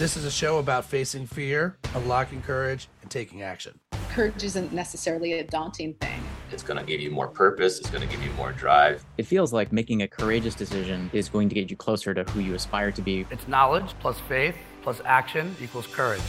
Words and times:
This 0.00 0.16
is 0.16 0.24
a 0.24 0.30
show 0.30 0.56
about 0.56 0.86
facing 0.86 1.26
fear, 1.26 1.76
unlocking 1.94 2.40
courage, 2.40 2.88
and 3.02 3.10
taking 3.10 3.42
action. 3.42 3.78
Courage 4.08 4.42
isn't 4.42 4.72
necessarily 4.72 5.34
a 5.34 5.44
daunting 5.44 5.92
thing. 5.92 6.22
It's 6.50 6.62
going 6.62 6.80
to 6.80 6.86
give 6.86 7.02
you 7.02 7.10
more 7.10 7.28
purpose, 7.28 7.78
it's 7.78 7.90
going 7.90 8.00
to 8.00 8.08
give 8.08 8.24
you 8.24 8.30
more 8.30 8.50
drive. 8.52 9.04
It 9.18 9.24
feels 9.24 9.52
like 9.52 9.72
making 9.72 10.00
a 10.00 10.08
courageous 10.08 10.54
decision 10.54 11.10
is 11.12 11.28
going 11.28 11.50
to 11.50 11.54
get 11.54 11.70
you 11.70 11.76
closer 11.76 12.14
to 12.14 12.24
who 12.30 12.40
you 12.40 12.54
aspire 12.54 12.90
to 12.92 13.02
be. 13.02 13.26
It's 13.30 13.46
knowledge 13.46 13.94
plus 14.00 14.18
faith 14.20 14.56
plus 14.80 15.02
action 15.04 15.54
equals 15.60 15.86
courage. 15.86 16.22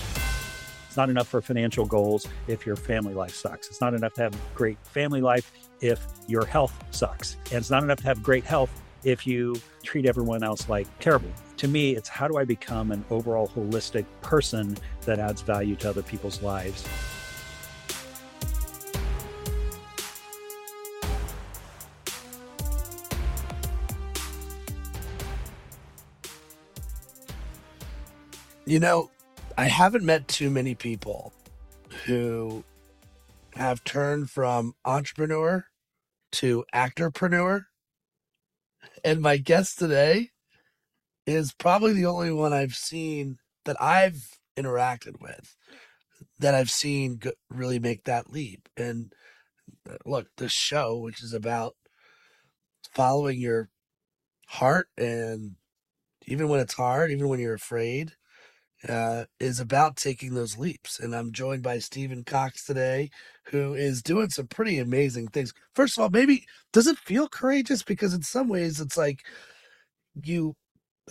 It's 0.87 0.97
not 0.97 1.09
enough 1.09 1.29
for 1.29 1.41
financial 1.41 1.85
goals 1.85 2.27
if 2.49 2.65
your 2.65 2.75
family 2.75 3.13
life 3.13 3.33
sucks. 3.33 3.69
It's 3.69 3.79
not 3.79 3.93
enough 3.93 4.13
to 4.15 4.23
have 4.23 4.35
great 4.53 4.85
family 4.85 5.21
life 5.21 5.49
if 5.79 6.05
your 6.27 6.43
health 6.43 6.77
sucks. 6.91 7.37
And 7.45 7.59
it's 7.59 7.69
not 7.69 7.83
enough 7.83 7.99
to 7.99 8.03
have 8.03 8.21
great 8.21 8.43
health 8.43 8.81
if 9.03 9.25
you 9.25 9.55
treat 9.83 10.05
everyone 10.05 10.43
else 10.43 10.69
like 10.69 10.87
terrible. 10.99 11.31
To 11.57 11.67
me, 11.67 11.95
it's 11.95 12.09
how 12.09 12.27
do 12.27 12.37
I 12.37 12.45
become 12.45 12.91
an 12.91 13.03
overall 13.09 13.47
holistic 13.47 14.05
person 14.21 14.77
that 15.01 15.19
adds 15.19 15.41
value 15.41 15.75
to 15.77 15.89
other 15.89 16.03
people's 16.03 16.41
lives? 16.41 16.87
You 28.65 28.79
know, 28.79 29.09
I 29.57 29.65
haven't 29.65 30.05
met 30.05 30.27
too 30.27 30.49
many 30.49 30.75
people 30.75 31.33
who 32.05 32.63
have 33.55 33.83
turned 33.83 34.29
from 34.29 34.73
entrepreneur 34.85 35.65
to 36.33 36.63
actorpreneur. 36.73 37.65
And 39.03 39.21
my 39.21 39.37
guest 39.37 39.79
today 39.79 40.29
is 41.25 41.53
probably 41.53 41.93
the 41.93 42.05
only 42.05 42.31
one 42.31 42.53
I've 42.53 42.75
seen 42.75 43.37
that 43.65 43.81
I've 43.81 44.39
interacted 44.57 45.19
with 45.19 45.55
that 46.39 46.53
I've 46.53 46.69
seen 46.69 47.19
really 47.49 47.79
make 47.79 48.03
that 48.03 48.31
leap. 48.31 48.69
And 48.77 49.13
uh, 49.89 49.97
look, 50.05 50.27
this 50.37 50.51
show, 50.51 50.97
which 50.97 51.23
is 51.23 51.33
about 51.33 51.75
following 52.93 53.39
your 53.39 53.69
heart 54.47 54.87
and 54.97 55.55
even 56.27 56.49
when 56.49 56.59
it's 56.59 56.73
hard, 56.73 57.11
even 57.11 57.27
when 57.29 57.39
you're 57.39 57.53
afraid, 57.53 58.13
uh, 58.87 59.25
is 59.39 59.59
about 59.59 59.95
taking 59.95 60.33
those 60.33 60.57
leaps. 60.57 60.99
And 60.99 61.15
I'm 61.15 61.31
joined 61.31 61.63
by 61.63 61.79
Steven 61.79 62.23
Cox 62.23 62.65
today, 62.65 63.09
who 63.45 63.73
is 63.73 64.01
doing 64.01 64.29
some 64.29 64.47
pretty 64.47 64.79
amazing 64.79 65.27
things. 65.27 65.53
First 65.75 65.97
of 65.97 66.03
all, 66.03 66.09
maybe 66.09 66.45
does 66.73 66.87
it 66.87 66.97
feel 66.97 67.27
courageous? 67.27 67.83
Because 67.83 68.13
in 68.13 68.23
some 68.23 68.47
ways, 68.49 68.79
it's 68.79 68.97
like 68.97 69.21
you, 70.23 70.55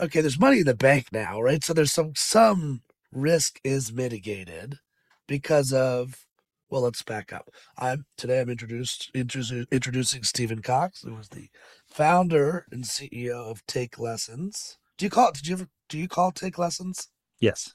okay, 0.01 0.21
there's 0.21 0.41
money 0.41 0.61
in 0.61 0.67
the 0.67 0.75
bank 0.75 1.07
now, 1.13 1.41
right? 1.41 1.65
So 1.65 1.73
there's 1.73 1.93
some 1.93 2.13
some 2.17 2.83
risk 3.13 3.61
is 3.65 3.93
mitigated 3.93 4.79
because 5.27 5.73
of. 5.73 6.27
Well, 6.71 6.83
let's 6.83 7.03
back 7.03 7.33
up. 7.33 7.51
I'm 7.79 8.05
today. 8.17 8.41
I'm 8.41 8.49
introduced 8.49 9.11
introducing 9.15 10.23
Steven 10.23 10.63
Cox, 10.63 11.03
who 11.03 11.17
is 11.19 11.29
the 11.29 11.49
founder 11.89 12.65
and 12.71 12.85
CEO 12.85 13.51
of 13.51 13.67
TakeLessons. 13.67 14.77
Do 14.97 15.05
you 15.05 15.11
call 15.11 15.31
it? 15.31 15.35
Did 15.35 15.49
you 15.49 15.55
ever? 15.57 15.69
Do 15.89 15.99
you 15.99 16.07
call 16.07 16.29
it 16.29 16.37
TakeLessons? 16.37 17.09
Yes. 17.41 17.75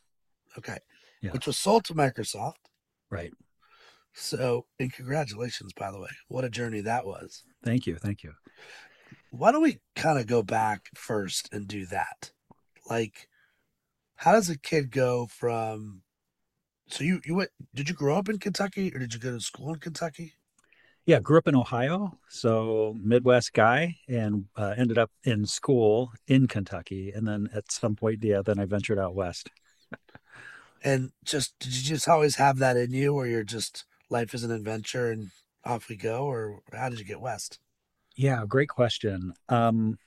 Okay. 0.58 0.78
Yeah. 1.22 1.32
Which 1.32 1.48
was 1.48 1.58
sold 1.58 1.86
to 1.86 1.94
Microsoft. 1.94 2.54
Right. 3.10 3.34
So, 4.14 4.66
and 4.80 4.94
congratulations, 4.94 5.74
by 5.74 5.92
the 5.92 6.00
way. 6.00 6.10
What 6.30 6.46
a 6.46 6.50
journey 6.50 6.82
that 6.82 7.06
was. 7.06 7.44
Thank 7.64 7.86
you. 7.86 7.98
Thank 7.98 8.24
you. 8.24 8.34
Why 9.32 9.52
don't 9.52 9.62
we 9.62 9.80
kind 9.96 10.20
of 10.20 10.28
go 10.28 10.42
back 10.42 10.90
first 10.96 11.50
and 11.52 11.68
do 11.68 11.86
that? 11.88 12.32
Like, 12.90 13.28
how 14.16 14.32
does 14.32 14.50
a 14.50 14.58
kid 14.58 14.92
go 14.92 15.28
from? 15.28 16.02
So 16.88 17.04
you 17.04 17.20
you 17.26 17.36
went? 17.36 17.50
Did 17.74 17.90
you 17.90 17.96
grow 17.96 18.16
up 18.16 18.30
in 18.30 18.38
Kentucky 18.38 18.94
or 18.94 19.00
did 19.00 19.14
you 19.14 19.20
go 19.20 19.32
to 19.32 19.42
school 19.42 19.74
in 19.74 19.80
Kentucky? 19.80 20.34
Yeah, 21.06 21.20
grew 21.20 21.38
up 21.38 21.48
in 21.48 21.56
Ohio, 21.56 22.18
so 22.30 22.96
Midwest 23.00 23.54
guy, 23.54 23.98
and 24.08 24.46
uh, 24.56 24.74
ended 24.76 24.98
up 24.98 25.12
in 25.24 25.46
school 25.46 26.12
in 26.28 26.48
Kentucky, 26.48 27.12
and 27.12 27.28
then 27.28 27.48
at 27.54 27.72
some 27.72 27.96
point, 27.96 28.24
yeah, 28.24 28.42
then 28.44 28.58
I 28.58 28.66
ventured 28.66 28.98
out 28.98 29.14
west. 29.14 29.50
And 30.84 31.12
just 31.24 31.58
did 31.60 31.76
you 31.76 31.84
just 31.84 32.08
always 32.08 32.36
have 32.36 32.58
that 32.60 32.78
in 32.78 32.92
you, 32.92 33.14
where 33.14 33.28
you're 33.28 33.44
just 33.44 33.86
life 34.10 34.34
is 34.34 34.44
an 34.44 34.52
adventure 34.52 35.12
and 35.12 35.32
off 35.64 35.90
we 35.90 35.96
go, 35.96 36.26
or 36.26 36.62
how 36.74 36.90
did 36.90 37.00
you 37.00 37.06
get 37.06 37.22
west? 37.22 37.60
Yeah, 38.16 38.44
great 38.48 38.70
question. 38.70 39.34
Um, 39.50 39.98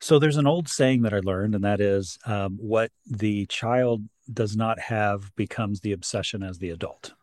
so 0.00 0.18
there's 0.18 0.36
an 0.36 0.46
old 0.46 0.68
saying 0.68 1.02
that 1.02 1.14
I 1.14 1.20
learned, 1.20 1.54
and 1.54 1.64
that 1.64 1.80
is, 1.80 2.18
um, 2.26 2.58
"What 2.60 2.90
the 3.06 3.46
child 3.46 4.08
does 4.32 4.56
not 4.56 4.78
have 4.78 5.34
becomes 5.36 5.80
the 5.80 5.92
obsession 5.92 6.42
as 6.42 6.58
the 6.58 6.70
adult." 6.70 7.14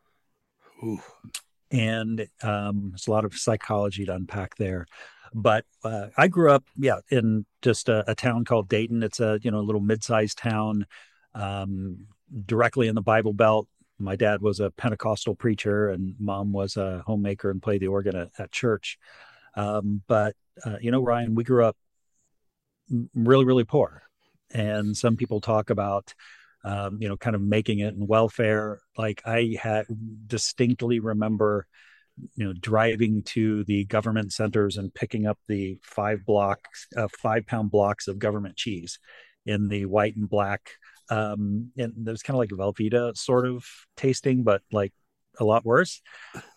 Ooh. 0.83 1.01
And 1.71 2.27
um, 2.43 2.89
there's 2.91 3.07
a 3.07 3.11
lot 3.11 3.25
of 3.25 3.33
psychology 3.33 4.05
to 4.05 4.13
unpack 4.13 4.55
there. 4.55 4.85
But 5.33 5.65
uh, 5.83 6.07
I 6.17 6.27
grew 6.27 6.51
up, 6.51 6.65
yeah, 6.77 6.99
in 7.09 7.45
just 7.61 7.87
a, 7.87 8.09
a, 8.09 8.15
town 8.15 8.43
called 8.43 8.67
Dayton. 8.67 9.01
It's 9.01 9.21
a 9.21 9.39
you 9.41 9.49
know 9.49 9.61
little 9.61 9.81
mid-sized 9.81 10.37
town, 10.37 10.85
um, 11.33 12.07
directly 12.45 12.87
in 12.87 12.95
the 12.95 13.01
Bible 13.01 13.31
Belt. 13.31 13.67
My 13.97 14.17
dad 14.17 14.41
was 14.41 14.59
a 14.59 14.71
Pentecostal 14.71 15.35
preacher, 15.35 15.89
and 15.89 16.15
mom 16.19 16.51
was 16.51 16.75
a 16.75 17.03
homemaker 17.07 17.49
and 17.49 17.61
played 17.61 17.81
the 17.81 17.87
organ 17.87 18.15
at, 18.15 18.29
at 18.37 18.51
church. 18.51 18.97
Um, 19.55 20.01
but 20.07 20.35
uh, 20.65 20.77
you 20.81 20.91
know, 20.91 21.01
Ryan, 21.01 21.33
we 21.33 21.45
grew 21.45 21.65
up 21.65 21.77
really, 23.15 23.45
really 23.45 23.63
poor, 23.63 24.03
and 24.53 24.97
some 24.97 25.15
people 25.15 25.39
talk 25.39 25.69
about 25.69 26.13
um, 26.63 26.97
you 26.99 27.09
know, 27.09 27.17
kind 27.17 27.35
of 27.35 27.41
making 27.41 27.79
it 27.79 27.93
in 27.93 28.07
welfare. 28.07 28.79
Like 28.97 29.21
I 29.25 29.55
had 29.59 29.85
distinctly 30.27 30.99
remember, 30.99 31.65
you 32.35 32.45
know, 32.45 32.53
driving 32.53 33.23
to 33.23 33.63
the 33.63 33.85
government 33.85 34.33
centers 34.33 34.77
and 34.77 34.93
picking 34.93 35.25
up 35.25 35.39
the 35.47 35.79
five 35.81 36.25
blocks, 36.25 36.87
uh, 36.95 37.07
five 37.21 37.47
pound 37.47 37.71
blocks 37.71 38.07
of 38.07 38.19
government 38.19 38.55
cheese 38.55 38.99
in 39.45 39.67
the 39.67 39.85
white 39.85 40.15
and 40.15 40.29
black. 40.29 40.71
Um, 41.09 41.71
and 41.77 42.07
it 42.07 42.11
was 42.11 42.23
kind 42.23 42.35
of 42.35 42.39
like 42.39 42.49
Velveeta 42.49 43.17
sort 43.17 43.45
of 43.45 43.65
tasting, 43.97 44.43
but 44.43 44.61
like 44.71 44.93
a 45.39 45.43
lot 45.43 45.65
worse. 45.65 46.01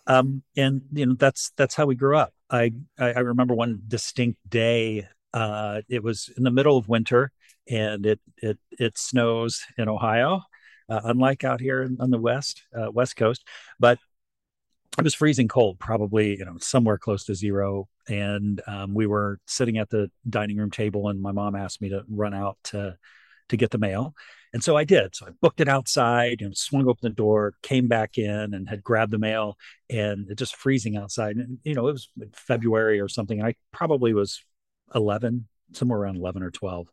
Um, 0.07 0.43
and 0.55 0.81
you 0.93 1.05
know, 1.05 1.15
that's 1.17 1.51
that's 1.57 1.75
how 1.75 1.85
we 1.85 1.95
grew 1.95 2.17
up. 2.17 2.33
I 2.49 2.71
I, 2.99 3.19
remember 3.19 3.55
one 3.55 3.81
distinct 3.87 4.39
day. 4.47 5.07
Uh, 5.33 5.81
it 5.89 6.03
was 6.03 6.29
in 6.37 6.43
the 6.43 6.51
middle 6.51 6.77
of 6.77 6.87
winter 6.87 7.31
and 7.69 8.05
it 8.05 8.19
it 8.37 8.57
it 8.71 8.97
snows 8.97 9.63
in 9.77 9.89
Ohio, 9.89 10.41
uh, 10.89 11.01
unlike 11.03 11.43
out 11.43 11.61
here 11.61 11.89
on 11.99 12.09
the 12.09 12.19
west 12.19 12.63
uh, 12.77 12.91
west 12.91 13.15
coast. 13.15 13.45
But 13.79 13.99
it 14.97 15.03
was 15.03 15.15
freezing 15.15 15.47
cold, 15.47 15.79
probably 15.79 16.37
you 16.37 16.45
know 16.45 16.57
somewhere 16.59 16.97
close 16.97 17.25
to 17.25 17.35
zero. 17.35 17.87
And 18.07 18.61
um, 18.67 18.93
we 18.93 19.07
were 19.07 19.39
sitting 19.47 19.77
at 19.77 19.89
the 19.89 20.11
dining 20.29 20.57
room 20.57 20.71
table, 20.71 21.09
and 21.09 21.21
my 21.21 21.31
mom 21.31 21.55
asked 21.55 21.81
me 21.81 21.89
to 21.89 22.03
run 22.07 22.33
out 22.33 22.57
to 22.65 22.97
to 23.49 23.57
get 23.57 23.71
the 23.71 23.77
mail. 23.77 24.15
And 24.53 24.63
so 24.63 24.77
I 24.77 24.85
did. 24.85 25.13
So 25.15 25.27
I 25.27 25.31
booked 25.41 25.59
it 25.59 25.67
outside, 25.67 26.39
know, 26.39 26.53
swung 26.53 26.87
open 26.87 26.99
the 27.01 27.09
door, 27.09 27.55
came 27.61 27.89
back 27.89 28.17
in 28.17 28.53
and 28.53 28.69
had 28.69 28.81
grabbed 28.81 29.11
the 29.11 29.17
mail 29.17 29.57
and 29.89 30.31
it 30.31 30.37
just 30.37 30.55
freezing 30.55 30.95
outside. 30.95 31.35
And, 31.35 31.57
you 31.65 31.73
know, 31.73 31.89
it 31.89 31.91
was 31.91 32.09
February 32.31 33.01
or 33.01 33.09
something. 33.09 33.43
I 33.43 33.55
probably 33.73 34.13
was 34.13 34.41
11, 34.95 35.49
somewhere 35.73 35.99
around 35.99 36.15
11 36.15 36.41
or 36.41 36.51
12 36.51 36.87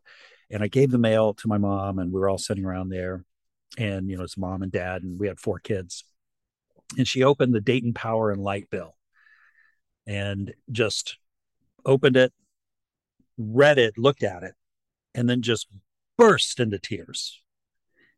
and 0.53 0.63
I 0.63 0.67
gave 0.67 0.91
the 0.91 0.99
mail 0.99 1.33
to 1.33 1.47
my 1.47 1.57
mom, 1.57 1.97
and 1.97 2.13
we 2.13 2.19
were 2.19 2.29
all 2.29 2.37
sitting 2.37 2.63
around 2.63 2.89
there, 2.89 3.25
and 3.77 4.07
you 4.09 4.15
know, 4.15 4.23
it's 4.23 4.37
mom 4.37 4.61
and 4.61 4.71
dad, 4.71 5.01
and 5.01 5.19
we 5.19 5.27
had 5.27 5.39
four 5.39 5.57
kids. 5.57 6.05
And 6.95 7.07
she 7.07 7.23
opened 7.23 7.55
the 7.55 7.59
Dayton 7.59 7.93
Power 7.93 8.29
and 8.29 8.39
Light 8.39 8.69
bill, 8.69 8.95
and 10.05 10.53
just 10.71 11.17
opened 11.85 12.17
it, 12.17 12.31
read 13.37 13.79
it, 13.79 13.97
looked 13.97 14.21
at 14.21 14.43
it, 14.43 14.53
and 15.15 15.27
then 15.27 15.41
just 15.41 15.67
burst 16.19 16.59
into 16.59 16.77
tears. 16.77 17.41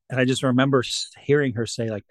And 0.09 0.19
I 0.19 0.25
just 0.25 0.43
remember 0.43 0.83
hearing 1.23 1.53
her 1.53 1.65
say, 1.65 1.89
like, 1.89 2.05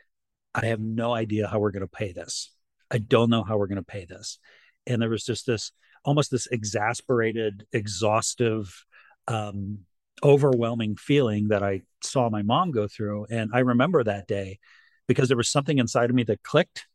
I 0.55 0.67
have 0.67 0.81
no 0.81 1.13
idea 1.13 1.49
how 1.49 1.59
we're 1.59 1.71
going 1.71 1.83
to 1.83 1.87
pay 1.87 2.13
this. 2.13 2.51
I 2.91 2.97
don't 2.97 3.31
know 3.31 3.43
how 3.43 3.59
we're 3.59 3.67
going 3.67 3.77
to 3.77 3.83
pay 3.83 4.07
this. 4.07 4.39
And 4.87 5.03
there 5.03 5.11
was 5.11 5.25
just 5.25 5.47
this 5.47 5.71
almost 6.03 6.31
this 6.31 6.47
exasperated, 6.51 7.67
exhaustive 7.73 8.85
um, 9.29 9.81
overwhelming 10.23 10.97
feeling 10.97 11.49
that 11.49 11.63
I 11.63 11.83
saw 12.03 12.31
my 12.31 12.43
mom 12.43 12.71
go 12.71 12.87
through. 12.87 13.27
And 13.31 13.51
I 13.53 13.61
remember 13.61 14.05
that 14.05 14.27
day 14.27 14.59
because 15.07 15.29
there 15.29 15.37
was 15.37 15.49
something 15.49 15.79
inside 15.79 16.11
of 16.11 16.17
me 16.17 16.23
that 16.25 16.43
clicked. 16.43 16.87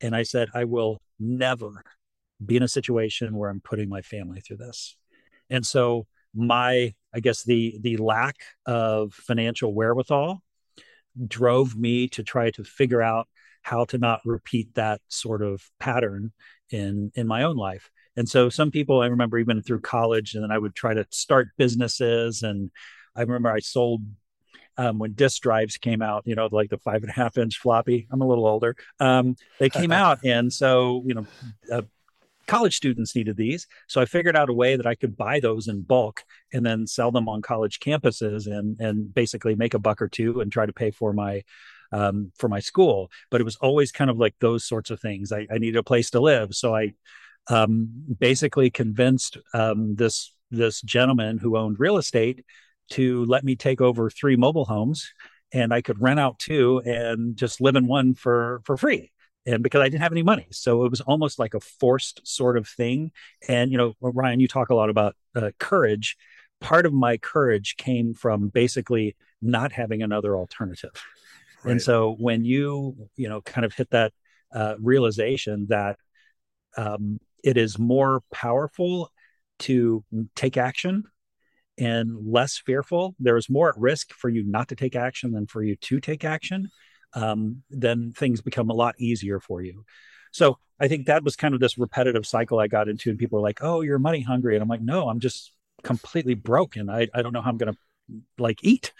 And 0.00 0.14
I 0.14 0.22
said, 0.22 0.48
I 0.54 0.64
will 0.64 1.00
never 1.18 1.82
be 2.44 2.56
in 2.56 2.62
a 2.62 2.68
situation 2.68 3.36
where 3.36 3.50
I'm 3.50 3.60
putting 3.60 3.88
my 3.88 4.02
family 4.02 4.40
through 4.40 4.58
this. 4.58 4.96
And 5.50 5.66
so 5.66 6.06
my, 6.34 6.94
I 7.14 7.20
guess 7.20 7.42
the 7.42 7.78
the 7.80 7.96
lack 7.96 8.36
of 8.66 9.12
financial 9.12 9.74
wherewithal 9.74 10.42
drove 11.26 11.76
me 11.76 12.08
to 12.08 12.22
try 12.22 12.50
to 12.52 12.64
figure 12.64 13.02
out 13.02 13.28
how 13.62 13.84
to 13.86 13.98
not 13.98 14.20
repeat 14.24 14.74
that 14.74 15.00
sort 15.08 15.42
of 15.42 15.62
pattern 15.78 16.32
in 16.70 17.10
in 17.14 17.26
my 17.26 17.42
own 17.42 17.56
life 17.56 17.90
and 18.16 18.28
so 18.28 18.48
some 18.48 18.70
people 18.70 19.00
I 19.00 19.06
remember 19.06 19.38
even 19.38 19.62
through 19.62 19.80
college, 19.80 20.34
and 20.34 20.42
then 20.42 20.50
I 20.50 20.58
would 20.58 20.74
try 20.74 20.94
to 20.94 21.06
start 21.10 21.48
businesses. 21.56 22.42
And 22.42 22.70
I 23.16 23.22
remember 23.22 23.50
I 23.50 23.60
sold 23.60 24.02
um, 24.76 24.98
when 24.98 25.12
disk 25.12 25.42
drives 25.42 25.76
came 25.76 26.02
out, 26.02 26.22
you 26.26 26.34
know, 26.34 26.48
like 26.50 26.70
the 26.70 26.78
five 26.78 27.02
and 27.02 27.10
a 27.10 27.14
half 27.14 27.36
inch 27.38 27.58
floppy. 27.58 28.08
I'm 28.10 28.20
a 28.20 28.26
little 28.26 28.46
older. 28.46 28.76
Um, 28.98 29.36
they 29.58 29.68
came 29.68 29.92
out, 29.92 30.20
and 30.24 30.52
so 30.52 31.02
you 31.06 31.14
know, 31.14 31.26
uh, 31.70 31.82
college 32.46 32.76
students 32.76 33.14
needed 33.14 33.36
these. 33.36 33.66
So 33.86 34.00
I 34.00 34.06
figured 34.06 34.36
out 34.36 34.50
a 34.50 34.54
way 34.54 34.76
that 34.76 34.86
I 34.86 34.96
could 34.96 35.16
buy 35.16 35.38
those 35.38 35.68
in 35.68 35.82
bulk 35.82 36.24
and 36.52 36.66
then 36.66 36.86
sell 36.86 37.12
them 37.12 37.28
on 37.28 37.42
college 37.42 37.78
campuses 37.78 38.46
and 38.46 38.80
and 38.80 39.14
basically 39.14 39.54
make 39.54 39.74
a 39.74 39.78
buck 39.78 40.02
or 40.02 40.08
two 40.08 40.40
and 40.40 40.50
try 40.50 40.66
to 40.66 40.72
pay 40.72 40.90
for 40.90 41.12
my 41.12 41.42
um, 41.92 42.32
for 42.36 42.48
my 42.48 42.60
school. 42.60 43.10
But 43.30 43.40
it 43.40 43.44
was 43.44 43.56
always 43.56 43.92
kind 43.92 44.10
of 44.10 44.18
like 44.18 44.34
those 44.40 44.64
sorts 44.64 44.90
of 44.90 45.00
things. 45.00 45.30
I, 45.30 45.46
I 45.50 45.58
needed 45.58 45.78
a 45.78 45.82
place 45.82 46.10
to 46.10 46.20
live, 46.20 46.54
so 46.54 46.74
I 46.74 46.94
um, 47.50 47.88
basically 48.18 48.70
convinced 48.70 49.36
um, 49.52 49.96
this 49.96 50.32
this 50.50 50.80
gentleman 50.80 51.38
who 51.38 51.56
owned 51.56 51.78
real 51.78 51.96
estate 51.96 52.44
to 52.90 53.24
let 53.26 53.44
me 53.44 53.54
take 53.54 53.80
over 53.80 54.10
three 54.10 54.36
mobile 54.36 54.64
homes 54.64 55.12
and 55.52 55.72
I 55.74 55.80
could 55.80 56.00
rent 56.00 56.20
out 56.20 56.38
two 56.38 56.80
and 56.84 57.36
just 57.36 57.60
live 57.60 57.76
in 57.76 57.86
one 57.86 58.14
for 58.14 58.60
for 58.64 58.76
free. 58.76 59.12
And 59.46 59.62
because 59.62 59.80
I 59.80 59.88
didn't 59.88 60.02
have 60.02 60.12
any 60.12 60.22
money, 60.22 60.46
so 60.50 60.84
it 60.84 60.90
was 60.90 61.00
almost 61.00 61.38
like 61.38 61.54
a 61.54 61.60
forced 61.60 62.26
sort 62.26 62.58
of 62.58 62.68
thing. 62.68 63.10
And 63.48 63.70
you 63.72 63.78
know, 63.78 63.94
Ryan, 64.00 64.38
you 64.38 64.48
talk 64.48 64.70
a 64.70 64.74
lot 64.74 64.90
about 64.90 65.16
uh, 65.34 65.50
courage. 65.58 66.16
Part 66.60 66.84
of 66.84 66.92
my 66.92 67.16
courage 67.16 67.76
came 67.76 68.12
from 68.12 68.48
basically 68.48 69.16
not 69.40 69.72
having 69.72 70.02
another 70.02 70.36
alternative. 70.36 70.90
Right. 71.64 71.72
And 71.72 71.82
so 71.82 72.16
when 72.18 72.44
you 72.44 73.08
you 73.16 73.28
know 73.28 73.40
kind 73.40 73.64
of 73.64 73.72
hit 73.72 73.90
that 73.90 74.12
uh, 74.54 74.74
realization 74.78 75.66
that 75.70 75.98
um, 76.76 77.18
it 77.44 77.56
is 77.56 77.78
more 77.78 78.22
powerful 78.32 79.10
to 79.60 80.04
take 80.34 80.56
action 80.56 81.04
and 81.78 82.30
less 82.30 82.58
fearful. 82.58 83.14
There 83.18 83.36
is 83.36 83.48
more 83.48 83.70
at 83.70 83.78
risk 83.78 84.12
for 84.12 84.28
you 84.28 84.44
not 84.44 84.68
to 84.68 84.76
take 84.76 84.96
action 84.96 85.32
than 85.32 85.46
for 85.46 85.62
you 85.62 85.76
to 85.76 86.00
take 86.00 86.24
action. 86.24 86.68
Um, 87.14 87.62
then 87.70 88.12
things 88.12 88.40
become 88.40 88.70
a 88.70 88.74
lot 88.74 88.94
easier 88.98 89.40
for 89.40 89.62
you. 89.62 89.84
So 90.32 90.58
I 90.78 90.88
think 90.88 91.06
that 91.06 91.24
was 91.24 91.36
kind 91.36 91.54
of 91.54 91.60
this 91.60 91.78
repetitive 91.78 92.26
cycle 92.26 92.58
I 92.58 92.68
got 92.68 92.88
into, 92.88 93.10
and 93.10 93.18
people 93.18 93.38
are 93.38 93.42
like, 93.42 93.58
"Oh, 93.62 93.80
you're 93.80 93.98
money 93.98 94.22
hungry," 94.22 94.54
and 94.54 94.62
I'm 94.62 94.68
like, 94.68 94.80
"No, 94.80 95.08
I'm 95.08 95.20
just 95.20 95.52
completely 95.82 96.34
broken. 96.34 96.88
I 96.88 97.08
I 97.12 97.22
don't 97.22 97.32
know 97.32 97.42
how 97.42 97.50
I'm 97.50 97.58
going 97.58 97.72
to 97.72 97.78
like 98.38 98.60
eat." 98.62 98.92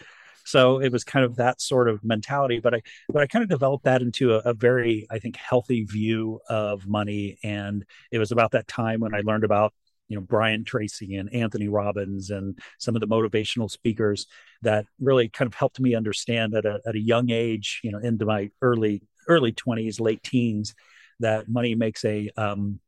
So 0.50 0.81
it 0.81 0.91
was 0.91 1.05
kind 1.05 1.25
of 1.25 1.37
that 1.37 1.61
sort 1.61 1.88
of 1.88 2.02
mentality, 2.02 2.58
but 2.58 2.75
I 2.75 2.82
but 3.08 3.23
I 3.23 3.26
kind 3.29 3.44
of 3.44 3.49
developed 3.49 3.85
that 3.85 4.02
into 4.02 4.35
a, 4.35 4.38
a 4.38 4.52
very 4.52 5.06
I 5.08 5.20
think 5.20 5.37
healthy 5.37 5.85
view 5.85 6.41
of 6.49 6.88
money, 6.88 7.38
and 7.44 7.85
it 8.11 8.19
was 8.19 8.32
about 8.32 8.50
that 8.52 8.67
time 8.67 8.99
when 9.00 9.14
I 9.14 9.20
learned 9.20 9.44
about 9.44 9.73
you 10.08 10.17
know 10.17 10.23
Brian 10.23 10.64
Tracy 10.64 11.14
and 11.14 11.32
Anthony 11.32 11.69
Robbins 11.69 12.31
and 12.31 12.58
some 12.79 12.97
of 12.97 13.00
the 13.00 13.06
motivational 13.06 13.70
speakers 13.70 14.26
that 14.62 14.87
really 14.99 15.29
kind 15.29 15.47
of 15.47 15.55
helped 15.55 15.79
me 15.79 15.94
understand 15.94 16.55
at 16.55 16.67
a 16.67 16.81
at 16.85 16.96
a 16.96 17.00
young 17.00 17.31
age, 17.31 17.81
you 17.85 17.93
know, 17.93 17.99
into 17.99 18.26
my 18.26 18.50
early 18.61 19.03
early 19.29 19.53
20s, 19.53 20.00
late 20.00 20.25
teens, 20.25 20.75
that 21.20 21.49
money 21.49 21.76
makes 21.76 22.05
a 22.05 22.29
um, 22.37 22.81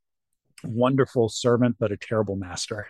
wonderful 0.64 1.28
servant 1.28 1.76
but 1.78 1.92
a 1.92 1.96
terrible 1.96 2.34
master. 2.34 2.88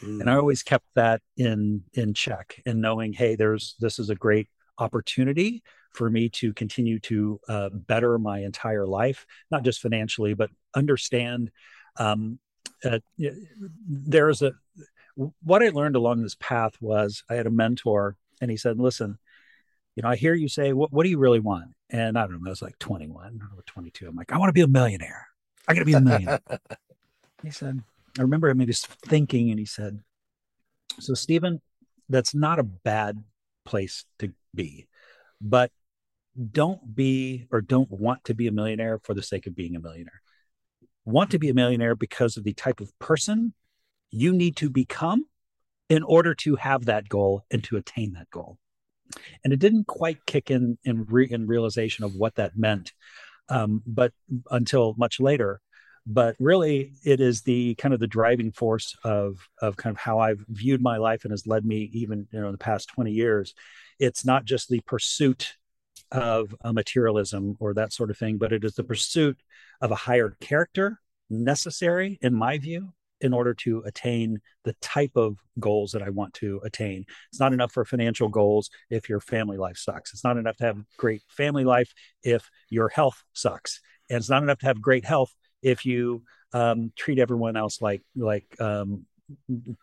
Mm. 0.00 0.20
And 0.20 0.30
I 0.30 0.36
always 0.36 0.62
kept 0.62 0.86
that 0.94 1.22
in 1.36 1.84
in 1.94 2.14
check 2.14 2.60
and 2.66 2.80
knowing, 2.80 3.12
hey, 3.12 3.36
there's 3.36 3.76
this 3.80 3.98
is 3.98 4.10
a 4.10 4.14
great 4.14 4.48
opportunity 4.78 5.62
for 5.92 6.10
me 6.10 6.28
to 6.28 6.52
continue 6.52 6.98
to 6.98 7.40
uh, 7.48 7.68
better 7.72 8.18
my 8.18 8.40
entire 8.40 8.86
life, 8.86 9.26
not 9.50 9.62
just 9.62 9.80
financially, 9.80 10.34
but 10.34 10.50
understand 10.74 11.50
um, 11.96 12.38
uh, 12.84 12.98
there's 13.86 14.42
a 14.42 14.52
what 15.42 15.62
I 15.62 15.68
learned 15.68 15.96
along 15.96 16.22
this 16.22 16.34
path 16.34 16.74
was 16.80 17.22
I 17.30 17.34
had 17.34 17.46
a 17.46 17.50
mentor 17.50 18.16
and 18.40 18.50
he 18.50 18.56
said, 18.56 18.80
listen, 18.80 19.18
you 19.94 20.02
know, 20.02 20.08
I 20.08 20.16
hear 20.16 20.34
you 20.34 20.48
say, 20.48 20.72
what, 20.72 20.92
what 20.92 21.04
do 21.04 21.10
you 21.10 21.18
really 21.18 21.38
want? 21.38 21.70
And 21.88 22.18
I 22.18 22.22
don't 22.22 22.42
know, 22.42 22.48
I 22.48 22.50
was 22.50 22.62
like 22.62 22.78
21 22.80 23.40
or 23.56 23.62
22. 23.66 24.08
I'm 24.08 24.16
like, 24.16 24.32
I 24.32 24.38
want 24.38 24.48
to 24.48 24.52
be 24.52 24.62
a 24.62 24.68
millionaire. 24.68 25.28
I 25.68 25.74
got 25.74 25.80
to 25.80 25.84
be 25.84 25.92
a 25.92 26.00
millionaire. 26.00 26.40
he 27.44 27.50
said, 27.50 27.82
I 28.18 28.22
remember 28.22 28.48
him 28.48 28.64
just 28.66 28.86
thinking 28.86 29.50
and 29.50 29.58
he 29.58 29.66
said, 29.66 30.00
so 31.00 31.14
Steven, 31.14 31.60
that's 32.08 32.34
not 32.34 32.58
a 32.58 32.64
bad 32.64 33.22
place 33.64 34.04
to 34.20 34.32
be, 34.54 34.86
but 35.40 35.70
don't 36.52 36.94
be 36.94 37.46
or 37.50 37.60
don't 37.60 37.90
want 37.90 38.24
to 38.24 38.34
be 38.34 38.46
a 38.46 38.52
millionaire 38.52 39.00
for 39.02 39.14
the 39.14 39.22
sake 39.22 39.46
of 39.46 39.54
being 39.54 39.76
a 39.76 39.80
millionaire 39.80 40.20
want 41.04 41.30
to 41.30 41.38
be 41.38 41.48
a 41.48 41.54
millionaire 41.54 41.94
because 41.94 42.36
of 42.36 42.44
the 42.44 42.54
type 42.54 42.80
of 42.80 42.96
person 42.98 43.54
you 44.10 44.32
need 44.32 44.56
to 44.56 44.70
become 44.70 45.24
in 45.88 46.02
order 46.02 46.34
to 46.34 46.56
have 46.56 46.86
that 46.86 47.08
goal 47.08 47.44
and 47.50 47.62
to 47.64 47.76
attain 47.76 48.12
that 48.14 48.30
goal. 48.30 48.58
And 49.42 49.52
it 49.52 49.58
didn't 49.58 49.86
quite 49.86 50.24
kick 50.26 50.50
in 50.50 50.78
in, 50.84 51.04
re- 51.04 51.30
in 51.30 51.46
realization 51.46 52.04
of 52.04 52.14
what 52.14 52.36
that 52.36 52.56
meant, 52.56 52.92
um, 53.48 53.82
but 53.86 54.12
until 54.50 54.94
much 54.96 55.20
later. 55.20 55.60
But 56.06 56.36
really, 56.38 56.92
it 57.04 57.20
is 57.20 57.42
the 57.42 57.74
kind 57.76 57.94
of 57.94 58.00
the 58.00 58.06
driving 58.06 58.52
force 58.52 58.94
of 59.04 59.48
of 59.60 59.76
kind 59.76 59.94
of 59.94 59.98
how 59.98 60.18
I've 60.18 60.44
viewed 60.48 60.82
my 60.82 60.98
life 60.98 61.24
and 61.24 61.32
has 61.32 61.46
led 61.46 61.64
me 61.64 61.90
even 61.92 62.26
you 62.30 62.40
know 62.40 62.46
in 62.46 62.52
the 62.52 62.58
past 62.58 62.88
twenty 62.88 63.12
years. 63.12 63.54
It's 63.98 64.24
not 64.24 64.44
just 64.44 64.68
the 64.68 64.80
pursuit 64.80 65.54
of 66.12 66.54
materialism 66.64 67.56
or 67.58 67.74
that 67.74 67.92
sort 67.92 68.10
of 68.10 68.18
thing, 68.18 68.36
but 68.36 68.52
it 68.52 68.64
is 68.64 68.74
the 68.74 68.84
pursuit 68.84 69.38
of 69.80 69.90
a 69.90 69.96
higher 69.96 70.36
character 70.40 71.00
necessary, 71.30 72.18
in 72.20 72.34
my 72.34 72.58
view, 72.58 72.92
in 73.20 73.32
order 73.32 73.54
to 73.54 73.82
attain 73.86 74.40
the 74.64 74.74
type 74.80 75.12
of 75.16 75.38
goals 75.58 75.92
that 75.92 76.02
I 76.02 76.10
want 76.10 76.34
to 76.34 76.60
attain. 76.64 77.04
It's 77.30 77.40
not 77.40 77.52
enough 77.52 77.72
for 77.72 77.84
financial 77.84 78.28
goals 78.28 78.70
if 78.90 79.08
your 79.08 79.20
family 79.20 79.56
life 79.56 79.78
sucks. 79.78 80.12
It's 80.12 80.24
not 80.24 80.36
enough 80.36 80.56
to 80.58 80.64
have 80.64 80.78
great 80.98 81.22
family 81.28 81.64
life 81.64 81.92
if 82.22 82.50
your 82.68 82.88
health 82.88 83.24
sucks. 83.32 83.80
And 84.10 84.18
it's 84.18 84.30
not 84.30 84.42
enough 84.42 84.58
to 84.58 84.66
have 84.66 84.82
great 84.82 85.04
health 85.04 85.34
if 85.64 85.84
you 85.84 86.22
um, 86.52 86.92
treat 86.94 87.18
everyone 87.18 87.56
else 87.56 87.82
like 87.82 88.02
like 88.14 88.46
um, 88.60 89.06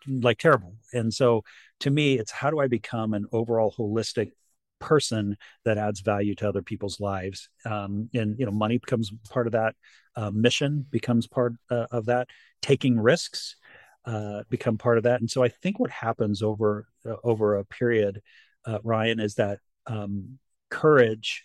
like 0.06 0.38
terrible. 0.38 0.76
And 0.92 1.12
so 1.12 1.44
to 1.80 1.90
me, 1.90 2.18
it's 2.18 2.30
how 2.30 2.50
do 2.50 2.60
I 2.60 2.68
become 2.68 3.12
an 3.12 3.26
overall 3.32 3.74
holistic 3.76 4.32
person 4.78 5.36
that 5.64 5.78
adds 5.78 6.00
value 6.00 6.34
to 6.36 6.48
other 6.48 6.62
people's 6.62 7.00
lives? 7.00 7.48
Um, 7.66 8.08
and 8.14 8.38
you 8.38 8.46
know 8.46 8.52
money 8.52 8.78
becomes 8.78 9.12
part 9.28 9.46
of 9.46 9.52
that 9.52 9.74
uh, 10.16 10.30
mission 10.30 10.86
becomes 10.90 11.26
part 11.26 11.54
uh, 11.70 11.86
of 11.90 12.06
that. 12.06 12.28
Taking 12.62 12.98
risks 12.98 13.56
uh, 14.04 14.42
become 14.48 14.78
part 14.78 14.98
of 14.98 15.04
that. 15.04 15.20
And 15.20 15.30
so 15.30 15.42
i 15.44 15.48
think 15.48 15.78
what 15.78 15.90
happens 15.90 16.42
over 16.42 16.86
uh, 17.06 17.16
over 17.22 17.56
a 17.56 17.64
period 17.64 18.22
uh, 18.64 18.78
ryan 18.82 19.20
is 19.20 19.34
that 19.36 19.58
um, 19.86 20.38
courage 20.70 21.44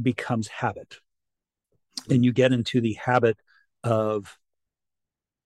becomes 0.00 0.48
habit. 0.48 0.96
And 2.08 2.24
you 2.24 2.32
get 2.32 2.52
into 2.52 2.80
the 2.80 2.94
habit 2.94 3.38
of 3.84 4.36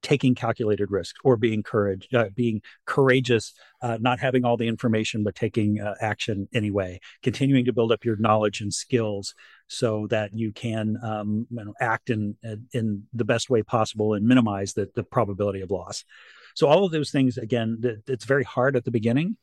taking 0.04 0.34
calculated 0.34 0.90
risks 0.90 1.18
or 1.24 1.36
being 1.36 1.62
courage, 1.62 2.06
uh, 2.12 2.26
being 2.34 2.60
courageous, 2.84 3.54
uh, 3.80 3.96
not 4.00 4.20
having 4.20 4.44
all 4.44 4.56
the 4.56 4.68
information 4.68 5.24
but 5.24 5.34
taking 5.34 5.80
uh, 5.80 5.94
action 6.00 6.46
anyway, 6.52 7.00
continuing 7.22 7.64
to 7.64 7.72
build 7.72 7.90
up 7.90 8.04
your 8.04 8.16
knowledge 8.16 8.60
and 8.60 8.72
skills 8.72 9.34
so 9.66 10.06
that 10.08 10.34
you 10.34 10.52
can 10.52 10.98
um, 11.02 11.46
you 11.50 11.64
know, 11.64 11.72
act 11.80 12.10
in 12.10 12.36
in 12.72 13.02
the 13.14 13.24
best 13.24 13.48
way 13.48 13.62
possible 13.62 14.12
and 14.12 14.26
minimize 14.26 14.74
the, 14.74 14.88
the 14.94 15.02
probability 15.02 15.62
of 15.62 15.70
loss. 15.70 16.04
So 16.54 16.68
all 16.68 16.84
of 16.84 16.92
those 16.92 17.10
things, 17.10 17.38
again, 17.38 17.80
it's 18.06 18.26
very 18.26 18.44
hard 18.44 18.76
at 18.76 18.84
the 18.84 18.90
beginning. 18.90 19.36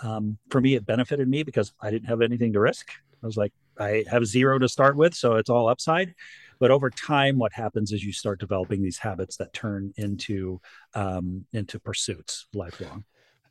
Um, 0.00 0.38
for 0.50 0.60
me, 0.60 0.74
it 0.74 0.84
benefited 0.84 1.28
me 1.28 1.42
because 1.42 1.72
I 1.80 1.90
didn't 1.90 2.08
have 2.08 2.22
anything 2.22 2.54
to 2.54 2.60
risk. 2.60 2.90
I 3.22 3.26
was 3.26 3.36
like, 3.36 3.52
I 3.78 4.04
have 4.10 4.26
zero 4.26 4.58
to 4.58 4.68
start 4.68 4.96
with, 4.96 5.14
so 5.14 5.36
it's 5.36 5.50
all 5.50 5.68
upside. 5.68 6.14
But 6.58 6.70
over 6.70 6.90
time, 6.90 7.38
what 7.38 7.52
happens 7.52 7.92
is 7.92 8.04
you 8.04 8.12
start 8.12 8.40
developing 8.40 8.82
these 8.82 8.98
habits 8.98 9.36
that 9.36 9.52
turn 9.52 9.92
into 9.96 10.60
um, 10.94 11.46
into 11.52 11.78
pursuits 11.78 12.46
lifelong. 12.54 13.04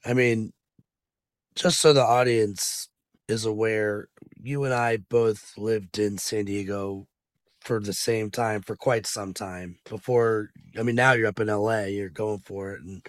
I 0.03 0.13
mean, 0.13 0.53
just 1.55 1.79
so 1.79 1.93
the 1.93 2.03
audience 2.03 2.89
is 3.27 3.45
aware, 3.45 4.09
you 4.41 4.63
and 4.63 4.73
I 4.73 4.97
both 4.97 5.53
lived 5.57 5.97
in 5.97 6.17
San 6.17 6.45
Diego 6.45 7.07
for 7.61 7.79
the 7.79 7.93
same 7.93 8.29
time 8.29 8.61
for 8.61 8.75
quite 8.75 9.07
some 9.07 9.33
time 9.33 9.77
before. 9.89 10.49
I 10.77 10.83
mean, 10.83 10.95
now 10.95 11.13
you're 11.13 11.27
up 11.27 11.39
in 11.39 11.47
LA, 11.47 11.85
you're 11.85 12.09
going 12.09 12.41
for 12.45 12.73
it, 12.73 12.81
and 12.81 13.05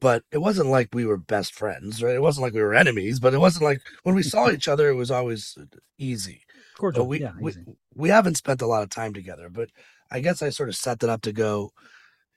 but 0.00 0.22
it 0.32 0.38
wasn't 0.38 0.68
like 0.68 0.88
we 0.94 1.04
were 1.04 1.18
best 1.18 1.54
friends, 1.54 2.02
right? 2.02 2.14
It 2.14 2.22
wasn't 2.22 2.44
like 2.44 2.54
we 2.54 2.62
were 2.62 2.74
enemies, 2.74 3.20
but 3.20 3.34
it 3.34 3.38
wasn't 3.38 3.64
like 3.64 3.82
when 4.02 4.14
we 4.14 4.22
saw 4.22 4.50
each 4.50 4.66
other, 4.66 4.88
it 4.88 4.94
was 4.94 5.10
always 5.10 5.58
easy. 5.98 6.42
Cordial, 6.80 7.06
we, 7.06 7.20
yeah, 7.20 7.32
we, 7.38 7.54
we 7.94 8.08
haven't 8.08 8.36
spent 8.36 8.62
a 8.62 8.66
lot 8.66 8.82
of 8.82 8.90
time 8.90 9.12
together, 9.12 9.48
but 9.50 9.70
I 10.10 10.20
guess 10.20 10.42
I 10.42 10.50
sort 10.50 10.68
of 10.68 10.76
set 10.76 11.00
that 11.00 11.10
up 11.10 11.22
to 11.22 11.32
go, 11.32 11.72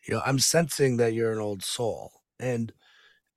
you 0.08 0.14
know, 0.14 0.22
I'm 0.26 0.40
sensing 0.40 0.98
that 0.98 1.14
you're 1.14 1.32
an 1.34 1.40
old 1.40 1.64
soul. 1.64 2.12
And 2.40 2.74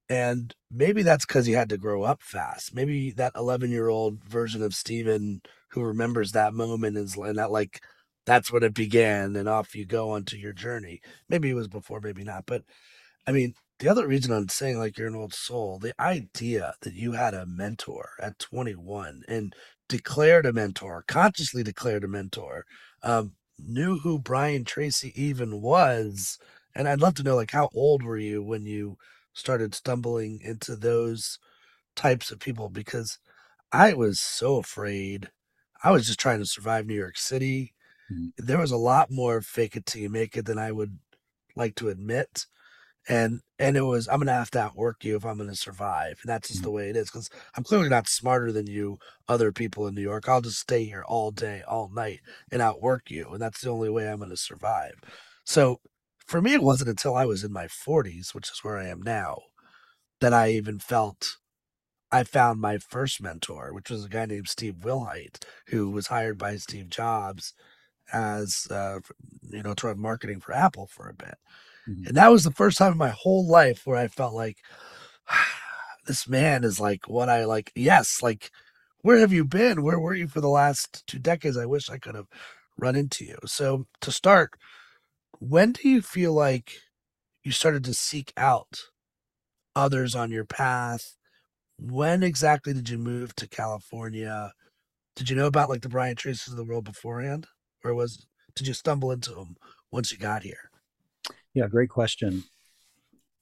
and 0.08 0.54
maybe 0.70 1.02
that's 1.02 1.26
because 1.26 1.48
you 1.48 1.56
had 1.56 1.68
to 1.70 1.78
grow 1.78 2.04
up 2.04 2.22
fast. 2.22 2.75
Maybe 2.75 3.10
that 3.12 3.32
11 3.36 3.70
year 3.70 3.88
old 3.88 4.22
version 4.25 4.62
of 4.62 4.75
Steven 4.75 5.42
who 5.70 5.82
remembers 5.82 6.32
that 6.32 6.54
moment 6.54 6.96
is 6.96 7.16
and 7.16 7.38
that 7.38 7.50
like 7.50 7.82
that's 8.25 8.52
when 8.52 8.62
it 8.62 8.75
began 8.75 9.36
and 9.36 9.48
off 9.48 9.75
you 9.75 9.84
go 9.86 10.10
onto 10.10 10.36
your 10.36 10.52
journey. 10.52 11.00
Maybe 11.28 11.50
it 11.50 11.54
was 11.54 11.68
before, 11.68 12.00
maybe 12.00 12.25
not. 12.25 12.46
But 12.46 12.62
I 13.26 13.32
mean, 13.32 13.54
the 13.78 13.88
other 13.88 14.06
reason 14.06 14.33
I'm 14.33 14.49
saying 14.49 14.78
like 14.78 14.99
you're 14.99 15.09
an 15.09 15.14
old 15.14 15.35
soul, 15.35 15.78
the 15.78 15.95
idea 16.00 16.75
that 16.83 16.95
you 16.95 17.12
had 17.12 17.35
a 17.35 17.47
mentor 17.47 18.11
at 18.21 18.38
21 18.38 19.23
and 19.28 19.54
declared 19.88 20.47
a 20.47 20.52
mentor, 20.52 21.04
consciously 21.06 21.62
declared 21.62 22.04
a 22.04 22.09
mentor, 22.09 22.64
um, 23.02 23.33
knew 23.59 23.99
who 23.99 24.18
Brian 24.18 24.64
Tracy 24.64 25.12
even 25.21 25.61
was. 25.62 26.38
And 26.75 26.88
I'd 26.88 27.00
love 27.00 27.14
to 27.16 27.23
know 27.23 27.37
like 27.37 27.50
how 27.52 27.71
old 27.75 28.02
were 28.02 28.18
you 28.18 28.42
when 28.42 28.66
you 28.66 28.97
started 29.35 29.75
stumbling 29.75 30.40
into 30.42 30.76
those 30.76 31.38
types 31.97 32.30
of 32.30 32.40
people 32.40 32.68
because 32.71 33.18
I 33.73 33.95
was 33.95 34.21
so 34.21 34.59
afraid. 34.59 35.30
I 35.85 35.92
was 35.92 36.06
just 36.06 36.21
trying 36.21 36.40
to 36.40 36.47
survive 36.47 36.87
New 36.87 36.95
York 36.95 37.18
City. 37.18 37.75
Mhm. 38.12 38.33
There 38.38 38.59
was 38.59 38.73
a 38.73 38.76
lot 38.78 39.11
more 39.11 39.42
fake 39.42 39.76
it 39.76 39.87
till 39.87 40.02
you 40.02 40.11
make 40.11 40.37
it 40.37 40.47
than 40.47 40.59
I 40.59 40.73
would 40.73 40.99
like 41.56 41.75
to 41.76 41.88
admit. 41.88 42.47
And 43.08 43.40
and 43.58 43.76
it 43.76 43.82
was 43.82 44.08
I'm 44.08 44.18
gonna 44.18 44.32
have 44.32 44.50
to 44.52 44.60
outwork 44.60 45.04
you 45.04 45.16
if 45.16 45.25
I'm 45.25 45.38
gonna 45.38 45.54
survive. 45.56 46.18
And 46.22 46.28
that's 46.30 46.48
just 46.48 46.62
Mhm. 46.62 46.64
the 46.64 46.70
way 46.72 46.90
it 46.90 46.96
is. 46.96 47.08
Because 47.10 47.30
I'm 47.56 47.64
clearly 47.64 47.88
not 47.88 48.08
smarter 48.08 48.52
than 48.52 48.66
you, 48.66 48.98
other 49.28 49.52
people 49.52 49.86
in 49.86 49.94
New 49.94 50.02
York. 50.02 50.28
I'll 50.28 50.40
just 50.40 50.58
stay 50.60 50.84
here 50.84 51.04
all 51.06 51.30
day, 51.30 51.62
all 51.62 51.88
night, 51.90 52.20
and 52.50 52.60
outwork 52.62 53.10
you. 53.10 53.30
And 53.32 53.40
that's 53.42 53.60
the 53.60 53.70
only 53.70 53.90
way 53.90 54.08
I'm 54.08 54.18
gonna 54.20 54.36
survive. 54.36 54.94
So 55.44 55.80
for 56.26 56.42
me, 56.42 56.54
it 56.54 56.62
wasn't 56.62 56.90
until 56.90 57.14
I 57.16 57.25
was 57.26 57.44
in 57.44 57.52
my 57.52 57.68
40s, 57.68 58.34
which 58.34 58.50
is 58.50 58.64
where 58.64 58.78
I 58.78 58.88
am 58.88 59.02
now, 59.02 59.38
that 60.20 60.32
I 60.32 60.50
even 60.50 60.78
felt 60.78 61.36
I 62.12 62.25
found 62.25 62.60
my 62.60 62.78
first 62.78 63.20
mentor, 63.22 63.72
which 63.75 63.90
was 63.90 64.04
a 64.04 64.08
guy 64.08 64.26
named 64.26 64.48
Steve 64.48 64.76
Wilhite, 64.80 65.44
who 65.68 65.90
was 65.90 66.08
hired 66.08 66.38
by 66.38 66.56
Steve 66.56 66.90
Jobs 66.90 67.54
as 68.12 68.66
uh, 68.70 69.00
you 69.42 69.62
know 69.62 69.75
to 69.75 69.88
run 69.88 70.00
marketing 70.00 70.40
for 70.40 70.52
Apple 70.54 70.86
for 70.88 71.08
a 71.08 71.14
bit. 71.14 71.36
Mhm. 71.88 72.09
And 72.09 72.16
that 72.16 72.28
was 72.31 72.45
the 72.45 72.50
first 72.52 72.78
time 72.78 72.93
in 72.93 72.99
my 72.99 73.11
whole 73.11 73.47
life 73.47 73.83
where 73.87 73.97
I 73.97 74.09
felt 74.09 74.35
like 74.35 74.59
this 76.07 76.28
man 76.28 76.64
is 76.64 76.81
like 76.81 77.09
what 77.09 77.28
I 77.28 77.45
like. 77.45 77.73
Yes, 77.75 78.23
like 78.23 78.50
where 79.02 79.19
have 79.19 79.33
you 79.33 79.45
been? 79.45 79.83
Where 79.83 79.99
were 80.00 80.14
you 80.14 80.28
for 80.28 80.40
the 80.40 80.49
last 80.49 81.07
two 81.07 81.19
decades? 81.19 81.57
I 81.57 81.66
wish 81.66 81.90
I 81.90 81.99
could 81.99 82.14
have 82.14 82.28
run 82.78 82.97
into 82.97 83.25
you. 83.25 83.38
So 83.47 83.87
to 84.02 84.12
start, 84.12 84.55
when 85.40 85.73
do 85.73 85.88
you 85.88 86.02
feel 86.02 86.33
like 86.35 86.73
you 87.45 87.52
started 87.52 87.85
to 87.85 87.95
seek 87.95 88.33
out 88.37 88.81
others 89.75 90.14
on 90.14 90.31
your 90.31 90.45
path? 90.45 91.16
When 91.78 92.23
exactly 92.23 92.75
did 92.75 92.88
you 92.88 92.99
move 92.99 93.35
to 93.37 93.49
California? 93.49 94.52
Did 95.16 95.31
you 95.31 95.37
know 95.37 95.47
about 95.49 95.71
like 95.71 95.83
the 95.83 95.88
Brian 95.90 96.16
Tracys 96.16 96.49
of 96.50 96.57
the 96.57 96.64
world 96.64 96.85
beforehand, 96.85 97.47
or 97.85 97.95
was 97.95 98.26
did 98.57 98.69
you 98.69 98.75
stumble 98.75 99.12
into 99.12 99.33
them 99.35 99.57
once 99.93 100.12
you 100.12 100.19
got 100.19 100.43
here? 100.45 100.71
Yeah, 101.56 101.68
great 101.68 101.88
question. 101.88 102.44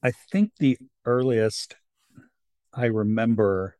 I 0.00 0.12
think 0.12 0.52
the 0.60 0.78
earliest 1.04 1.74
I 2.72 2.84
remember, 2.84 3.76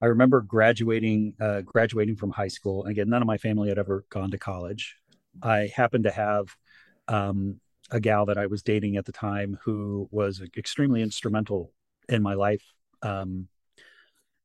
I 0.00 0.06
remember 0.06 0.40
graduating, 0.42 1.34
uh, 1.40 1.62
graduating 1.62 2.14
from 2.14 2.30
high 2.30 2.46
school. 2.46 2.84
Again, 2.84 3.08
none 3.08 3.20
of 3.20 3.26
my 3.26 3.36
family 3.36 3.68
had 3.68 3.80
ever 3.80 4.04
gone 4.10 4.30
to 4.30 4.38
college. 4.38 4.94
I 5.42 5.72
happened 5.74 6.04
to 6.04 6.12
have 6.12 6.54
um, 7.08 7.58
a 7.90 7.98
gal 7.98 8.26
that 8.26 8.38
I 8.38 8.46
was 8.46 8.62
dating 8.62 8.96
at 8.96 9.06
the 9.06 9.12
time 9.12 9.58
who 9.64 10.08
was 10.12 10.40
extremely 10.56 11.02
instrumental 11.02 11.72
in 12.08 12.22
my 12.22 12.34
life. 12.34 12.62
Um, 13.02 13.48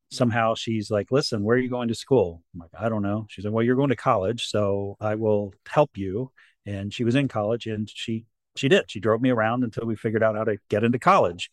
somehow 0.09 0.55
she's 0.55 0.89
like, 0.89 1.11
"Listen, 1.11 1.43
where 1.43 1.55
are 1.55 1.59
you 1.59 1.69
going 1.69 1.89
to 1.89 1.95
school?" 1.95 2.41
I'm 2.55 2.61
like, 2.61 2.71
"I 2.79 2.89
don't 2.89 3.03
know." 3.03 3.27
She's 3.29 3.45
like, 3.45 3.53
"Well, 3.53 3.63
you're 3.63 3.75
going 3.75 3.89
to 3.89 3.95
college, 3.95 4.47
so 4.47 4.97
I 4.99 5.13
will 5.13 5.53
help 5.67 5.99
you." 5.99 6.31
And 6.65 6.91
she 6.91 7.03
was 7.03 7.13
in 7.13 7.27
college, 7.27 7.67
and 7.67 7.87
she 7.87 8.25
she 8.55 8.69
did. 8.69 8.89
She 8.89 8.99
drove 8.99 9.21
me 9.21 9.29
around 9.29 9.63
until 9.63 9.85
we 9.85 9.95
figured 9.95 10.23
out 10.23 10.35
how 10.35 10.43
to 10.45 10.57
get 10.69 10.83
into 10.83 10.99
college. 10.99 11.49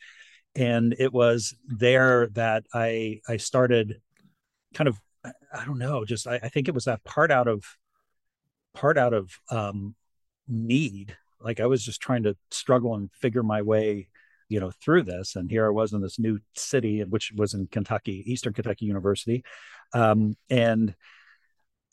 And 0.54 0.94
it 0.98 1.12
was 1.12 1.54
there 1.66 2.28
that 2.28 2.64
I 2.74 3.20
I 3.28 3.38
started 3.38 4.00
kind 4.74 4.88
of 4.88 5.00
I 5.24 5.64
don't 5.64 5.78
know, 5.78 6.04
just 6.04 6.26
I, 6.26 6.40
I 6.42 6.48
think 6.48 6.68
it 6.68 6.74
was 6.74 6.84
that 6.84 7.04
part 7.04 7.30
out 7.30 7.48
of 7.48 7.64
part 8.74 8.98
out 8.98 9.14
of 9.14 9.30
um 9.50 9.94
need. 10.48 11.16
Like 11.40 11.60
I 11.60 11.66
was 11.66 11.84
just 11.84 12.00
trying 12.00 12.24
to 12.24 12.36
struggle 12.50 12.94
and 12.94 13.10
figure 13.12 13.42
my 13.42 13.62
way, 13.62 14.08
you 14.48 14.60
know, 14.60 14.70
through 14.70 15.02
this. 15.04 15.36
And 15.36 15.50
here 15.50 15.66
I 15.66 15.70
was 15.70 15.92
in 15.92 16.02
this 16.02 16.18
new 16.18 16.38
city, 16.54 17.02
which 17.04 17.32
was 17.36 17.54
in 17.54 17.66
Kentucky, 17.66 18.22
Eastern 18.26 18.52
Kentucky 18.52 18.86
University. 18.86 19.44
Um, 19.92 20.36
and 20.50 20.94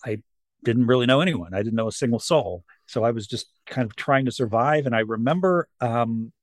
I 0.05 0.21
didn't 0.63 0.87
really 0.87 1.05
know 1.05 1.21
anyone. 1.21 1.53
I 1.53 1.63
didn't 1.63 1.75
know 1.75 1.87
a 1.87 1.91
single 1.91 2.19
soul. 2.19 2.63
So 2.89 3.03
I 3.03 3.11
was 3.11 3.27
just 3.27 3.47
kind 3.67 3.85
of 3.85 3.95
trying 3.95 4.25
to 4.25 4.31
survive. 4.31 4.87
And 4.87 4.95
I 4.95 5.01
remember 5.01 5.67
um, 5.79 6.33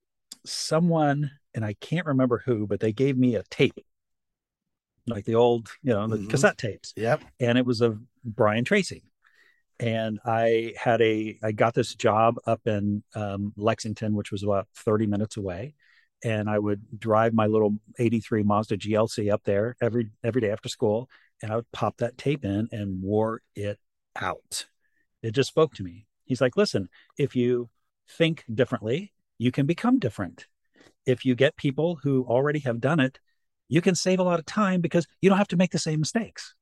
someone, 0.44 1.32
and 1.54 1.64
I 1.64 1.74
can't 1.80 2.06
remember 2.06 2.42
who, 2.46 2.68
but 2.68 2.78
they 2.78 2.92
gave 2.92 3.18
me 3.18 3.34
a 3.34 3.42
tape, 3.50 3.80
like 5.08 5.24
the 5.24 5.34
old, 5.34 5.68
you 5.82 5.92
know, 5.92 6.06
the 6.06 6.18
Mhm. 6.18 6.30
cassette 6.30 6.56
tapes. 6.56 6.92
Yep. 6.96 7.22
And 7.40 7.58
it 7.58 7.66
was 7.66 7.80
of 7.80 8.00
Brian 8.24 8.64
Tracy. 8.64 9.02
And 9.80 10.20
I 10.24 10.72
had 10.78 11.02
a, 11.02 11.36
I 11.42 11.50
got 11.50 11.74
this 11.74 11.96
job 11.96 12.36
up 12.46 12.64
in 12.66 13.02
um, 13.16 13.52
Lexington, 13.56 14.14
which 14.14 14.30
was 14.30 14.44
about 14.44 14.68
30 14.76 15.06
minutes 15.06 15.36
away. 15.36 15.74
And 16.24 16.48
I 16.48 16.60
would 16.60 16.98
drive 16.98 17.34
my 17.34 17.46
little 17.46 17.74
83 17.98 18.44
Mazda 18.44 18.76
GLC 18.76 19.30
up 19.30 19.42
there 19.44 19.76
every 19.82 20.10
every 20.22 20.40
day 20.40 20.50
after 20.50 20.68
school. 20.68 21.10
And 21.42 21.52
I 21.52 21.56
would 21.56 21.70
pop 21.72 21.98
that 21.98 22.16
tape 22.16 22.44
in 22.44 22.68
and 22.70 23.02
wore 23.02 23.42
it 23.56 23.78
out. 24.14 24.66
It 25.22 25.32
just 25.32 25.50
spoke 25.50 25.74
to 25.74 25.82
me. 25.82 26.06
He's 26.26 26.40
like, 26.40 26.56
listen, 26.56 26.88
if 27.16 27.34
you 27.34 27.70
think 28.08 28.44
differently, 28.52 29.12
you 29.38 29.50
can 29.50 29.66
become 29.66 29.98
different. 29.98 30.46
If 31.06 31.24
you 31.24 31.34
get 31.34 31.56
people 31.56 31.96
who 32.02 32.24
already 32.24 32.58
have 32.60 32.80
done 32.80 33.00
it, 33.00 33.18
you 33.68 33.80
can 33.80 33.94
save 33.94 34.18
a 34.18 34.24
lot 34.24 34.38
of 34.38 34.46
time 34.46 34.80
because 34.80 35.06
you 35.20 35.28
don't 35.28 35.38
have 35.38 35.48
to 35.48 35.56
make 35.56 35.70
the 35.70 35.78
same 35.78 36.00
mistakes. 36.00 36.54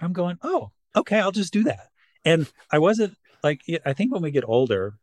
I'm 0.00 0.12
going, 0.12 0.38
oh, 0.42 0.70
okay, 0.96 1.20
I'll 1.20 1.32
just 1.32 1.52
do 1.52 1.64
that. 1.64 1.88
And 2.24 2.50
I 2.70 2.78
wasn't 2.78 3.14
like, 3.42 3.62
I 3.84 3.92
think 3.92 4.12
when 4.12 4.22
we 4.22 4.30
get 4.30 4.44
older, 4.46 4.98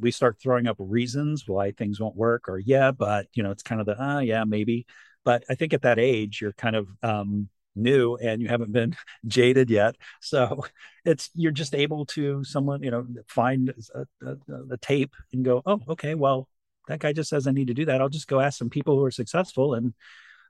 we 0.00 0.10
start 0.10 0.38
throwing 0.40 0.66
up 0.66 0.76
reasons 0.78 1.44
why 1.46 1.72
things 1.72 2.00
won't 2.00 2.16
work 2.16 2.48
or, 2.48 2.58
yeah, 2.58 2.90
but, 2.90 3.26
you 3.34 3.42
know, 3.42 3.50
it's 3.50 3.62
kind 3.62 3.80
of 3.80 3.86
the, 3.86 3.96
ah, 3.98 4.16
uh, 4.16 4.20
yeah, 4.20 4.44
maybe. 4.44 4.86
But 5.24 5.44
I 5.48 5.54
think 5.54 5.72
at 5.72 5.82
that 5.82 5.98
age, 5.98 6.40
you're 6.40 6.52
kind 6.52 6.76
of, 6.76 6.88
um, 7.02 7.48
new 7.76 8.16
and 8.16 8.40
you 8.40 8.48
haven't 8.48 8.72
been 8.72 8.96
jaded 9.26 9.70
yet. 9.70 9.96
So 10.20 10.64
it's 11.04 11.30
you're 11.34 11.52
just 11.52 11.74
able 11.74 12.06
to 12.06 12.42
someone 12.44 12.82
you 12.82 12.90
know 12.90 13.06
find 13.28 13.72
a, 13.94 14.06
a, 14.26 14.36
a, 14.72 14.76
tape 14.78 15.14
and 15.32 15.44
go 15.44 15.62
oh 15.64 15.80
okay 15.88 16.14
well 16.14 16.48
that 16.88 16.98
guy 16.98 17.12
just 17.12 17.30
says 17.30 17.46
i 17.46 17.52
need 17.52 17.68
to 17.68 17.74
do 17.74 17.84
that. 17.84 18.00
I'll 18.00 18.08
just 18.08 18.28
go 18.28 18.40
ask 18.40 18.58
some 18.58 18.70
people 18.70 18.96
who 18.96 19.04
are 19.04 19.10
successful 19.10 19.74
and 19.74 19.94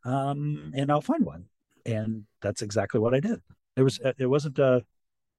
um 0.04 0.72
and 0.74 0.90
i'll 0.90 1.00
find 1.00 1.24
one. 1.24 1.46
And 1.84 2.24
that's 2.40 2.62
exactly 2.62 3.00
what 3.00 3.14
i 3.14 3.20
did. 3.20 3.40
It 3.76 3.82
was 3.82 4.00
it 4.18 4.26
wasn't 4.26 4.58
uh 4.58 4.80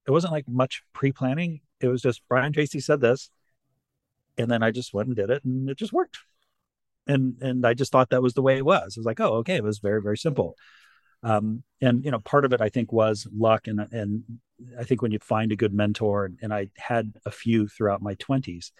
it 0.06 0.10
wasn't 0.10 0.32
like 0.32 0.48
much 0.48 0.82
pre-planning. 0.92 1.60
It 1.80 1.88
was 1.88 2.02
just 2.02 2.22
brian 2.28 2.52
tracy 2.52 2.80
said 2.80 3.00
this 3.00 3.30
and 4.36 4.50
then 4.50 4.62
i 4.62 4.70
just 4.70 4.94
went 4.94 5.08
and 5.08 5.16
did 5.16 5.30
it 5.30 5.44
and 5.44 5.68
it 5.68 5.78
just 5.78 5.92
worked. 5.92 6.18
And 7.06 7.36
and 7.40 7.66
i 7.66 7.74
just 7.74 7.90
thought 7.92 8.10
that 8.10 8.22
was 8.22 8.34
the 8.34 8.42
way 8.42 8.56
it 8.56 8.64
was. 8.64 8.96
It 8.96 9.00
was 9.00 9.06
like 9.06 9.20
oh 9.20 9.34
okay 9.38 9.56
it 9.56 9.64
was 9.64 9.78
very 9.78 10.02
very 10.02 10.18
simple 10.18 10.56
um, 11.22 11.62
and 11.80 12.04
you 12.04 12.10
know 12.10 12.18
part 12.20 12.44
of 12.44 12.52
it 12.52 12.60
i 12.60 12.68
think 12.68 12.92
was 12.92 13.26
luck 13.36 13.66
and 13.66 13.80
and 13.92 14.22
i 14.78 14.84
think 14.84 15.02
when 15.02 15.12
you 15.12 15.18
find 15.20 15.52
a 15.52 15.56
good 15.56 15.72
mentor 15.72 16.30
and 16.42 16.52
i 16.52 16.68
had 16.76 17.12
a 17.26 17.30
few 17.30 17.68
throughout 17.68 18.02
my 18.02 18.14
20s 18.16 18.72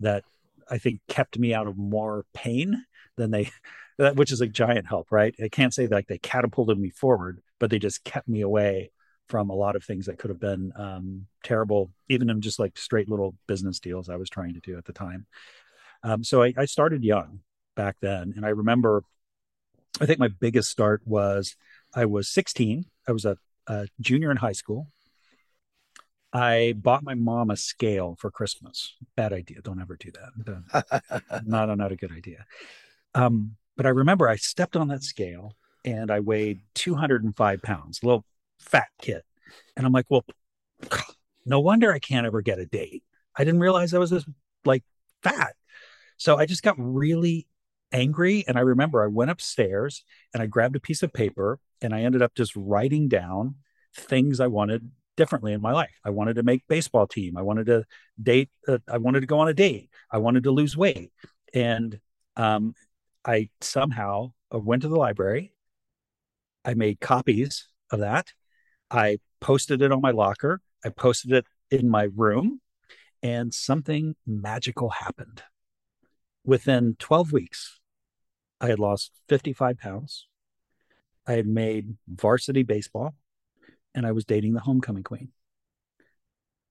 that 0.00 0.24
i 0.70 0.78
think 0.78 1.00
kept 1.08 1.38
me 1.38 1.54
out 1.54 1.66
of 1.66 1.76
more 1.76 2.24
pain 2.34 2.84
than 3.16 3.30
they 3.30 3.50
which 4.14 4.30
is 4.30 4.40
a 4.40 4.46
giant 4.46 4.86
help 4.86 5.08
right? 5.10 5.34
I 5.42 5.48
can't 5.48 5.74
say 5.74 5.88
like 5.88 6.06
they 6.06 6.18
catapulted 6.18 6.78
me 6.78 6.90
forward 6.90 7.40
but 7.58 7.70
they 7.70 7.78
just 7.78 8.04
kept 8.04 8.28
me 8.28 8.42
away 8.42 8.92
from 9.28 9.50
a 9.50 9.54
lot 9.54 9.76
of 9.76 9.84
things 9.84 10.06
that 10.06 10.18
could 10.18 10.30
have 10.30 10.40
been 10.40 10.72
um, 10.76 11.26
terrible 11.42 11.90
even 12.08 12.30
in 12.30 12.40
just 12.40 12.58
like 12.58 12.78
straight 12.78 13.08
little 13.08 13.34
business 13.46 13.80
deals 13.80 14.08
i 14.08 14.16
was 14.16 14.30
trying 14.30 14.54
to 14.54 14.60
do 14.60 14.78
at 14.78 14.84
the 14.84 14.92
time. 14.92 15.26
Um, 16.04 16.22
so 16.22 16.44
I, 16.44 16.54
I 16.56 16.64
started 16.66 17.02
young 17.02 17.40
back 17.74 17.96
then 18.00 18.34
and 18.36 18.46
i 18.46 18.50
remember 18.50 19.02
i 20.00 20.06
think 20.06 20.18
my 20.20 20.28
biggest 20.28 20.70
start 20.70 21.02
was 21.04 21.56
I 21.94 22.04
was 22.04 22.28
16. 22.28 22.86
I 23.06 23.12
was 23.12 23.24
a, 23.24 23.38
a, 23.66 23.88
junior 24.00 24.30
in 24.30 24.36
high 24.36 24.52
school. 24.52 24.88
I 26.32 26.74
bought 26.76 27.02
my 27.02 27.14
mom 27.14 27.50
a 27.50 27.56
scale 27.56 28.16
for 28.18 28.30
Christmas. 28.30 28.94
Bad 29.16 29.32
idea. 29.32 29.62
Don't 29.62 29.80
ever 29.80 29.96
do 29.96 30.10
that. 30.12 31.42
not, 31.46 31.74
not 31.76 31.92
a 31.92 31.96
good 31.96 32.12
idea. 32.12 32.44
Um, 33.14 33.56
but 33.76 33.86
I 33.86 33.90
remember 33.90 34.28
I 34.28 34.36
stepped 34.36 34.76
on 34.76 34.88
that 34.88 35.02
scale 35.02 35.56
and 35.84 36.10
I 36.10 36.20
weighed 36.20 36.60
205 36.74 37.62
pounds, 37.62 38.00
a 38.02 38.06
little 38.06 38.24
fat 38.58 38.88
kid. 39.00 39.22
And 39.76 39.86
I'm 39.86 39.92
like, 39.92 40.06
well, 40.10 40.24
no 41.46 41.60
wonder 41.60 41.92
I 41.92 41.98
can't 41.98 42.26
ever 42.26 42.42
get 42.42 42.58
a 42.58 42.66
date. 42.66 43.02
I 43.36 43.44
didn't 43.44 43.60
realize 43.60 43.94
I 43.94 43.98
was 43.98 44.10
this 44.10 44.26
like 44.64 44.84
fat. 45.22 45.54
So 46.18 46.36
I 46.36 46.46
just 46.46 46.62
got 46.62 46.74
really 46.78 47.46
angry. 47.92 48.44
And 48.46 48.56
I 48.56 48.62
remember 48.62 49.02
I 49.02 49.08
went 49.08 49.30
upstairs 49.30 50.04
and 50.32 50.42
I 50.42 50.46
grabbed 50.46 50.76
a 50.76 50.80
piece 50.80 51.02
of 51.02 51.12
paper 51.12 51.58
and 51.80 51.94
I 51.94 52.02
ended 52.02 52.22
up 52.22 52.34
just 52.34 52.54
writing 52.56 53.08
down 53.08 53.56
things 53.94 54.40
I 54.40 54.46
wanted 54.46 54.90
differently 55.16 55.52
in 55.52 55.60
my 55.60 55.72
life. 55.72 55.94
I 56.04 56.10
wanted 56.10 56.36
to 56.36 56.42
make 56.42 56.62
baseball 56.68 57.06
team. 57.06 57.36
I 57.36 57.42
wanted 57.42 57.66
to 57.66 57.84
date. 58.22 58.50
Uh, 58.66 58.78
I 58.88 58.98
wanted 58.98 59.20
to 59.20 59.26
go 59.26 59.40
on 59.40 59.48
a 59.48 59.54
date. 59.54 59.90
I 60.10 60.18
wanted 60.18 60.44
to 60.44 60.50
lose 60.50 60.76
weight. 60.76 61.10
And 61.52 61.98
um, 62.36 62.74
I 63.24 63.50
somehow 63.60 64.32
uh, 64.54 64.58
went 64.58 64.82
to 64.82 64.88
the 64.88 64.96
library. 64.96 65.52
I 66.64 66.74
made 66.74 67.00
copies 67.00 67.68
of 67.90 68.00
that. 68.00 68.32
I 68.90 69.18
posted 69.40 69.82
it 69.82 69.92
on 69.92 70.00
my 70.00 70.10
locker. 70.12 70.60
I 70.84 70.90
posted 70.90 71.32
it 71.32 71.46
in 71.70 71.88
my 71.88 72.08
room, 72.14 72.60
and 73.22 73.52
something 73.52 74.14
magical 74.26 74.90
happened. 74.90 75.42
Within 76.44 76.96
12 76.98 77.32
weeks, 77.32 77.77
I 78.60 78.68
had 78.68 78.78
lost 78.78 79.12
55 79.28 79.78
pounds. 79.78 80.26
I 81.26 81.32
had 81.32 81.46
made 81.46 81.96
varsity 82.08 82.62
baseball, 82.62 83.14
and 83.94 84.06
I 84.06 84.12
was 84.12 84.24
dating 84.24 84.54
the 84.54 84.60
homecoming 84.60 85.04
queen. 85.04 85.30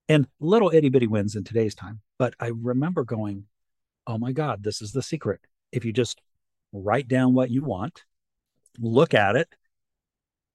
And 0.09 0.27
little 0.39 0.71
itty 0.73 0.89
bitty 0.89 1.07
wins 1.07 1.35
in 1.35 1.43
today's 1.43 1.75
time. 1.75 2.01
But 2.17 2.33
I 2.39 2.47
remember 2.47 3.03
going, 3.03 3.45
oh 4.05 4.17
my 4.17 4.31
God, 4.31 4.63
this 4.63 4.81
is 4.81 4.91
the 4.91 5.03
secret. 5.03 5.41
If 5.71 5.85
you 5.85 5.93
just 5.93 6.21
write 6.71 7.07
down 7.07 7.33
what 7.33 7.51
you 7.51 7.63
want, 7.63 8.03
look 8.79 9.13
at 9.13 9.35
it, 9.35 9.49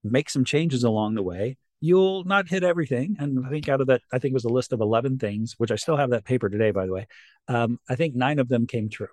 make 0.03 0.31
some 0.31 0.45
changes 0.45 0.85
along 0.85 1.15
the 1.15 1.23
way, 1.23 1.59
you'll 1.81 2.25
not 2.25 2.49
hit 2.49 2.65
everything. 2.65 3.17
And 3.19 3.45
I 3.45 3.51
think 3.51 3.69
out 3.69 3.81
of 3.81 3.89
that, 3.89 4.03
I 4.13 4.19
think 4.19 4.33
it 4.33 4.35
was 4.35 4.45
a 4.45 4.49
list 4.49 4.73
of 4.73 4.81
11 4.81 5.19
things, 5.19 5.55
which 5.59 5.71
I 5.71 5.77
still 5.77 5.97
have 5.97 6.11
that 6.11 6.25
paper 6.25 6.49
today, 6.49 6.71
by 6.71 6.87
the 6.87 6.93
way. 6.93 7.07
Um, 7.49 7.79
I 7.89 7.97
think 7.97 8.15
nine 8.15 8.39
of 8.39 8.49
them 8.49 8.67
came 8.67 8.89
true. 8.89 9.09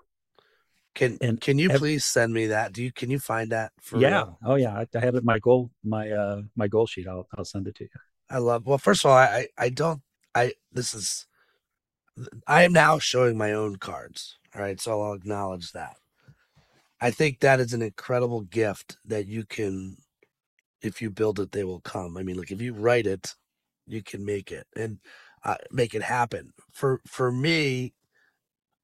Can 1.00 1.18
And 1.22 1.40
can 1.40 1.58
you 1.58 1.70
ev- 1.70 1.80
please 1.80 2.04
send 2.04 2.34
me 2.34 2.48
that? 2.48 2.74
Do 2.74 2.84
you 2.84 2.92
can 2.92 3.10
you 3.10 3.20
find 3.20 3.54
that 3.54 3.72
for 3.80 4.00
yeah. 4.00 4.10
real? 4.10 4.40
Oh 4.44 4.56
yeah. 4.56 4.74
I, 4.74 4.86
I 4.98 5.00
have 5.00 5.16
it 5.16 5.24
my 5.24 5.40
goal, 5.40 5.72
my 5.82 6.12
uh 6.12 6.42
my 6.58 6.68
goal 6.68 6.88
sheet. 6.88 7.08
I'll 7.08 7.26
I'll 7.38 7.46
send 7.46 7.68
it 7.68 7.76
to 7.76 7.86
you. 7.86 7.90
I 8.30 8.40
love 8.40 8.66
well, 8.66 8.78
first 8.78 9.06
of 9.06 9.12
all, 9.12 9.18
I 9.18 9.48
I 9.58 9.70
don't 9.70 10.02
I 10.36 10.52
this 10.74 10.94
is 10.94 11.26
I 12.46 12.64
am 12.64 12.74
now 12.74 13.00
showing 13.00 13.38
my 13.38 13.54
own 13.54 13.78
cards. 13.78 14.38
All 14.54 14.62
right, 14.62 14.82
so 14.82 15.02
I'll 15.02 15.14
acknowledge 15.14 15.72
that. 15.72 15.96
I 17.00 17.12
think 17.12 17.40
that 17.40 17.62
is 17.62 17.72
an 17.72 17.82
incredible 17.82 18.42
gift 18.42 18.98
that 19.06 19.26
you 19.26 19.46
can 19.46 19.96
if 20.82 21.02
you 21.02 21.10
build 21.10 21.40
it, 21.40 21.54
they 21.54 21.64
will 21.64 21.80
come. 21.80 22.18
I 22.18 22.24
mean, 22.24 22.36
like 22.36 22.52
if 22.52 22.62
you 22.62 22.74
write 22.74 23.08
it, 23.08 23.36
you 23.88 24.04
can 24.04 24.26
make 24.26 24.52
it 24.52 24.68
and 24.76 24.98
uh, 25.46 25.56
make 25.72 25.96
it 25.96 26.04
happen. 26.04 26.52
For 26.74 27.00
for 27.08 27.32
me, 27.32 27.94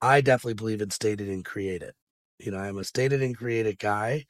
I 0.01 0.21
definitely 0.21 0.53
believe 0.53 0.81
in 0.81 0.91
stated 0.91 1.27
and 1.27 1.43
created. 1.43 1.91
You 2.39 2.51
know, 2.51 2.57
I'm 2.57 2.77
a 2.77 2.83
stated 2.83 3.21
and 3.21 3.37
created 3.37 3.79
guy. 3.79 4.25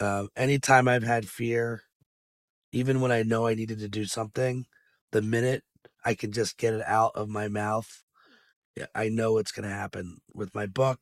Um, 0.00 0.28
anytime 0.36 0.88
I've 0.88 1.02
had 1.02 1.28
fear, 1.28 1.82
even 2.72 3.00
when 3.00 3.12
I 3.12 3.22
know 3.22 3.46
I 3.46 3.54
needed 3.54 3.78
to 3.80 3.88
do 3.88 4.04
something, 4.04 4.66
the 5.12 5.22
minute 5.22 5.62
I 6.04 6.14
can 6.14 6.32
just 6.32 6.58
get 6.58 6.74
it 6.74 6.82
out 6.86 7.12
of 7.14 7.28
my 7.28 7.48
mouth, 7.48 8.02
I 8.94 9.08
know 9.08 9.38
it's 9.38 9.52
going 9.52 9.68
to 9.68 9.74
happen. 9.74 10.18
With 10.34 10.54
my 10.54 10.66
book, 10.66 11.00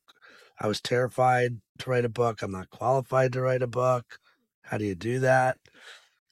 I 0.59 0.67
was 0.67 0.81
terrified 0.81 1.61
to 1.79 1.91
write 1.91 2.05
a 2.05 2.09
book. 2.11 2.43
I'm 2.43 2.53
not 2.53 2.71
qualified 2.71 3.33
to 3.35 3.43
write 3.43 3.63
a 3.63 3.67
book. 3.67 4.19
How 4.63 4.79
do 4.79 4.85
you 4.85 4.95
do 4.95 5.19
that? 5.21 5.59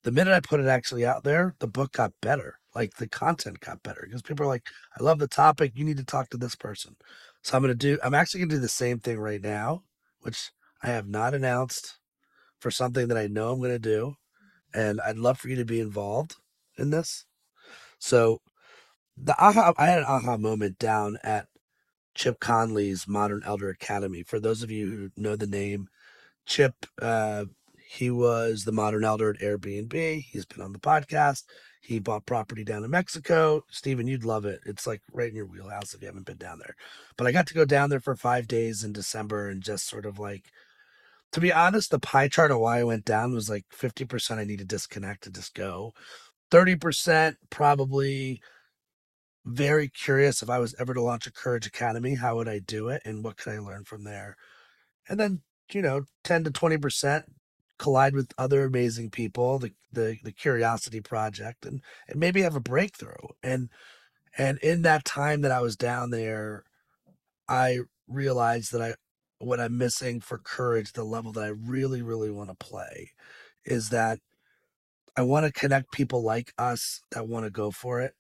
The 0.03 0.13
minute 0.13 0.33
I 0.33 0.41
put 0.41 0.61
it 0.61 0.67
actually 0.67 1.07
out 1.07 1.25
there, 1.25 1.55
the 1.59 1.67
book 1.67 1.93
got 1.93 2.13
better. 2.21 2.59
Like 2.75 2.95
the 2.97 3.09
content 3.09 3.61
got 3.61 3.83
better 3.83 4.03
because 4.05 4.23
people 4.23 4.45
are 4.45 4.49
like, 4.49 4.67
I 4.99 5.03
love 5.03 5.19
the 5.19 5.29
topic. 5.29 5.73
You 5.75 5.85
need 5.85 5.99
to 5.99 6.05
talk 6.05 6.31
to 6.31 6.37
this 6.37 6.55
person. 6.57 6.97
So 7.45 7.57
I'm 7.57 7.63
going 7.63 7.73
to 7.73 7.79
do, 7.79 7.99
I'm 8.03 8.15
actually 8.15 8.41
going 8.41 8.49
to 8.49 8.57
do 8.57 8.61
the 8.61 8.69
same 8.69 8.99
thing 8.99 9.19
right 9.19 9.43
now, 9.43 9.83
which 10.23 10.51
I 10.83 10.89
have 10.89 11.07
not 11.07 11.35
announced 11.35 11.99
for 12.59 12.71
something 12.71 13.09
that 13.09 13.19
I 13.19 13.27
know 13.27 13.53
I'm 13.53 13.59
going 13.59 13.71
to 13.71 13.79
do. 13.79 14.15
And 14.73 15.01
I'd 15.03 15.19
love 15.19 15.39
for 15.39 15.49
you 15.49 15.57
to 15.57 15.65
be 15.65 15.79
involved 15.79 16.37
in 16.79 16.91
this. 16.91 17.27
So 17.99 18.41
the 19.17 19.37
aha, 19.39 19.75
I 19.77 19.87
had 19.87 20.01
an 20.01 20.07
aha 20.07 20.39
moment 20.39 20.79
down 20.79 21.19
at 21.23 21.47
Chip 22.15 22.41
Conley's 22.41 23.07
Modern 23.07 23.43
Elder 23.45 23.69
Academy. 23.69 24.23
For 24.23 24.41
those 24.41 24.63
of 24.63 24.71
you 24.71 24.91
who 24.91 25.23
know 25.23 25.37
the 25.37 25.47
name, 25.47 25.89
Chip, 26.47 26.75
uh, 27.03 27.45
he 27.87 28.11
was 28.11 28.65
the 28.65 28.73
modern 28.73 29.05
elder 29.05 29.31
at 29.31 29.41
Airbnb. 29.41 30.23
He's 30.23 30.47
been 30.47 30.63
on 30.63 30.73
the 30.73 30.79
podcast. 30.79 31.43
He 31.85 31.99
bought 31.99 32.25
property 32.25 32.65
down 32.65 32.83
in 32.83 32.91
Mexico. 32.91 33.63
Steven, 33.71 34.07
you'd 34.07 34.25
love 34.25 34.47
it. 34.47 34.61
It's 34.65 34.87
like 34.87 35.03
right 35.13 35.29
in 35.29 35.37
your 35.37 35.45
wheelhouse 35.45 35.93
if 35.93 36.01
you 36.01 36.07
haven't 36.07 36.25
been 36.25 36.39
down 36.39 36.59
there. 36.59 36.77
But 37.19 37.27
I 37.27 37.33
got 37.33 37.47
to 37.49 37.55
go 37.55 37.67
down 37.67 37.91
there 37.91 38.01
for 38.01 38.17
five 38.17 38.49
days 38.49 38.83
in 38.83 38.95
December 38.95 39.51
and 39.51 39.63
just 39.63 39.87
sort 39.87 40.07
of 40.07 40.19
like, 40.19 40.51
to 41.33 41.41
be 41.41 41.53
honest, 41.53 41.91
the 41.91 41.99
pie 41.99 42.29
chart 42.29 42.51
of 42.51 42.59
why 42.59 42.79
I 42.79 42.85
went 42.85 43.05
down 43.05 43.35
was 43.35 43.51
like 43.51 43.67
50% 43.69 44.39
I 44.39 44.45
need 44.45 44.61
to 44.61 44.65
disconnect 44.65 45.27
and 45.27 45.35
just 45.35 45.55
go. 45.55 45.93
30% 46.51 47.37
probably 47.51 48.41
very 49.45 49.89
curious 49.89 50.43
if 50.43 50.49
I 50.49 50.59
was 50.59 50.75
ever 50.79 50.95
to 50.95 51.03
launch 51.03 51.27
a 51.27 51.33
Courage 51.33 51.67
Academy, 51.67 52.15
how 52.15 52.37
would 52.37 52.49
I 52.49 52.61
do 52.61 52.89
it 52.89 53.03
and 53.05 53.23
what 53.23 53.37
could 53.37 53.53
I 53.53 53.59
learn 53.59 53.85
from 53.85 54.05
there? 54.05 54.37
And 55.07 55.21
then, 55.21 55.43
you 55.71 55.83
know, 55.83 56.05
10 56.23 56.45
to 56.45 56.51
20% 56.51 57.25
collide 57.79 58.15
with 58.15 58.33
other 58.39 58.65
amazing 58.65 59.11
people, 59.11 59.59
the 59.59 59.73
the, 59.93 60.19
the 60.25 60.33
Curiosity 60.33 61.01
Project, 61.01 61.67
and, 61.67 61.81
and 62.09 62.19
maybe 62.19 62.43
have 62.43 62.57
a 62.57 62.61
breakthrough. 62.61 63.29
And 63.43 63.71
and 64.39 64.59
in 64.59 64.83
that 64.83 65.05
time 65.05 65.43
that 65.43 65.53
I 65.53 65.61
was 65.61 65.77
down 65.77 66.11
there, 66.11 66.65
I 67.49 67.81
realized 68.09 68.73
that 68.73 68.83
I 68.83 68.95
what 69.39 69.61
I'm 69.61 69.79
missing 69.79 70.21
for 70.21 70.39
courage, 70.39 70.93
the 70.93 71.05
level 71.05 71.33
that 71.33 71.45
I 71.45 71.49
really, 71.49 72.03
really 72.03 72.31
want 72.31 72.51
to 72.51 72.57
play, 72.57 73.13
is 73.65 73.91
that 73.91 74.21
I 75.17 75.23
want 75.23 75.47
to 75.47 75.53
connect 75.53 75.93
people 75.93 76.23
like 76.23 76.53
us 76.59 77.03
that 77.13 77.29
want 77.29 77.45
to 77.47 77.51
go 77.51 77.71
for 77.71 78.01
it 78.01 78.15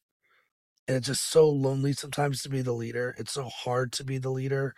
and 0.86 0.96
it's 0.96 1.06
just 1.06 1.30
so 1.30 1.48
lonely 1.48 1.92
sometimes 1.92 2.42
to 2.42 2.48
be 2.48 2.62
the 2.62 2.72
leader. 2.72 3.14
It's 3.18 3.32
so 3.32 3.44
hard 3.48 3.92
to 3.92 4.04
be 4.04 4.18
the 4.18 4.30
leader 4.30 4.74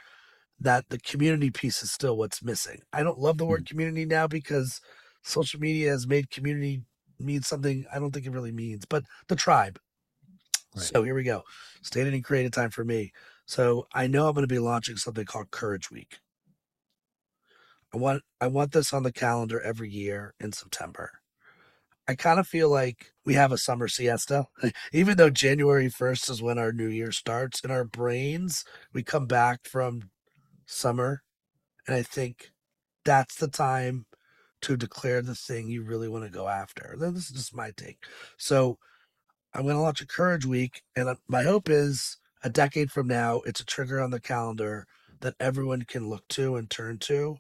that 0.61 0.89
the 0.89 0.99
community 0.99 1.51
piece 1.51 1.83
is 1.83 1.91
still 1.91 2.17
what's 2.17 2.43
missing. 2.43 2.81
I 2.93 3.03
don't 3.03 3.19
love 3.19 3.39
the 3.39 3.45
word 3.45 3.65
mm. 3.65 3.69
community 3.69 4.05
now 4.05 4.27
because 4.27 4.81
social 5.23 5.61
media 5.61 5.91
has 5.91 6.07
made 6.07 6.31
community 6.31 6.83
mean 7.19 7.43
something 7.43 7.85
I 7.93 7.99
don't 7.99 8.13
think 8.13 8.27
it 8.27 8.33
really 8.33 8.53
means, 8.53 8.85
but 8.87 9.05
the 9.29 9.37
tribe. 9.37 9.79
Right. 10.75 10.85
So 10.85 11.03
here 11.03 11.15
we 11.15 11.23
go. 11.23 11.43
Stated 11.83 12.15
and 12.15 12.25
created 12.25 12.53
time 12.53 12.71
for 12.71 12.85
me. 12.85 13.13
So 13.47 13.87
I 13.95 14.07
know 14.07 14.29
I'm 14.29 14.35
going 14.35 14.47
to 14.47 14.53
be 14.53 14.59
launching 14.59 14.97
something 14.97 15.25
called 15.25 15.51
Courage 15.51 15.91
Week. 15.91 16.19
I 17.95 17.99
want 17.99 18.23
I 18.41 18.49
want 18.49 18.73
this 18.73 18.93
on 18.93 19.05
the 19.05 19.13
calendar 19.13 19.61
every 19.61 19.89
year 19.89 20.35
in 20.41 20.53
September. 20.53 21.13
I 22.09 22.15
kind 22.15 22.39
of 22.39 22.47
feel 22.47 22.71
like 22.71 23.13
we 23.25 23.35
have 23.35 23.51
a 23.53 23.59
summer 23.59 23.89
siesta. 23.89 24.47
Even 24.93 25.17
though 25.17 25.31
January 25.31 25.89
1st 25.89 26.31
is 26.31 26.43
when 26.43 26.59
our 26.59 26.73
new 26.73 26.87
year 26.87 27.11
starts, 27.11 27.61
in 27.61 27.71
our 27.71 27.85
brains, 27.85 28.65
we 28.93 29.03
come 29.03 29.27
back 29.27 29.61
from 29.65 30.11
summer. 30.67 31.23
And 31.87 31.97
I 31.97 32.03
think 32.03 32.51
that's 33.05 33.37
the 33.37 33.49
time 33.49 34.07
to 34.63 34.77
declare 34.77 35.23
the 35.23 35.35
thing 35.35 35.69
you 35.69 35.83
really 35.83 36.09
want 36.09 36.25
to 36.25 36.31
go 36.31 36.49
after. 36.49 36.97
This 36.99 37.15
is 37.15 37.31
just 37.31 37.55
my 37.55 37.71
take. 37.77 37.99
So 38.37 38.79
I'm 39.55 39.63
going 39.63 39.77
to 39.77 39.83
launch 39.83 40.01
a 40.01 40.07
Courage 40.07 40.45
Week. 40.45 40.83
And 40.95 41.09
uh, 41.09 41.15
my 41.29 41.43
hope 41.45 41.69
is 41.69 42.19
a 42.43 42.51
decade 42.51 42.91
from 42.91 43.07
now, 43.07 43.41
it's 43.47 43.61
a 43.61 43.67
trigger 43.67 44.01
on 44.01 44.11
the 44.11 44.21
calendar 44.21 44.87
that 45.21 45.35
everyone 45.41 45.83
can 45.83 46.09
look 46.09 46.27
to 46.29 46.57
and 46.57 46.69
turn 46.69 46.99
to 46.99 47.37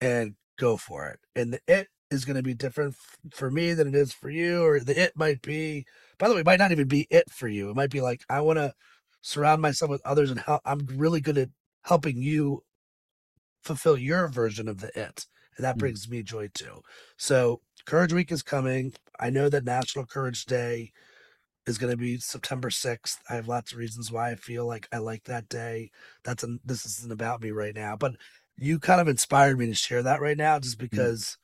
and 0.00 0.34
go 0.58 0.76
for 0.76 1.06
it. 1.08 1.20
And 1.34 1.54
the 1.54 1.60
it 1.68 1.88
is 2.10 2.24
going 2.24 2.36
to 2.36 2.42
be 2.42 2.54
different 2.54 2.96
for 3.32 3.50
me 3.50 3.72
than 3.72 3.88
it 3.88 3.94
is 3.94 4.12
for 4.12 4.30
you, 4.30 4.64
or 4.64 4.80
the 4.80 5.00
it 5.00 5.12
might 5.16 5.42
be, 5.42 5.86
by 6.18 6.28
the 6.28 6.34
way, 6.34 6.42
might 6.42 6.58
not 6.58 6.72
even 6.72 6.88
be 6.88 7.06
it 7.10 7.30
for 7.30 7.48
you. 7.48 7.70
It 7.70 7.76
might 7.76 7.90
be 7.90 8.00
like, 8.00 8.22
I 8.28 8.40
want 8.40 8.58
to 8.58 8.74
surround 9.22 9.62
myself 9.62 9.90
with 9.90 10.02
others 10.04 10.30
and 10.30 10.40
help. 10.40 10.62
I'm 10.64 10.86
really 10.96 11.20
good 11.20 11.38
at 11.38 11.50
helping 11.82 12.22
you 12.22 12.64
fulfill 13.62 13.96
your 13.96 14.28
version 14.28 14.68
of 14.68 14.80
the 14.80 14.88
it. 14.98 15.26
And 15.56 15.64
that 15.64 15.76
Mm. 15.76 15.80
brings 15.80 16.08
me 16.08 16.22
joy 16.22 16.48
too. 16.48 16.82
So, 17.16 17.62
Courage 17.86 18.12
Week 18.12 18.30
is 18.32 18.42
coming. 18.42 18.94
I 19.18 19.30
know 19.30 19.48
that 19.48 19.64
National 19.64 20.06
Courage 20.06 20.44
Day 20.44 20.92
is 21.66 21.78
going 21.78 21.90
to 21.90 21.96
be 21.96 22.18
September 22.18 22.70
6th. 22.70 23.18
I 23.28 23.34
have 23.34 23.48
lots 23.48 23.72
of 23.72 23.78
reasons 23.78 24.10
why 24.10 24.30
I 24.30 24.34
feel 24.34 24.66
like 24.66 24.88
I 24.92 24.98
like 24.98 25.24
that 25.24 25.48
day. 25.48 25.90
That's 26.24 26.42
an, 26.42 26.60
this 26.64 26.84
isn't 26.86 27.12
about 27.12 27.42
me 27.42 27.50
right 27.50 27.74
now, 27.74 27.96
but 27.96 28.14
you 28.56 28.78
kind 28.78 29.00
of 29.00 29.08
inspired 29.08 29.58
me 29.58 29.66
to 29.66 29.74
share 29.74 30.02
that 30.02 30.20
right 30.20 30.36
now 30.36 30.58
just 30.58 30.78
because 30.78 31.36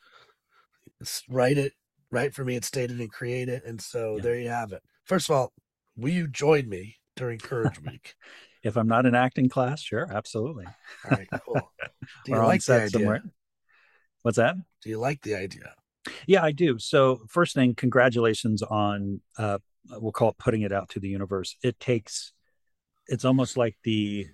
it's 1.01 1.23
write 1.29 1.59
it 1.59 1.73
right 2.11 2.35
for 2.35 2.45
me. 2.45 2.57
It's 2.57 2.67
stated 2.67 3.01
and 3.01 3.13
created. 3.13 3.63
And 3.65 3.81
so 3.81 4.17
Yeah. 4.17 4.23
there 4.23 4.39
you 4.39 4.49
have 4.49 4.73
it. 4.73 4.83
First 5.05 5.29
of 5.31 5.37
all, 5.37 5.53
will 5.97 6.11
you 6.11 6.27
join 6.29 6.69
me 6.69 6.97
during 7.15 7.39
Courage 7.39 7.81
Week? 7.83 8.15
If 8.67 8.77
I'm 8.77 8.89
not 8.89 9.07
in 9.07 9.15
acting 9.15 9.49
class, 9.49 9.81
sure, 9.81 10.09
absolutely. 10.13 10.67
All 11.05 11.11
right, 11.11 11.29
cool. 11.45 11.61
Do 12.25 12.33
you 12.33 12.39
like 12.39 12.65
the 12.65 12.75
idea? 12.75 12.91
somewhere. 12.91 13.23
What's 14.23 14.39
that? 14.39 14.57
Do 14.83 14.91
you 14.91 14.99
like 14.99 15.23
the 15.23 15.37
idea? 15.37 15.75
Yeah, 16.27 16.43
I 16.43 16.51
do. 16.51 16.79
So 16.79 17.21
first 17.29 17.55
thing, 17.55 17.75
congratulations 17.75 18.63
on 18.63 19.21
uh 19.39 19.59
we'll 19.89 20.13
call 20.13 20.31
it 20.31 20.39
putting 20.39 20.63
it 20.63 20.73
out 20.73 20.89
to 20.91 21.01
the 21.01 21.09
universe. 21.09 21.57
It 21.63 21.79
takes 21.79 22.33
it's 23.07 23.25
almost 23.25 23.57
like 23.57 23.77
the 23.85 24.27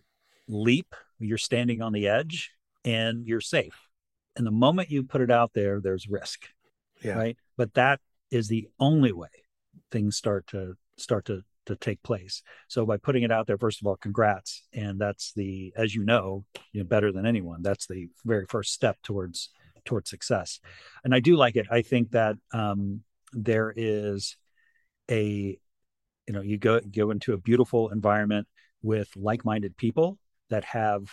leap. 0.49 0.95
You're 1.19 1.39
standing 1.39 1.83
on 1.83 1.93
the 1.93 2.09
edge 2.09 2.53
and 2.85 3.27
you're 3.27 3.41
safe. 3.43 3.89
And 4.35 4.47
the 4.47 4.51
moment 4.51 4.91
you 4.91 5.03
put 5.03 5.21
it 5.21 5.31
out 5.31 5.53
there, 5.55 5.79
there's 5.81 6.09
risk. 6.09 6.47
Yeah. 7.03 7.19
Right. 7.19 7.37
But 7.59 7.75
that 7.75 8.01
is 8.31 8.49
the 8.49 8.69
only 8.81 9.13
way 9.13 9.29
things 9.91 10.17
start 10.17 10.47
to 10.49 10.77
start 10.97 11.27
to 11.27 11.43
to 11.67 11.77
take 11.77 12.03
place. 12.03 12.43
So 12.69 12.85
by 12.87 12.97
putting 12.97 13.23
it 13.23 13.33
out 13.33 13.47
there, 13.47 13.59
first 13.59 13.81
of 13.81 13.87
all, 13.87 13.97
congrats, 13.97 14.65
and 14.73 14.99
that's 14.99 15.33
the, 15.35 15.73
as 15.77 15.95
you 15.95 16.05
know, 16.05 16.45
you 16.73 16.81
know 16.81 16.87
better 16.87 17.13
than 17.13 17.27
anyone. 17.27 17.63
That's 17.63 17.87
the 17.87 18.09
very 18.25 18.47
first 18.47 18.73
step 18.73 18.99
towards 19.03 19.51
towards 19.85 20.11
success. 20.11 20.61
And 21.05 21.15
I 21.15 21.21
do 21.21 21.37
like 21.37 21.57
it. 21.57 21.67
I 21.71 21.83
think 21.83 22.13
that 22.13 22.37
um, 22.53 23.03
there 23.33 23.73
is 23.75 24.37
a, 25.11 25.59
you 26.27 26.33
know, 26.33 26.41
you 26.41 26.59
go 26.59 26.81
go 26.81 27.11
into 27.11 27.33
a 27.33 27.39
beautiful 27.39 27.91
environment 27.91 28.47
with 28.83 29.09
like-minded 29.17 29.77
people 29.77 30.19
that 30.51 30.65
have 30.65 31.05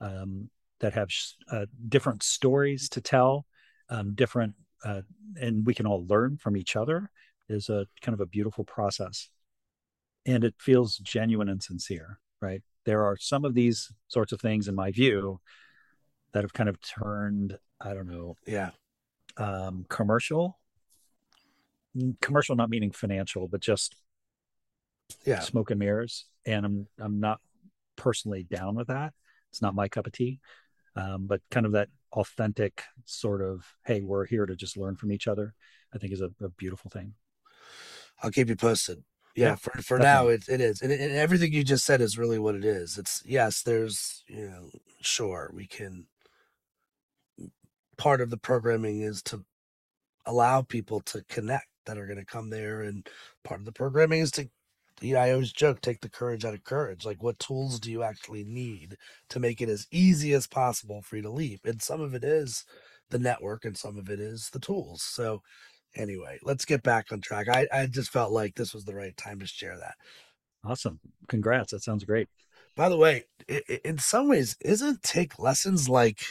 um, 0.00 0.50
that 0.80 0.94
have 0.94 1.08
uh, 1.50 1.66
different 1.88 2.22
stories 2.22 2.88
to 2.90 3.00
tell, 3.00 3.46
um, 3.88 4.14
different, 4.14 4.54
uh, 4.84 5.02
and 5.40 5.64
we 5.66 5.74
can 5.74 5.86
all 5.86 6.06
learn 6.06 6.36
from 6.36 6.56
each 6.56 6.76
other. 6.76 7.10
Is 7.48 7.68
a 7.68 7.86
kind 8.00 8.14
of 8.14 8.20
a 8.20 8.26
beautiful 8.26 8.64
process 8.64 9.28
and 10.26 10.44
it 10.44 10.54
feels 10.58 10.98
genuine 10.98 11.48
and 11.48 11.62
sincere, 11.62 12.18
right? 12.40 12.62
There 12.84 13.04
are 13.04 13.16
some 13.16 13.44
of 13.44 13.54
these 13.54 13.92
sorts 14.08 14.32
of 14.32 14.40
things, 14.40 14.68
in 14.68 14.74
my 14.74 14.90
view, 14.90 15.40
that 16.32 16.44
have 16.44 16.52
kind 16.52 16.68
of 16.68 16.80
turned, 16.80 17.58
I 17.80 17.94
don't 17.94 18.08
know, 18.08 18.36
yeah, 18.46 18.70
um, 19.36 19.86
commercial. 19.88 20.58
Commercial, 22.20 22.56
not 22.56 22.70
meaning 22.70 22.90
financial, 22.90 23.46
but 23.46 23.60
just 23.60 23.94
yeah, 25.24 25.38
smoke 25.38 25.70
and 25.70 25.78
mirrors. 25.78 26.26
And 26.44 26.66
I'm 26.66 26.88
I'm 26.98 27.20
not 27.20 27.40
personally 27.94 28.42
down 28.42 28.74
with 28.74 28.88
that. 28.88 29.12
It's 29.50 29.62
not 29.62 29.76
my 29.76 29.86
cup 29.86 30.08
of 30.08 30.12
tea. 30.12 30.40
Um, 30.96 31.26
but 31.26 31.40
kind 31.50 31.66
of 31.66 31.72
that 31.72 31.88
authentic 32.12 32.82
sort 33.04 33.42
of, 33.42 33.64
hey, 33.84 34.00
we're 34.00 34.26
here 34.26 34.46
to 34.46 34.56
just 34.56 34.76
learn 34.76 34.96
from 34.96 35.12
each 35.12 35.28
other. 35.28 35.54
I 35.94 35.98
think 35.98 36.12
is 36.12 36.20
a, 36.20 36.30
a 36.42 36.48
beautiful 36.48 36.90
thing. 36.90 37.14
I'll 38.22 38.30
keep 38.30 38.48
you 38.48 38.56
posted 38.56 39.04
yeah, 39.34 39.50
yeah, 39.50 39.54
for 39.56 39.70
for 39.82 39.98
definitely. 39.98 40.04
now 40.04 40.28
it, 40.28 40.48
it 40.48 40.60
is 40.60 40.80
and, 40.82 40.92
and 40.92 41.12
everything 41.12 41.52
you 41.52 41.64
just 41.64 41.84
said 41.84 42.00
is 42.00 42.18
really 42.18 42.38
what 42.38 42.54
it 42.54 42.64
is 42.64 42.98
it's 42.98 43.22
yes 43.26 43.62
there's 43.62 44.24
you 44.28 44.48
know 44.48 44.70
sure 45.00 45.50
we 45.54 45.66
can 45.66 46.06
part 47.96 48.20
of 48.20 48.30
the 48.30 48.36
programming 48.36 49.00
is 49.00 49.22
to 49.22 49.44
allow 50.26 50.62
people 50.62 51.00
to 51.00 51.22
connect 51.28 51.66
that 51.86 51.98
are 51.98 52.06
going 52.06 52.18
to 52.18 52.24
come 52.24 52.50
there 52.50 52.82
and 52.82 53.08
part 53.44 53.60
of 53.60 53.66
the 53.66 53.72
programming 53.72 54.20
is 54.20 54.30
to 54.30 54.48
you 55.00 55.14
know, 55.14 55.20
I 55.20 55.32
always 55.32 55.52
joke, 55.52 55.80
take 55.80 56.00
the 56.00 56.08
courage 56.08 56.44
out 56.44 56.54
of 56.54 56.64
courage. 56.64 57.04
Like, 57.04 57.22
what 57.22 57.38
tools 57.38 57.80
do 57.80 57.90
you 57.90 58.02
actually 58.02 58.44
need 58.44 58.96
to 59.28 59.40
make 59.40 59.60
it 59.60 59.68
as 59.68 59.86
easy 59.90 60.32
as 60.32 60.46
possible 60.46 61.02
for 61.02 61.16
you 61.16 61.22
to 61.22 61.30
leap? 61.30 61.60
And 61.64 61.82
some 61.82 62.00
of 62.00 62.14
it 62.14 62.24
is 62.24 62.64
the 63.10 63.18
network, 63.18 63.64
and 63.64 63.76
some 63.76 63.98
of 63.98 64.08
it 64.08 64.20
is 64.20 64.50
the 64.50 64.60
tools. 64.60 65.02
So, 65.02 65.42
anyway, 65.94 66.38
let's 66.42 66.64
get 66.64 66.82
back 66.82 67.12
on 67.12 67.20
track. 67.20 67.48
I, 67.48 67.66
I 67.72 67.86
just 67.86 68.10
felt 68.10 68.32
like 68.32 68.54
this 68.54 68.74
was 68.74 68.84
the 68.84 68.94
right 68.94 69.16
time 69.16 69.40
to 69.40 69.46
share 69.46 69.76
that. 69.78 69.94
Awesome. 70.64 71.00
Congrats. 71.28 71.72
That 71.72 71.82
sounds 71.82 72.04
great. 72.04 72.28
By 72.76 72.88
the 72.88 72.96
way, 72.96 73.24
it, 73.46 73.82
in 73.84 73.98
some 73.98 74.28
ways, 74.28 74.56
isn't 74.60 75.02
TakeLessons 75.02 75.88
like 75.88 76.22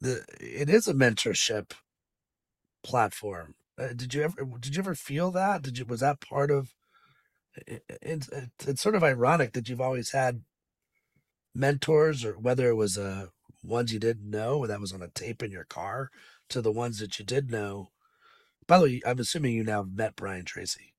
the 0.00 0.24
it 0.38 0.68
is 0.68 0.86
a 0.86 0.94
mentorship 0.94 1.72
platform. 2.84 3.54
Uh, 3.78 3.88
did 3.88 4.14
you 4.14 4.22
ever 4.22 4.44
did 4.60 4.76
you 4.76 4.80
ever 4.80 4.94
feel 4.94 5.30
that? 5.32 5.62
Did 5.62 5.78
you 5.78 5.84
was 5.84 6.00
that 6.00 6.20
part 6.20 6.50
of 6.50 6.74
it, 7.66 7.82
it, 7.88 8.28
it, 8.30 8.50
it's 8.66 8.82
sort 8.82 8.94
of 8.94 9.02
ironic 9.02 9.52
that 9.52 9.68
you've 9.68 9.80
always 9.80 10.12
had 10.12 10.42
mentors 11.54 12.24
or 12.24 12.34
whether 12.34 12.68
it 12.68 12.74
was 12.74 12.98
uh 12.98 13.26
ones 13.62 13.92
you 13.92 13.98
didn't 13.98 14.30
know 14.30 14.66
that 14.66 14.80
was 14.80 14.92
on 14.92 15.02
a 15.02 15.08
tape 15.08 15.42
in 15.42 15.50
your 15.50 15.64
car 15.64 16.10
to 16.48 16.60
the 16.60 16.70
ones 16.70 16.98
that 16.98 17.18
you 17.18 17.24
did 17.24 17.50
know 17.50 17.88
by 18.66 18.78
the 18.78 18.84
way, 18.84 19.02
I'm 19.06 19.18
assuming 19.18 19.54
you 19.54 19.64
now 19.64 19.82
met 19.82 20.16
Brian 20.16 20.44
Tracy. 20.44 20.92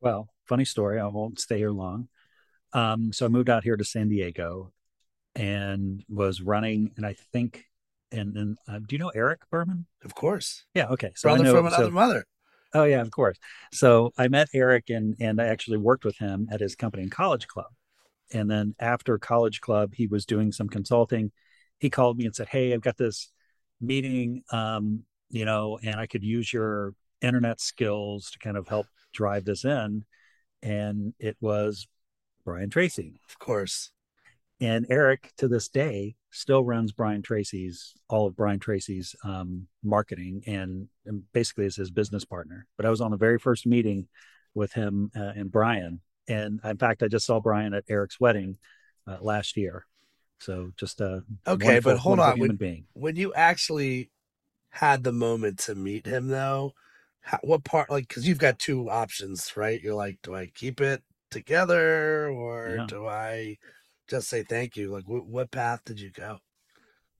Well, 0.00 0.28
funny 0.46 0.66
story. 0.66 1.00
I 1.00 1.06
won't 1.06 1.40
stay 1.40 1.56
here 1.56 1.70
long. 1.70 2.08
Um, 2.74 3.10
so 3.12 3.24
I 3.24 3.28
moved 3.30 3.48
out 3.48 3.64
here 3.64 3.76
to 3.76 3.84
San 3.84 4.08
Diego 4.10 4.70
and 5.34 6.04
was 6.10 6.42
running, 6.42 6.92
and 6.96 7.06
I 7.06 7.14
think, 7.32 7.64
and, 8.12 8.34
then 8.34 8.56
uh, 8.68 8.80
do 8.80 8.94
you 8.94 8.98
know 8.98 9.12
Eric 9.14 9.48
Berman? 9.50 9.86
Of 10.04 10.14
course. 10.14 10.64
Yeah. 10.74 10.88
Okay. 10.88 11.12
So 11.16 11.30
brother 11.30 11.44
know, 11.44 11.54
from 11.54 11.66
another 11.66 11.84
so, 11.84 11.90
mother. 11.90 12.24
Oh 12.74 12.84
yeah, 12.84 13.00
of 13.00 13.10
course. 13.10 13.38
So 13.72 14.12
I 14.18 14.28
met 14.28 14.48
Eric 14.52 14.90
and 14.90 15.16
and 15.20 15.40
I 15.40 15.46
actually 15.46 15.78
worked 15.78 16.04
with 16.04 16.18
him 16.18 16.48
at 16.50 16.60
his 16.60 16.74
company 16.74 17.04
in 17.04 17.10
College 17.10 17.46
Club. 17.46 17.68
And 18.32 18.50
then 18.50 18.74
after 18.78 19.16
College 19.16 19.60
Club, 19.60 19.94
he 19.94 20.06
was 20.06 20.26
doing 20.26 20.52
some 20.52 20.68
consulting. 20.68 21.32
He 21.78 21.88
called 21.88 22.18
me 22.18 22.26
and 22.26 22.34
said, 22.34 22.48
"Hey, 22.48 22.74
I've 22.74 22.80
got 22.82 22.98
this 22.98 23.30
meeting 23.80 24.42
um, 24.50 25.04
you 25.30 25.44
know, 25.44 25.78
and 25.82 25.96
I 25.96 26.06
could 26.06 26.22
use 26.22 26.52
your 26.52 26.94
internet 27.20 27.60
skills 27.60 28.30
to 28.30 28.38
kind 28.38 28.56
of 28.56 28.68
help 28.68 28.86
drive 29.12 29.44
this 29.44 29.64
in. 29.64 30.04
And 30.62 31.14
it 31.18 31.36
was 31.40 31.86
Brian 32.44 32.70
Tracy. 32.70 33.20
Of 33.28 33.38
course. 33.38 33.90
And 34.60 34.86
Eric 34.88 35.32
to 35.38 35.48
this 35.48 35.68
day 35.68 36.14
still 36.30 36.64
runs 36.64 36.92
Brian 36.92 37.22
Tracy's 37.22 37.94
all 38.08 38.26
of 38.26 38.36
Brian 38.36 38.60
Tracy's 38.60 39.14
um, 39.24 39.66
marketing 39.82 40.42
and, 40.46 40.88
and, 41.06 41.22
basically 41.32 41.66
is 41.66 41.76
his 41.76 41.90
business 41.90 42.24
partner. 42.24 42.66
But 42.76 42.86
I 42.86 42.90
was 42.90 43.00
on 43.00 43.10
the 43.10 43.16
very 43.16 43.38
first 43.38 43.66
meeting 43.66 44.08
with 44.54 44.72
him 44.72 45.10
uh, 45.16 45.32
and 45.36 45.50
Brian, 45.50 46.00
and 46.28 46.60
in 46.64 46.78
fact, 46.78 47.02
I 47.02 47.08
just 47.08 47.26
saw 47.26 47.40
Brian 47.40 47.74
at 47.74 47.84
Eric's 47.88 48.20
wedding 48.20 48.56
uh, 49.06 49.18
last 49.20 49.56
year. 49.56 49.84
So 50.40 50.72
just 50.76 51.00
a 51.00 51.22
okay, 51.46 51.80
but 51.80 51.98
hold 51.98 52.20
on, 52.20 52.38
when, 52.38 52.56
being. 52.56 52.84
when 52.92 53.16
you 53.16 53.32
actually 53.34 54.10
had 54.74 55.04
the 55.04 55.12
moment 55.12 55.56
to 55.60 55.74
meet 55.74 56.04
him 56.04 56.26
though 56.26 56.74
how, 57.20 57.38
what 57.42 57.62
part 57.62 57.88
like 57.90 58.08
because 58.08 58.26
you've 58.26 58.38
got 58.38 58.58
two 58.58 58.90
options 58.90 59.56
right? 59.56 59.80
You're 59.80 59.94
like 59.94 60.18
do 60.22 60.34
i 60.34 60.46
keep 60.46 60.80
it 60.80 61.02
together 61.30 62.28
or 62.28 62.76
yeah. 62.78 62.86
do 62.86 63.06
i 63.06 63.56
just 64.08 64.28
say 64.28 64.42
thank 64.42 64.76
you? 64.76 64.90
Like 64.92 65.04
wh- 65.04 65.26
what 65.26 65.50
path 65.50 65.80
did 65.84 66.00
you 66.00 66.10
go? 66.10 66.38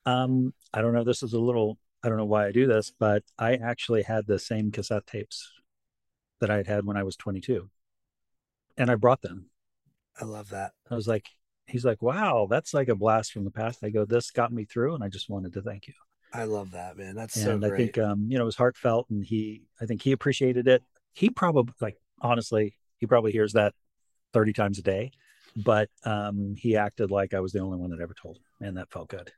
Um 0.05 0.53
i 0.73 0.81
don't 0.81 0.93
know 0.93 1.03
this 1.03 1.23
is 1.23 1.33
a 1.33 1.39
little 1.39 1.77
i 2.03 2.09
don't 2.09 2.17
know 2.17 2.25
why 2.25 2.45
i 2.45 2.51
do 2.51 2.67
this 2.67 2.91
but 2.99 3.23
i 3.39 3.55
actually 3.55 4.03
had 4.03 4.27
the 4.27 4.37
same 4.37 4.69
cassette 4.69 5.07
tapes 5.07 5.49
that 6.41 6.51
i 6.51 6.57
had 6.57 6.67
had 6.67 6.85
when 6.85 6.97
i 6.97 7.03
was 7.03 7.15
22 7.15 7.69
and 8.77 8.91
i 8.91 8.95
brought 8.95 9.21
them. 9.21 9.49
I 10.19 10.25
love 10.25 10.49
that. 10.49 10.73
I 10.91 10.95
was 10.95 11.07
like 11.07 11.25
he's 11.67 11.85
like 11.85 12.01
wow 12.01 12.47
that's 12.49 12.73
like 12.73 12.89
a 12.89 12.95
blast 12.95 13.31
from 13.31 13.45
the 13.45 13.51
past. 13.51 13.83
I 13.83 13.89
go 13.89 14.03
this 14.03 14.29
got 14.29 14.51
me 14.51 14.65
through 14.65 14.93
and 14.93 15.03
i 15.03 15.07
just 15.07 15.29
wanted 15.29 15.53
to 15.53 15.61
thank 15.61 15.87
you 15.87 15.93
I 16.35 16.43
love 16.43 16.71
that, 16.71 16.97
man. 16.97 17.15
That's 17.15 17.35
and 17.35 17.45
so 17.45 17.57
great. 17.57 17.73
I 17.73 17.77
think 17.77 17.97
um, 17.97 18.27
you 18.29 18.37
know, 18.37 18.43
it 18.43 18.45
was 18.45 18.55
heartfelt 18.55 19.09
and 19.09 19.23
he 19.23 19.63
I 19.81 19.85
think 19.85 20.01
he 20.01 20.11
appreciated 20.11 20.67
it. 20.67 20.83
He 21.13 21.29
probably 21.29 21.73
like 21.79 21.97
honestly, 22.21 22.75
he 22.97 23.05
probably 23.05 23.31
hears 23.31 23.53
that 23.53 23.73
30 24.33 24.53
times 24.53 24.79
a 24.79 24.81
day, 24.81 25.11
but 25.55 25.89
um 26.03 26.55
he 26.57 26.75
acted 26.75 27.11
like 27.11 27.33
I 27.33 27.39
was 27.39 27.53
the 27.53 27.59
only 27.59 27.77
one 27.77 27.91
that 27.91 28.01
ever 28.01 28.13
told 28.13 28.37
him, 28.37 28.67
and 28.67 28.77
that 28.77 28.91
felt 28.91 29.09
good. 29.09 29.31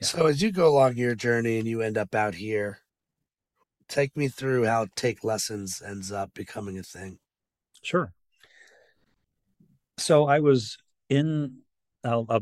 Yeah. 0.00 0.06
So 0.06 0.26
as 0.26 0.42
you 0.42 0.52
go 0.52 0.68
along 0.68 0.96
your 0.96 1.14
journey 1.14 1.58
and 1.58 1.66
you 1.66 1.80
end 1.80 1.96
up 1.96 2.14
out 2.14 2.34
here, 2.34 2.80
take 3.88 4.16
me 4.16 4.28
through 4.28 4.64
how 4.64 4.86
TakeLessons 4.96 5.86
ends 5.86 6.12
up 6.12 6.34
becoming 6.34 6.78
a 6.78 6.82
thing. 6.82 7.18
Sure. 7.82 8.12
So 9.98 10.26
I 10.26 10.40
was 10.40 10.76
in 11.08 11.60
a, 12.04 12.22
a, 12.28 12.40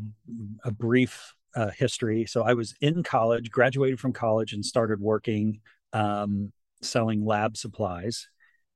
a 0.65 0.71
brief 0.73 1.35
uh, 1.55 1.71
history. 1.71 2.27
So 2.27 2.43
I 2.43 2.55
was 2.55 2.75
in 2.81 3.03
college, 3.03 3.51
graduated 3.51 4.01
from 4.01 4.13
college, 4.13 4.53
and 4.53 4.65
started 4.65 5.01
working 5.01 5.61
um, 5.93 6.53
selling 6.83 7.25
lab 7.25 7.57
supplies. 7.57 8.29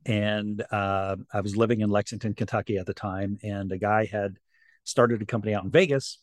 And 0.06 0.64
uh, 0.70 1.16
I 1.32 1.40
was 1.40 1.56
living 1.56 1.80
in 1.80 1.90
Lexington, 1.90 2.34
Kentucky 2.34 2.78
at 2.78 2.86
the 2.86 2.94
time. 2.94 3.38
And 3.42 3.70
a 3.72 3.78
guy 3.78 4.06
had 4.06 4.38
started 4.84 5.20
a 5.20 5.26
company 5.26 5.54
out 5.54 5.64
in 5.64 5.70
Vegas 5.70 6.18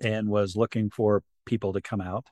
and 0.00 0.28
was 0.28 0.56
looking 0.56 0.90
for 0.90 1.22
people 1.46 1.72
to 1.72 1.80
come 1.80 2.00
out. 2.00 2.26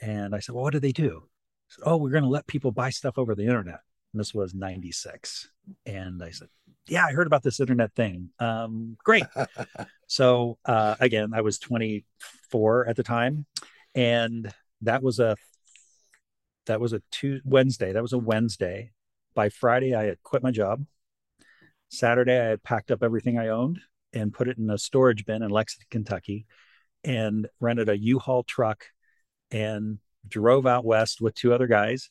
And 0.00 0.34
I 0.34 0.40
said, 0.40 0.54
Well, 0.54 0.64
what 0.64 0.72
do 0.72 0.80
they 0.80 0.92
do? 0.92 1.24
Said, 1.68 1.84
oh, 1.86 1.96
we're 1.96 2.10
going 2.10 2.22
to 2.22 2.28
let 2.28 2.46
people 2.46 2.70
buy 2.70 2.90
stuff 2.90 3.18
over 3.18 3.34
the 3.34 3.46
internet. 3.46 3.80
And 4.12 4.20
this 4.20 4.34
was 4.34 4.54
96. 4.54 5.48
And 5.84 6.22
I 6.22 6.30
said, 6.30 6.48
Yeah, 6.88 7.06
I 7.06 7.12
heard 7.12 7.26
about 7.26 7.42
this 7.42 7.60
internet 7.60 7.94
thing. 7.94 8.30
Um, 8.38 8.96
great. 9.02 9.24
so, 10.06 10.58
uh, 10.64 10.96
again, 11.00 11.32
I 11.34 11.40
was 11.40 11.58
24 11.58 12.88
at 12.88 12.96
the 12.96 13.02
time. 13.02 13.46
And 13.94 14.52
that 14.82 15.02
was 15.02 15.18
a 15.18 15.36
that 16.66 16.80
was 16.80 16.92
a 16.92 17.02
two 17.10 17.40
Wednesday. 17.44 17.92
That 17.92 18.02
was 18.02 18.12
a 18.12 18.18
Wednesday. 18.18 18.92
By 19.34 19.48
Friday, 19.48 19.94
I 19.94 20.04
had 20.04 20.22
quit 20.22 20.42
my 20.42 20.50
job. 20.50 20.84
Saturday, 21.88 22.38
I 22.38 22.44
had 22.46 22.62
packed 22.62 22.90
up 22.90 23.02
everything 23.02 23.38
I 23.38 23.48
owned 23.48 23.80
and 24.12 24.32
put 24.32 24.48
it 24.48 24.58
in 24.58 24.68
a 24.70 24.78
storage 24.78 25.24
bin 25.24 25.42
in 25.42 25.50
Lexington, 25.50 25.86
Kentucky, 25.90 26.46
and 27.04 27.46
rented 27.60 27.88
a 27.88 27.98
U-Haul 27.98 28.42
truck 28.42 28.86
and 29.50 29.98
drove 30.26 30.66
out 30.66 30.84
west 30.84 31.20
with 31.20 31.34
two 31.34 31.52
other 31.52 31.66
guys 31.66 32.10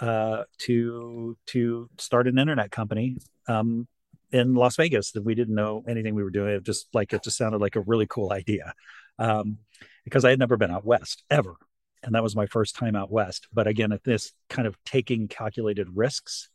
uh, 0.00 0.44
to 0.58 1.36
to 1.46 1.88
start 1.98 2.26
an 2.26 2.38
internet 2.38 2.70
company 2.70 3.18
um, 3.48 3.86
in 4.32 4.54
Las 4.54 4.76
Vegas 4.76 5.12
that 5.12 5.24
we 5.24 5.34
didn't 5.34 5.54
know 5.54 5.84
anything 5.88 6.14
we 6.14 6.24
were 6.24 6.30
doing. 6.30 6.54
It 6.56 6.64
just 6.64 6.88
like 6.94 7.12
it 7.12 7.24
just 7.24 7.36
sounded 7.38 7.60
like 7.60 7.76
a 7.76 7.80
really 7.82 8.06
cool 8.06 8.32
idea 8.32 8.74
um, 9.18 9.58
because 10.04 10.24
I 10.24 10.30
had 10.30 10.38
never 10.38 10.56
been 10.56 10.70
out 10.70 10.84
west 10.84 11.24
ever, 11.30 11.56
and 12.02 12.14
that 12.14 12.22
was 12.22 12.36
my 12.36 12.46
first 12.46 12.76
time 12.76 12.96
out 12.96 13.10
west. 13.12 13.48
But 13.52 13.66
again, 13.66 13.92
at 13.92 14.04
this 14.04 14.32
kind 14.48 14.66
of 14.68 14.76
taking 14.84 15.28
calculated 15.28 15.88
risks 15.94 16.48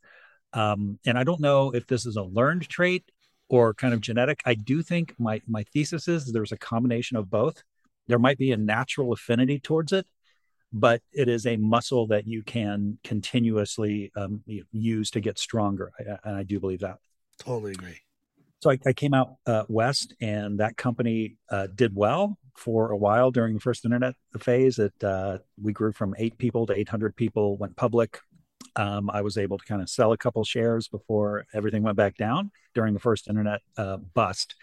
Um, 0.53 0.99
and 1.05 1.17
I 1.17 1.23
don't 1.23 1.41
know 1.41 1.71
if 1.71 1.87
this 1.87 2.05
is 2.05 2.15
a 2.15 2.23
learned 2.23 2.67
trait 2.69 3.11
or 3.49 3.73
kind 3.73 3.93
of 3.93 4.01
genetic. 4.01 4.41
I 4.45 4.55
do 4.55 4.81
think 4.81 5.13
my 5.19 5.41
my 5.47 5.63
thesis 5.73 6.07
is 6.07 6.31
there's 6.31 6.51
a 6.51 6.57
combination 6.57 7.17
of 7.17 7.29
both. 7.29 7.63
There 8.07 8.19
might 8.19 8.37
be 8.37 8.51
a 8.51 8.57
natural 8.57 9.13
affinity 9.13 9.59
towards 9.59 9.91
it, 9.93 10.07
but 10.73 11.01
it 11.13 11.29
is 11.29 11.45
a 11.45 11.57
muscle 11.57 12.07
that 12.07 12.27
you 12.27 12.43
can 12.43 12.99
continuously 13.03 14.11
um, 14.15 14.43
use 14.71 15.11
to 15.11 15.21
get 15.21 15.39
stronger. 15.39 15.91
I, 15.99 16.03
and 16.29 16.37
I 16.37 16.43
do 16.43 16.59
believe 16.59 16.79
that. 16.81 16.97
Totally 17.39 17.71
agree. 17.71 17.99
So 18.59 18.71
I, 18.71 18.79
I 18.85 18.93
came 18.93 19.13
out 19.13 19.35
uh, 19.45 19.63
west, 19.67 20.15
and 20.19 20.59
that 20.59 20.77
company 20.77 21.37
uh, 21.51 21.67
did 21.73 21.95
well 21.95 22.37
for 22.55 22.91
a 22.91 22.97
while 22.97 23.29
during 23.29 23.53
the 23.53 23.59
first 23.59 23.85
internet 23.85 24.15
phase. 24.39 24.79
It 24.79 24.93
uh, 25.03 25.39
we 25.61 25.73
grew 25.73 25.91
from 25.91 26.15
eight 26.17 26.37
people 26.37 26.65
to 26.65 26.77
800 26.77 27.15
people, 27.15 27.57
went 27.57 27.75
public. 27.75 28.19
Um, 28.75 29.09
I 29.11 29.21
was 29.21 29.37
able 29.37 29.57
to 29.57 29.65
kind 29.65 29.81
of 29.81 29.89
sell 29.89 30.11
a 30.11 30.17
couple 30.17 30.43
shares 30.43 30.87
before 30.87 31.45
everything 31.53 31.83
went 31.83 31.97
back 31.97 32.15
down 32.15 32.51
during 32.73 32.93
the 32.93 32.99
first 32.99 33.27
internet 33.27 33.61
uh, 33.77 33.97
bust, 33.97 34.55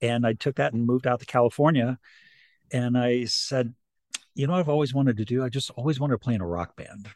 and 0.00 0.26
I 0.26 0.34
took 0.34 0.56
that 0.56 0.72
and 0.72 0.86
moved 0.86 1.06
out 1.06 1.20
to 1.20 1.26
California. 1.26 1.98
And 2.72 2.96
I 2.96 3.24
said, 3.24 3.74
you 4.34 4.46
know, 4.46 4.54
I've 4.54 4.68
always 4.68 4.94
wanted 4.94 5.16
to 5.16 5.24
do. 5.24 5.42
I 5.44 5.48
just 5.48 5.70
always 5.70 5.98
wanted 5.98 6.14
to 6.14 6.18
play 6.18 6.34
in 6.34 6.40
a 6.40 6.46
rock 6.46 6.76
band. 6.76 7.08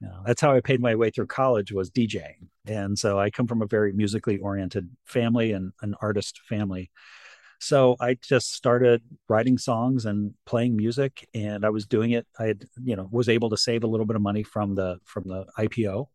You 0.00 0.08
know, 0.08 0.22
that's 0.26 0.40
how 0.40 0.52
I 0.54 0.60
paid 0.60 0.80
my 0.80 0.94
way 0.94 1.10
through 1.10 1.28
college 1.28 1.72
was 1.72 1.90
DJing, 1.90 2.48
and 2.66 2.98
so 2.98 3.18
I 3.18 3.30
come 3.30 3.46
from 3.46 3.62
a 3.62 3.66
very 3.66 3.92
musically 3.92 4.38
oriented 4.38 4.90
family 5.04 5.52
and 5.52 5.72
an 5.82 5.94
artist 6.00 6.40
family. 6.48 6.90
So 7.60 7.96
I 8.00 8.14
just 8.14 8.52
started 8.52 9.02
writing 9.28 9.56
songs 9.56 10.04
and 10.04 10.34
playing 10.44 10.76
music, 10.76 11.26
and 11.32 11.64
I 11.64 11.70
was 11.70 11.86
doing 11.86 12.10
it. 12.10 12.26
I 12.38 12.46
had, 12.46 12.64
you 12.82 12.96
know, 12.96 13.08
was 13.10 13.28
able 13.28 13.50
to 13.50 13.56
save 13.56 13.84
a 13.84 13.86
little 13.86 14.04
bit 14.04 14.16
of 14.16 14.22
money 14.22 14.42
from 14.42 14.74
the 14.74 14.98
from 15.04 15.24
the 15.26 15.46
IPO, 15.58 16.08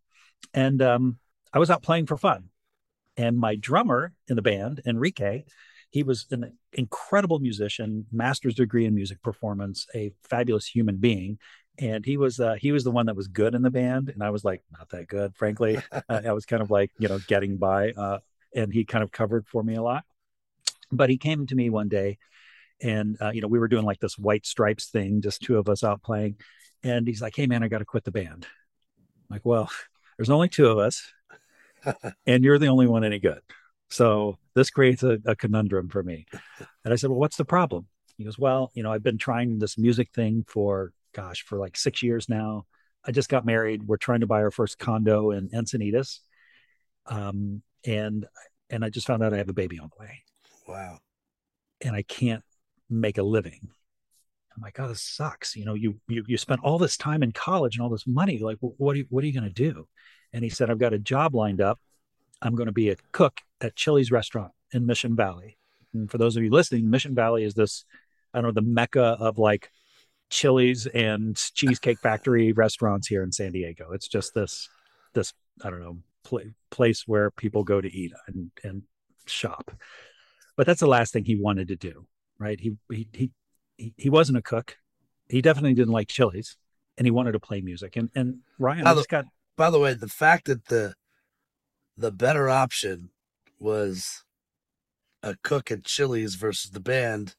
and 0.53 0.81
um, 0.81 1.17
I 1.53 1.59
was 1.59 1.69
out 1.69 1.81
playing 1.81 2.05
for 2.05 2.17
fun. 2.17 2.49
And 3.17 3.37
my 3.37 3.55
drummer 3.55 4.13
in 4.27 4.35
the 4.35 4.41
band, 4.41 4.81
Enrique, 4.85 5.43
he 5.89 6.03
was 6.03 6.27
an 6.31 6.57
incredible 6.73 7.39
musician, 7.39 8.05
master's 8.11 8.55
degree 8.55 8.85
in 8.85 8.93
music 8.93 9.21
performance, 9.23 9.87
a 9.95 10.11
fabulous 10.29 10.67
human 10.67 10.97
being. 10.97 11.39
And 11.79 12.05
he 12.05 12.17
was 12.17 12.39
uh, 12.39 12.55
he 12.55 12.71
was 12.71 12.83
the 12.83 12.91
one 12.91 13.05
that 13.05 13.15
was 13.15 13.27
good 13.27 13.55
in 13.55 13.61
the 13.61 13.69
band, 13.69 14.09
and 14.09 14.21
I 14.21 14.31
was 14.31 14.43
like 14.43 14.61
not 14.71 14.89
that 14.89 15.07
good, 15.07 15.35
frankly. 15.35 15.79
uh, 15.91 16.21
I 16.25 16.33
was 16.33 16.45
kind 16.45 16.61
of 16.61 16.69
like 16.69 16.91
you 16.97 17.07
know 17.07 17.19
getting 17.27 17.57
by, 17.57 17.91
uh, 17.91 18.19
and 18.53 18.73
he 18.73 18.83
kind 18.83 19.03
of 19.03 19.11
covered 19.11 19.47
for 19.47 19.63
me 19.63 19.75
a 19.75 19.81
lot. 19.81 20.03
But 20.91 21.09
he 21.09 21.17
came 21.17 21.47
to 21.47 21.55
me 21.55 21.69
one 21.69 21.87
day, 21.87 22.17
and 22.81 23.17
uh, 23.21 23.31
you 23.31 23.41
know 23.41 23.47
we 23.47 23.59
were 23.59 23.67
doing 23.67 23.85
like 23.85 23.99
this 23.99 24.17
white 24.17 24.45
stripes 24.45 24.87
thing, 24.87 25.21
just 25.21 25.41
two 25.41 25.57
of 25.57 25.69
us 25.69 25.83
out 25.83 26.03
playing, 26.03 26.35
and 26.83 27.07
he's 27.07 27.21
like, 27.21 27.35
"Hey 27.35 27.47
man, 27.47 27.63
I 27.63 27.69
got 27.69 27.79
to 27.79 27.85
quit 27.85 28.03
the 28.03 28.11
band." 28.11 28.45
I'm 29.29 29.35
like, 29.35 29.45
well, 29.45 29.69
there's 30.17 30.29
only 30.29 30.49
two 30.49 30.67
of 30.67 30.77
us, 30.77 31.13
and 32.25 32.43
you're 32.43 32.59
the 32.59 32.67
only 32.67 32.87
one 32.87 33.03
any 33.03 33.19
good. 33.19 33.41
So 33.89 34.37
this 34.55 34.69
creates 34.69 35.03
a, 35.03 35.19
a, 35.25 35.35
conundrum 35.35 35.89
for 35.89 36.03
me. 36.03 36.27
And 36.83 36.93
I 36.93 36.95
said, 36.95 37.09
Well, 37.09 37.19
what's 37.19 37.37
the 37.37 37.45
problem? 37.45 37.87
He 38.17 38.23
goes, 38.23 38.37
Well, 38.37 38.71
you 38.75 38.83
know, 38.83 38.91
I've 38.91 39.03
been 39.03 39.17
trying 39.17 39.59
this 39.59 39.77
music 39.77 40.11
thing 40.13 40.45
for, 40.47 40.93
gosh, 41.13 41.43
for 41.43 41.57
like 41.57 41.77
six 41.77 42.03
years 42.03 42.29
now. 42.29 42.65
I 43.05 43.11
just 43.11 43.29
got 43.29 43.45
married. 43.45 43.83
We're 43.83 43.97
trying 43.97 44.19
to 44.21 44.27
buy 44.27 44.41
our 44.41 44.51
first 44.51 44.77
condo 44.77 45.31
in 45.31 45.49
Encinitas. 45.49 46.19
Um, 47.05 47.61
and, 47.85 48.27
and 48.69 48.83
I 48.83 48.89
just 48.89 49.07
found 49.07 49.23
out 49.23 49.33
I 49.33 49.37
have 49.37 49.49
a 49.49 49.53
baby 49.53 49.79
on 49.79 49.89
the 49.89 50.03
way. 50.03 50.23
Wow. 50.67 50.99
And 51.81 51.95
I 51.95 52.01
can't 52.01 52.43
make 52.89 53.17
a 53.17 53.23
living. 53.23 53.69
I'm 54.55 54.61
like, 54.61 54.79
oh, 54.79 54.89
this 54.89 55.01
sucks. 55.01 55.55
You 55.55 55.65
know, 55.65 55.75
you, 55.75 55.99
you, 56.09 56.25
you 56.27 56.37
spent 56.37 56.61
all 56.61 56.77
this 56.77 56.97
time 56.97 57.23
in 57.23 57.31
college 57.31 57.75
and 57.75 57.83
all 57.83 57.89
this 57.89 58.05
money. 58.05 58.39
Like, 58.39 58.57
what 58.59 58.95
are 58.95 58.99
you, 58.99 59.05
what 59.09 59.23
are 59.23 59.27
you 59.27 59.33
going 59.33 59.45
to 59.45 59.49
do? 59.49 59.87
And 60.33 60.43
he 60.43 60.49
said, 60.49 60.69
I've 60.69 60.79
got 60.79 60.93
a 60.93 60.99
job 60.99 61.33
lined 61.33 61.61
up. 61.61 61.79
I'm 62.41 62.55
going 62.55 62.67
to 62.67 62.73
be 62.73 62.89
a 62.89 62.97
cook 63.13 63.39
at 63.61 63.75
Chili's 63.75 64.11
restaurant 64.11 64.51
in 64.73 64.85
Mission 64.85 65.15
Valley. 65.15 65.57
And 65.93 66.11
for 66.11 66.17
those 66.17 66.35
of 66.35 66.43
you 66.43 66.51
listening, 66.51 66.89
Mission 66.89 67.15
Valley 67.15 67.43
is 67.43 67.53
this, 67.53 67.85
I 68.33 68.39
don't 68.39 68.47
know, 68.47 68.51
the 68.51 68.61
mecca 68.61 69.17
of 69.19 69.37
like 69.37 69.71
Chili's 70.29 70.85
and 70.87 71.35
Cheesecake 71.35 71.99
Factory 71.99 72.51
restaurants 72.51 73.07
here 73.07 73.23
in 73.23 73.31
San 73.31 73.51
Diego. 73.51 73.91
It's 73.91 74.07
just 74.07 74.33
this, 74.33 74.69
this, 75.13 75.33
I 75.63 75.69
don't 75.69 75.81
know, 75.81 75.97
pl- 76.23 76.51
place 76.69 77.03
where 77.07 77.31
people 77.31 77.63
go 77.63 77.81
to 77.81 77.91
eat 77.91 78.13
and, 78.27 78.51
and 78.63 78.83
shop. 79.25 79.71
But 80.55 80.67
that's 80.67 80.79
the 80.79 80.87
last 80.87 81.13
thing 81.13 81.25
he 81.25 81.35
wanted 81.35 81.69
to 81.69 81.75
do, 81.75 82.05
right? 82.37 82.59
He, 82.59 82.77
he, 82.91 83.31
he, 83.77 83.93
he, 83.97 84.09
wasn't 84.09 84.37
a 84.37 84.41
cook. 84.41 84.77
He 85.29 85.41
definitely 85.41 85.73
didn't 85.73 85.93
like 85.93 86.09
Chili's 86.09 86.57
and 86.97 87.07
he 87.07 87.11
wanted 87.11 87.31
to 87.31 87.39
play 87.39 87.61
music. 87.61 87.95
And, 87.95 88.09
and 88.13 88.39
Ryan, 88.57 88.83
by 88.83 88.93
the, 88.93 89.05
got, 89.07 89.25
by 89.55 89.69
the 89.69 89.79
way, 89.79 89.93
the 89.93 90.07
fact 90.07 90.45
that 90.45 90.65
the, 90.65 90.93
the 91.97 92.11
better 92.11 92.49
option 92.49 93.09
was 93.57 94.23
a 95.23 95.35
cook 95.43 95.71
at 95.71 95.83
Chili's 95.83 96.35
versus 96.35 96.71
the 96.71 96.79
band 96.79 97.35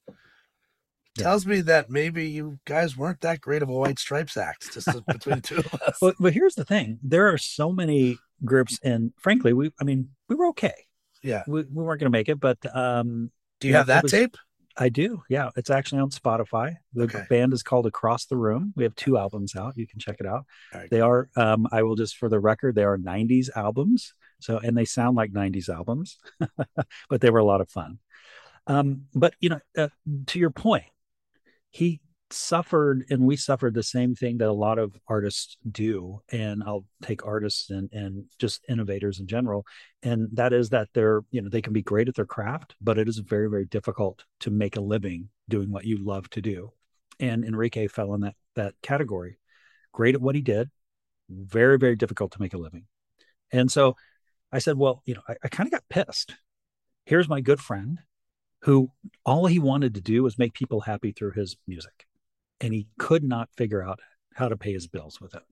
yeah. 1.16 1.24
tells 1.24 1.46
me 1.46 1.60
that 1.62 1.90
maybe 1.90 2.28
you 2.28 2.58
guys 2.64 2.96
weren't 2.96 3.20
that 3.22 3.40
great 3.40 3.62
of 3.62 3.68
a 3.68 3.72
White 3.72 3.98
Stripes 3.98 4.36
act 4.36 4.72
just 4.72 4.88
between 5.06 5.36
the 5.36 5.42
two 5.42 5.56
of 5.58 5.74
us. 5.74 5.98
But, 6.00 6.16
but 6.18 6.32
here's 6.32 6.54
the 6.54 6.64
thing: 6.64 6.98
there 7.02 7.32
are 7.32 7.38
so 7.38 7.72
many 7.72 8.18
groups, 8.44 8.78
and 8.82 9.12
frankly, 9.18 9.52
we 9.52 9.72
I 9.80 9.84
mean 9.84 10.10
we 10.28 10.36
were 10.36 10.48
okay. 10.48 10.74
Yeah, 11.22 11.42
we, 11.46 11.62
we 11.62 11.84
weren't 11.84 12.00
going 12.00 12.10
to 12.10 12.18
make 12.18 12.28
it, 12.28 12.40
but 12.40 12.58
um, 12.74 13.30
do 13.60 13.68
you 13.68 13.74
have 13.74 13.88
that 13.88 14.04
was, 14.04 14.12
tape? 14.12 14.36
I 14.76 14.88
do. 14.88 15.22
Yeah, 15.28 15.50
it's 15.56 15.68
actually 15.68 16.00
on 16.00 16.10
Spotify. 16.10 16.76
The 16.94 17.04
okay. 17.04 17.24
band 17.28 17.52
is 17.52 17.62
called 17.62 17.86
Across 17.86 18.26
the 18.26 18.36
Room. 18.36 18.72
We 18.74 18.84
have 18.84 18.94
two 18.94 19.18
albums 19.18 19.54
out. 19.54 19.74
You 19.76 19.86
can 19.86 19.98
check 19.98 20.16
it 20.20 20.26
out. 20.26 20.46
Right, 20.72 20.88
they 20.88 21.00
are. 21.00 21.28
Um, 21.36 21.66
I 21.70 21.82
will 21.82 21.96
just 21.96 22.16
for 22.16 22.28
the 22.28 22.40
record, 22.40 22.74
they 22.74 22.84
are 22.84 22.96
'90s 22.96 23.50
albums. 23.54 24.14
So, 24.40 24.58
and 24.58 24.76
they 24.76 24.84
sound 24.84 25.16
like 25.16 25.32
90s 25.32 25.68
albums, 25.68 26.18
but 27.08 27.20
they 27.20 27.30
were 27.30 27.38
a 27.38 27.44
lot 27.44 27.60
of 27.60 27.70
fun. 27.70 27.98
Um, 28.66 29.06
but, 29.14 29.34
you 29.40 29.50
know, 29.50 29.60
uh, 29.76 29.88
to 30.28 30.38
your 30.38 30.50
point, 30.50 30.84
he 31.70 32.00
suffered 32.32 33.04
and 33.10 33.22
we 33.22 33.36
suffered 33.36 33.74
the 33.74 33.82
same 33.82 34.14
thing 34.14 34.38
that 34.38 34.48
a 34.48 34.52
lot 34.52 34.78
of 34.78 34.94
artists 35.08 35.56
do. 35.70 36.20
And 36.30 36.62
I'll 36.62 36.84
take 37.02 37.26
artists 37.26 37.70
and, 37.70 37.88
and 37.92 38.24
just 38.38 38.64
innovators 38.68 39.20
in 39.20 39.26
general. 39.26 39.66
And 40.02 40.28
that 40.32 40.52
is 40.52 40.70
that 40.70 40.88
they're, 40.94 41.22
you 41.30 41.42
know, 41.42 41.48
they 41.48 41.62
can 41.62 41.72
be 41.72 41.82
great 41.82 42.08
at 42.08 42.14
their 42.14 42.26
craft, 42.26 42.76
but 42.80 42.98
it 42.98 43.08
is 43.08 43.18
very, 43.18 43.48
very 43.48 43.66
difficult 43.66 44.24
to 44.40 44.50
make 44.50 44.76
a 44.76 44.80
living 44.80 45.28
doing 45.48 45.70
what 45.70 45.84
you 45.84 45.98
love 45.98 46.30
to 46.30 46.40
do. 46.40 46.72
And 47.18 47.44
Enrique 47.44 47.88
fell 47.88 48.14
in 48.14 48.20
that, 48.22 48.36
that 48.54 48.74
category. 48.82 49.38
Great 49.92 50.14
at 50.14 50.20
what 50.20 50.36
he 50.36 50.40
did, 50.40 50.70
very, 51.28 51.78
very 51.78 51.96
difficult 51.96 52.32
to 52.32 52.40
make 52.40 52.54
a 52.54 52.58
living. 52.58 52.84
And 53.52 53.70
so 53.70 53.96
I 54.52 54.60
said, 54.60 54.76
well, 54.76 55.02
you 55.04 55.14
know, 55.14 55.22
I, 55.28 55.34
I 55.44 55.48
kind 55.48 55.66
of 55.66 55.72
got 55.72 55.88
pissed. 55.88 56.34
Here's 57.04 57.28
my 57.28 57.40
good 57.40 57.60
friend 57.60 57.98
who 58.62 58.90
all 59.24 59.46
he 59.46 59.58
wanted 59.58 59.94
to 59.94 60.00
do 60.00 60.22
was 60.22 60.38
make 60.38 60.54
people 60.54 60.80
happy 60.80 61.12
through 61.12 61.32
his 61.32 61.56
music. 61.66 62.06
And 62.60 62.74
he 62.74 62.88
could 62.98 63.24
not 63.24 63.48
figure 63.56 63.82
out 63.82 64.00
how 64.34 64.48
to 64.48 64.56
pay 64.56 64.72
his 64.72 64.86
bills 64.86 65.20
with 65.20 65.34
it. 65.34 65.42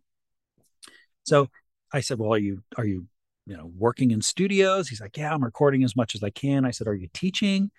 So 1.25 1.49
I 1.93 2.01
said, 2.01 2.19
Well, 2.19 2.35
are 2.35 2.39
you 2.39 2.63
are 2.77 2.85
you, 2.85 3.07
you 3.47 3.57
know, 3.57 3.71
working 3.77 4.11
in 4.11 4.21
studios? 4.21 4.89
He's 4.89 5.01
like, 5.01 5.17
Yeah, 5.17 5.33
I'm 5.33 5.45
recording 5.45 5.85
as 5.85 5.97
much 5.97 6.15
as 6.15 6.23
I 6.23 6.31
can. 6.31 6.65
I 6.65 6.71
said, 6.71 6.87
Are 6.87 6.95
you 6.95 7.09
teaching? 7.15 7.71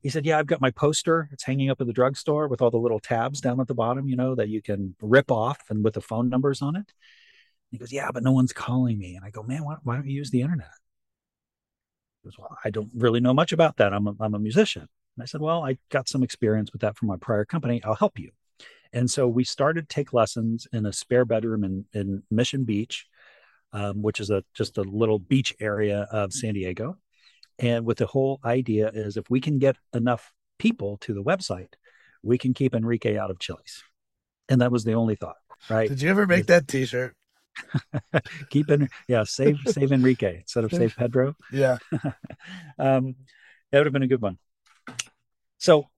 He 0.00 0.08
said, 0.08 0.26
Yeah, 0.26 0.38
I've 0.38 0.46
got 0.46 0.60
my 0.60 0.70
poster. 0.70 1.28
It's 1.32 1.44
hanging 1.44 1.70
up 1.70 1.80
at 1.80 1.86
the 1.86 1.92
drugstore 1.92 2.48
with 2.48 2.60
all 2.60 2.70
the 2.70 2.78
little 2.78 3.00
tabs 3.00 3.40
down 3.40 3.60
at 3.60 3.68
the 3.68 3.74
bottom, 3.74 4.08
you 4.08 4.16
know, 4.16 4.34
that 4.34 4.48
you 4.48 4.60
can 4.60 4.96
rip 5.00 5.30
off 5.30 5.58
and 5.70 5.84
with 5.84 5.94
the 5.94 6.00
phone 6.00 6.28
numbers 6.28 6.60
on 6.60 6.74
it. 6.74 6.92
He 7.70 7.78
goes, 7.78 7.92
Yeah, 7.92 8.10
but 8.12 8.24
no 8.24 8.32
one's 8.32 8.52
calling 8.52 8.98
me. 8.98 9.14
And 9.14 9.24
I 9.24 9.30
go, 9.30 9.42
Man, 9.44 9.64
why, 9.64 9.76
why 9.84 9.94
don't 9.94 10.06
you 10.06 10.14
use 10.14 10.30
the 10.30 10.42
internet? 10.42 10.70
Goes, 12.24 12.38
Well, 12.38 12.56
I 12.64 12.70
don't 12.70 12.90
really 12.94 13.20
know 13.20 13.34
much 13.34 13.52
about 13.52 13.76
that. 13.78 13.92
I'm 13.92 14.06
a, 14.06 14.14
I'm 14.20 14.34
a 14.34 14.38
musician. 14.38 14.82
And 14.82 15.22
I 15.22 15.26
said, 15.26 15.40
Well, 15.40 15.64
I 15.64 15.78
got 15.90 16.08
some 16.08 16.22
experience 16.22 16.72
with 16.72 16.82
that 16.82 16.96
from 16.96 17.08
my 17.08 17.16
prior 17.16 17.44
company. 17.44 17.82
I'll 17.84 17.94
help 17.94 18.18
you. 18.18 18.30
And 18.92 19.10
so 19.10 19.26
we 19.26 19.44
started 19.44 19.88
TakeLessons 19.88 20.66
in 20.72 20.86
a 20.86 20.92
spare 20.92 21.24
bedroom 21.24 21.64
in, 21.64 21.86
in 21.94 22.22
Mission 22.30 22.64
Beach, 22.64 23.06
um, 23.72 24.02
which 24.02 24.20
is 24.20 24.30
a 24.30 24.44
just 24.54 24.76
a 24.78 24.82
little 24.82 25.18
beach 25.18 25.54
area 25.60 26.06
of 26.10 26.32
San 26.32 26.54
Diego. 26.54 26.98
And 27.58 27.84
with 27.86 27.98
the 27.98 28.06
whole 28.06 28.40
idea 28.44 28.90
is 28.92 29.16
if 29.16 29.28
we 29.30 29.40
can 29.40 29.58
get 29.58 29.76
enough 29.94 30.32
people 30.58 30.98
to 30.98 31.14
the 31.14 31.22
website, 31.22 31.74
we 32.22 32.38
can 32.38 32.54
keep 32.54 32.74
Enrique 32.74 33.16
out 33.16 33.30
of 33.30 33.38
Chili's. 33.38 33.82
And 34.48 34.60
that 34.60 34.72
was 34.72 34.84
the 34.84 34.92
only 34.92 35.16
thought, 35.16 35.36
right? 35.70 35.88
Did 35.88 36.02
you 36.02 36.10
ever 36.10 36.26
make 36.26 36.46
that 36.46 36.68
t-shirt? 36.68 37.14
Keep 38.50 38.70
in, 38.70 38.88
yeah, 39.08 39.24
save 39.24 39.58
save 39.66 39.92
Enrique 39.92 40.38
instead 40.38 40.64
of 40.64 40.72
save 40.72 40.96
Pedro. 40.96 41.36
Yeah, 41.52 41.78
um, 42.78 43.14
that 43.70 43.78
would 43.78 43.86
have 43.86 43.92
been 43.92 44.02
a 44.02 44.08
good 44.08 44.22
one. 44.22 44.38
So, 45.58 45.88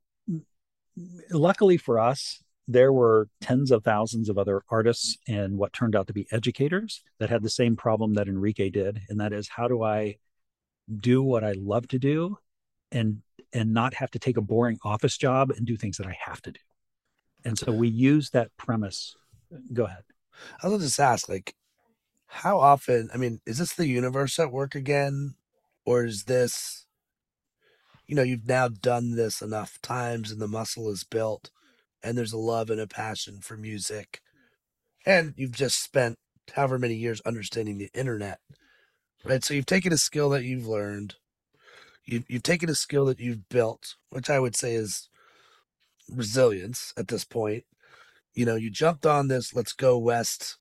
luckily 1.30 1.76
for 1.76 1.98
us, 1.98 2.42
there 2.66 2.92
were 2.92 3.28
tens 3.40 3.70
of 3.70 3.84
thousands 3.84 4.28
of 4.28 4.38
other 4.38 4.62
artists 4.70 5.16
and 5.28 5.56
what 5.56 5.72
turned 5.72 5.94
out 5.94 6.06
to 6.08 6.12
be 6.12 6.26
educators 6.30 7.02
that 7.18 7.30
had 7.30 7.42
the 7.42 7.50
same 7.50 7.76
problem 7.76 8.14
that 8.14 8.28
Enrique 8.28 8.70
did, 8.70 9.00
and 9.08 9.20
that 9.20 9.32
is 9.32 9.48
how 9.48 9.68
do 9.68 9.82
I 9.82 10.16
do 10.94 11.22
what 11.22 11.44
I 11.44 11.52
love 11.52 11.88
to 11.88 11.98
do 11.98 12.38
and 12.92 13.22
and 13.52 13.72
not 13.72 13.94
have 13.94 14.10
to 14.10 14.18
take 14.18 14.36
a 14.36 14.42
boring 14.42 14.78
office 14.84 15.16
job 15.16 15.50
and 15.50 15.66
do 15.66 15.76
things 15.76 15.96
that 15.98 16.06
I 16.06 16.16
have 16.26 16.42
to 16.42 16.52
do. 16.52 16.60
And 17.44 17.58
so 17.58 17.72
we 17.72 17.88
use 17.88 18.30
that 18.30 18.50
premise. 18.56 19.14
Go 19.72 19.84
ahead. 19.84 20.02
I 20.62 20.68
was 20.68 20.82
just 20.82 21.00
ask, 21.00 21.28
like, 21.28 21.54
how 22.26 22.58
often 22.60 23.10
i 23.14 23.16
mean 23.16 23.40
is 23.46 23.58
this 23.58 23.74
the 23.74 23.86
universe 23.86 24.38
at 24.38 24.52
work 24.52 24.74
again? 24.74 25.34
Or 25.86 26.04
is 26.04 26.24
this 26.24 26.86
you 28.06 28.14
know 28.14 28.22
you've 28.22 28.46
now 28.46 28.68
done 28.68 29.16
this 29.16 29.40
enough 29.40 29.80
times 29.82 30.30
and 30.30 30.40
the 30.40 30.48
muscle 30.48 30.90
is 30.90 31.04
built 31.04 31.50
and 32.02 32.16
there's 32.18 32.32
a 32.32 32.38
love 32.38 32.70
and 32.70 32.80
a 32.80 32.86
passion 32.86 33.40
for 33.40 33.56
music 33.56 34.20
and 35.06 35.34
you've 35.36 35.52
just 35.52 35.82
spent 35.82 36.16
however 36.54 36.78
many 36.78 36.94
years 36.94 37.20
understanding 37.22 37.78
the 37.78 37.90
internet 37.94 38.40
right? 39.24 39.44
So 39.44 39.54
you've 39.54 39.66
taken 39.66 39.92
a 39.92 39.98
skill 39.98 40.30
that 40.30 40.44
you've 40.44 40.66
learned 40.66 41.16
you've, 42.04 42.24
you've 42.28 42.42
taken 42.42 42.68
a 42.70 42.74
skill 42.74 43.06
that 43.06 43.20
you've 43.20 43.48
built 43.48 43.96
which 44.10 44.30
i 44.30 44.38
would 44.38 44.56
say 44.56 44.74
is 44.74 45.08
resilience 46.10 46.92
at 46.96 47.08
this 47.08 47.24
point 47.24 47.64
you 48.34 48.44
know 48.44 48.56
you 48.56 48.70
jumped 48.70 49.06
on 49.06 49.28
this 49.28 49.54
let's 49.54 49.72
go 49.72 49.98
west 49.98 50.58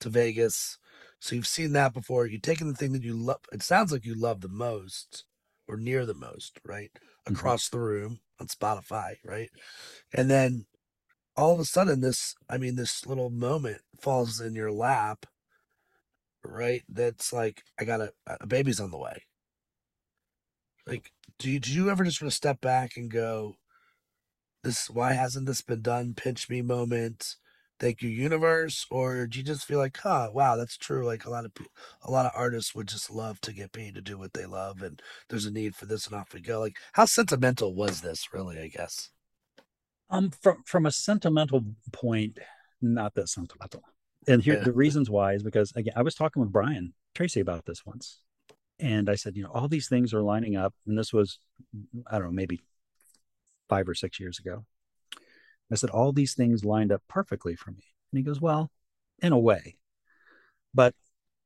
to 0.00 0.08
vegas. 0.10 0.78
So 1.20 1.34
you've 1.34 1.46
seen 1.46 1.72
that 1.72 1.94
before 1.94 2.26
you've 2.26 2.42
taken 2.42 2.68
the 2.68 2.74
thing 2.74 2.92
that 2.92 3.02
you 3.04 3.14
love 3.16 3.40
it 3.52 3.62
sounds 3.62 3.92
like 3.92 4.04
you 4.04 4.14
love 4.14 4.40
the 4.40 4.48
most 4.48 5.24
or 5.68 5.76
near 5.76 6.06
the 6.06 6.14
most 6.14 6.60
right 6.64 6.90
Mhm. 7.28 7.32
across 7.32 7.68
the 7.68 7.80
room 7.80 8.20
on 8.40 8.48
spotify 8.48 9.16
right? 9.24 9.50
And 10.14 10.30
then 10.30 10.66
all 11.36 11.54
of 11.54 11.60
a 11.60 11.64
sudden 11.64 12.00
this 12.00 12.34
i 12.50 12.58
mean 12.58 12.76
this 12.76 13.06
little 13.06 13.30
moment 13.30 13.82
falls 14.00 14.40
in 14.40 14.54
your 14.54 14.72
lap 14.72 15.26
right 16.44 16.82
that's 16.88 17.32
like 17.32 17.62
i 17.78 17.84
got 17.84 18.00
a, 18.00 18.12
a 18.26 18.46
baby's 18.46 18.80
on 18.80 18.90
the 18.90 18.98
way. 18.98 19.22
Like 20.86 21.12
do 21.38 21.50
you, 21.50 21.60
do 21.60 21.72
you 21.72 21.90
ever 21.90 22.04
just 22.04 22.18
sort 22.18 22.28
of 22.28 22.32
step 22.34 22.60
back 22.60 22.96
and 22.96 23.10
go 23.10 23.56
this 24.66 24.90
why 24.90 25.12
hasn't 25.14 25.46
this 25.46 25.62
been 25.62 25.82
done? 25.82 26.14
Pinch 26.14 26.48
me 26.50 26.62
moment. 26.62 27.36
Thank 27.78 28.02
you 28.02 28.08
universe. 28.10 28.86
Or 28.90 29.26
do 29.26 29.38
you 29.38 29.44
just 29.44 29.64
feel 29.66 29.78
like 29.78 29.96
huh 29.98 30.30
wow 30.32 30.56
that's 30.56 30.76
true. 30.76 31.04
Like 31.06 31.24
a 31.24 31.30
lot 31.30 31.44
of 31.44 31.54
people 31.54 31.72
a 32.02 32.10
lot 32.10 32.26
of 32.26 32.32
artists 32.34 32.74
would 32.74 32.88
just 32.88 33.10
love 33.10 33.40
to 33.42 33.52
get 33.52 33.72
paid 33.72 33.94
to 33.94 34.00
do 34.00 34.18
what 34.18 34.32
they 34.34 34.46
love 34.46 34.82
and 34.82 35.00
there's 35.28 35.46
a 35.46 35.50
need 35.50 35.74
for 35.76 35.86
this 35.86 36.06
and 36.06 36.14
off 36.16 36.34
we 36.34 36.40
go. 36.40 36.60
Like 36.60 36.76
how 36.92 37.04
sentimental 37.06 37.74
was 37.74 38.00
this 38.00 38.32
really 38.32 38.58
i 38.60 38.68
guess? 38.68 39.10
Um, 40.10 40.30
from 40.30 40.62
from 40.64 40.86
a 40.86 40.92
sentimental 40.92 41.64
point, 41.92 42.38
not 42.80 43.14
that 43.14 43.28
sentimental. 43.28 43.82
And 44.28 44.42
here 44.42 44.56
Yeah. 44.56 44.64
the 44.64 44.72
reasons 44.72 45.10
why 45.10 45.34
is 45.34 45.42
because 45.42 45.72
again, 45.74 45.94
I 45.96 46.02
was 46.02 46.14
talking 46.14 46.42
with 46.42 46.52
Brian 46.52 46.94
Tracy 47.14 47.40
about 47.40 47.64
this 47.66 47.84
once, 47.84 48.20
and 48.78 49.08
I 49.10 49.16
said, 49.16 49.36
you 49.36 49.42
know, 49.42 49.50
all 49.50 49.68
these 49.68 49.88
things 49.88 50.14
are 50.14 50.22
lining 50.22 50.56
up, 50.56 50.74
and 50.86 50.96
this 50.98 51.12
was, 51.12 51.38
I 52.06 52.18
don't 52.18 52.28
know, 52.28 52.32
maybe 52.32 52.62
five 53.68 53.88
or 53.88 53.94
six 53.94 54.20
years 54.20 54.38
ago. 54.38 54.64
I 55.70 55.74
said 55.74 55.90
all 55.90 56.12
these 56.12 56.34
things 56.34 56.64
lined 56.64 56.92
up 56.92 57.02
perfectly 57.08 57.56
for 57.56 57.70
me, 57.70 57.82
and 58.12 58.18
he 58.18 58.22
goes, 58.22 58.40
well, 58.40 58.70
in 59.20 59.32
a 59.32 59.38
way, 59.38 59.76
but 60.74 60.94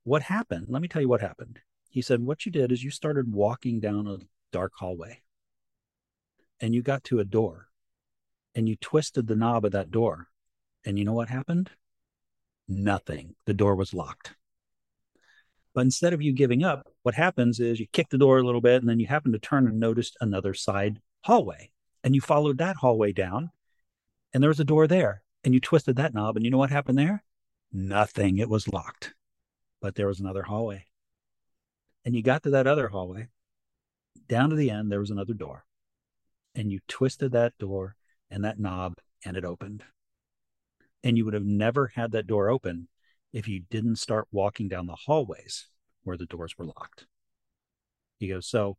what 0.05 0.23
happened? 0.23 0.67
Let 0.69 0.83
me 0.83 0.89
tell 0.89 1.03
you 1.03 1.09
what 1.09 1.21
happened. 1.21 1.61
He 1.89 2.03
said, 2.03 2.21
what 2.21 2.45
you 2.45 2.53
did 2.53 2.73
is 2.73 2.85
you 2.85 2.91
started 2.91 3.33
walking 3.33 3.81
down 3.81 4.07
a 4.07 4.19
dark 4.53 4.73
hallway, 4.77 5.23
and 6.61 6.75
you 6.75 6.83
got 6.83 7.05
to 7.05 7.21
a 7.21 7.25
door 7.25 7.71
and 8.55 8.69
you 8.69 8.77
twisted 8.77 9.27
the 9.27 9.37
knob 9.37 9.65
of 9.65 9.73
that 9.73 9.91
door. 9.91 10.29
And 10.85 10.99
you 10.99 11.05
know 11.05 11.13
what 11.13 11.29
happened? 11.29 11.71
Nothing. 12.69 13.35
The 13.47 13.55
door 13.55 13.75
was 13.75 13.95
locked. 13.95 14.35
But 15.75 15.83
instead 15.83 16.13
of 16.13 16.23
you 16.23 16.33
giving 16.33 16.65
up, 16.65 16.89
what 17.03 17.15
happens 17.15 17.61
is 17.61 17.79
you 17.79 17.87
kick 17.93 18.09
the 18.09 18.19
door 18.19 18.39
a 18.39 18.43
little 18.43 18.61
bit 18.61 18.81
and 18.81 18.89
then 18.89 18.99
you 18.99 19.07
happen 19.07 19.33
to 19.33 19.39
turn 19.39 19.69
and 19.69 19.79
noticed 19.79 20.17
another 20.21 20.55
side 20.55 21.01
hallway. 21.25 21.71
And 22.03 22.15
you 22.15 22.21
followed 22.21 22.59
that 22.59 22.77
hallway 22.77 23.13
down 23.13 23.51
and 24.33 24.43
there 24.43 24.51
was 24.51 24.61
a 24.61 24.65
door 24.65 24.87
there. 24.87 25.23
And 25.43 25.55
you 25.55 25.61
twisted 25.61 25.97
that 25.97 26.15
knob. 26.15 26.37
And 26.37 26.45
you 26.45 26.51
know 26.51 26.59
what 26.59 26.71
happened 26.71 26.99
there? 26.99 27.25
Nothing. 27.73 28.39
It 28.39 28.49
was 28.49 28.69
locked. 28.69 29.15
But 29.81 29.95
there 29.95 30.07
was 30.07 30.21
another 30.21 30.43
hallway. 30.43 30.87
And 32.05 32.15
you 32.15 32.23
got 32.23 32.43
to 32.43 32.51
that 32.51 32.67
other 32.67 32.89
hallway. 32.89 33.29
Down 34.29 34.51
to 34.51 34.57
the 34.57 34.71
end, 34.71 34.91
there 34.91 35.01
was 35.01 35.11
another 35.11 35.35
door. 35.35 35.65
And 36.55 36.71
you 36.71 36.81
twisted 36.89 37.33
that 37.33 37.57
door 37.59 37.97
and 38.31 38.45
that 38.45 38.59
knob 38.59 38.95
and 39.25 39.37
it 39.37 39.45
opened. 39.45 39.85
And 41.03 41.17
you 41.17 41.25
would 41.25 41.35
have 41.35 41.45
never 41.45 41.93
had 41.95 42.13
that 42.13 42.27
door 42.27 42.51
open 42.51 42.89
if 43.33 43.49
you 43.49 43.61
didn't 43.71 43.97
start 43.97 44.29
walking 44.31 44.69
down 44.69 44.87
the 44.87 44.97
hallways 45.07 45.69
where 46.03 46.17
the 46.17 46.27
doors 46.27 46.59
were 46.59 46.67
locked. 46.67 47.07
He 48.19 48.29
goes, 48.29 48.47
So, 48.47 48.77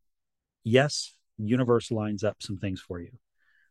yes, 0.64 1.16
universe 1.48 1.92
lines 1.92 2.24
up 2.24 2.38
some 2.40 2.58
things 2.58 2.82
for 2.82 3.00
you, 3.00 3.12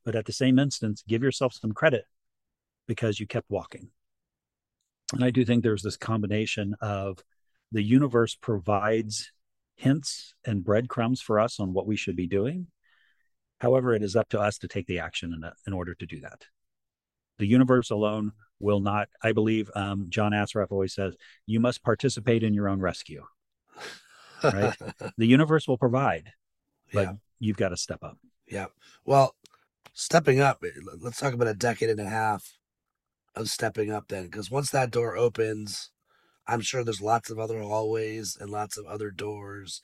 but 0.05 0.15
at 0.15 0.27
the 0.27 0.33
same 0.33 0.59
instance, 0.59 1.03
give 1.07 1.23
yourself 1.23 1.55
some 1.55 1.73
credit 1.73 2.05
because 2.87 3.21
you 3.21 3.27
kept 3.27 3.51
walking. 3.51 3.89
And 5.13 5.25
I 5.25 5.31
do 5.31 5.45
think 5.45 5.63
there's 5.63 5.83
this 5.83 5.97
combination 5.97 6.75
of 6.81 7.23
the 7.73 7.83
universe 7.83 8.37
provides 8.41 9.33
hints 9.77 10.35
and 10.45 10.65
breadcrumbs 10.65 11.21
for 11.21 11.41
us 11.41 11.59
on 11.59 11.73
what 11.73 11.87
we 11.87 11.97
should 11.97 12.17
be 12.17 12.27
doing. 12.27 12.67
However, 13.61 13.95
it 13.95 14.03
is 14.03 14.17
up 14.17 14.29
to 14.31 14.41
us 14.41 14.59
to 14.59 14.69
take 14.69 14.87
the 14.87 15.01
action 15.01 15.33
in, 15.33 15.51
in 15.67 15.73
order 15.73 15.95
to 15.95 16.07
do 16.07 16.21
that. 16.21 16.47
The 17.39 17.47
universe 17.47 17.91
alone 17.91 18.33
will 18.59 18.81
not, 18.81 19.09
I 19.23 19.33
believe, 19.33 19.71
um, 19.75 20.07
John 20.09 20.33
Assaraf 20.33 20.71
always 20.71 20.95
says, 20.95 21.17
you 21.47 21.61
must 21.61 21.83
participate 21.83 22.43
in 22.43 22.55
your 22.55 22.69
own 22.69 22.81
rescue. 22.81 23.25
Right. 24.43 24.75
The 25.17 25.27
universe 25.27 25.69
will 25.69 25.79
provide, 25.79 26.33
but 26.93 27.03
yeah 27.03 27.13
you've 27.41 27.57
got 27.57 27.71
to 27.71 27.77
step 27.77 28.05
up. 28.05 28.19
Yeah. 28.47 28.67
Well, 29.05 29.35
stepping 29.93 30.41
up, 30.41 30.63
eh, 30.65 30.69
let's 31.01 31.19
talk 31.19 31.35
about 31.35 31.49
a 31.49 31.55
decade 31.55 31.91
and 31.91 32.01
a 32.01 32.09
half 32.09 32.59
of 33.35 33.49
stepping 33.49 33.91
up 33.91 34.09
then. 34.09 34.25
Because 34.25 34.51
once 34.51 34.71
that 34.71 34.91
door 34.91 35.17
opens, 35.17 35.91
I'm 36.47 36.61
sure 36.61 36.85
there's 36.85 37.01
lots 37.03 37.31
of 37.31 37.39
other 37.39 37.61
hallways 37.61 38.37
and 38.41 38.51
lots 38.51 38.77
of 38.77 38.87
other 38.87 39.11
doors. 39.11 39.83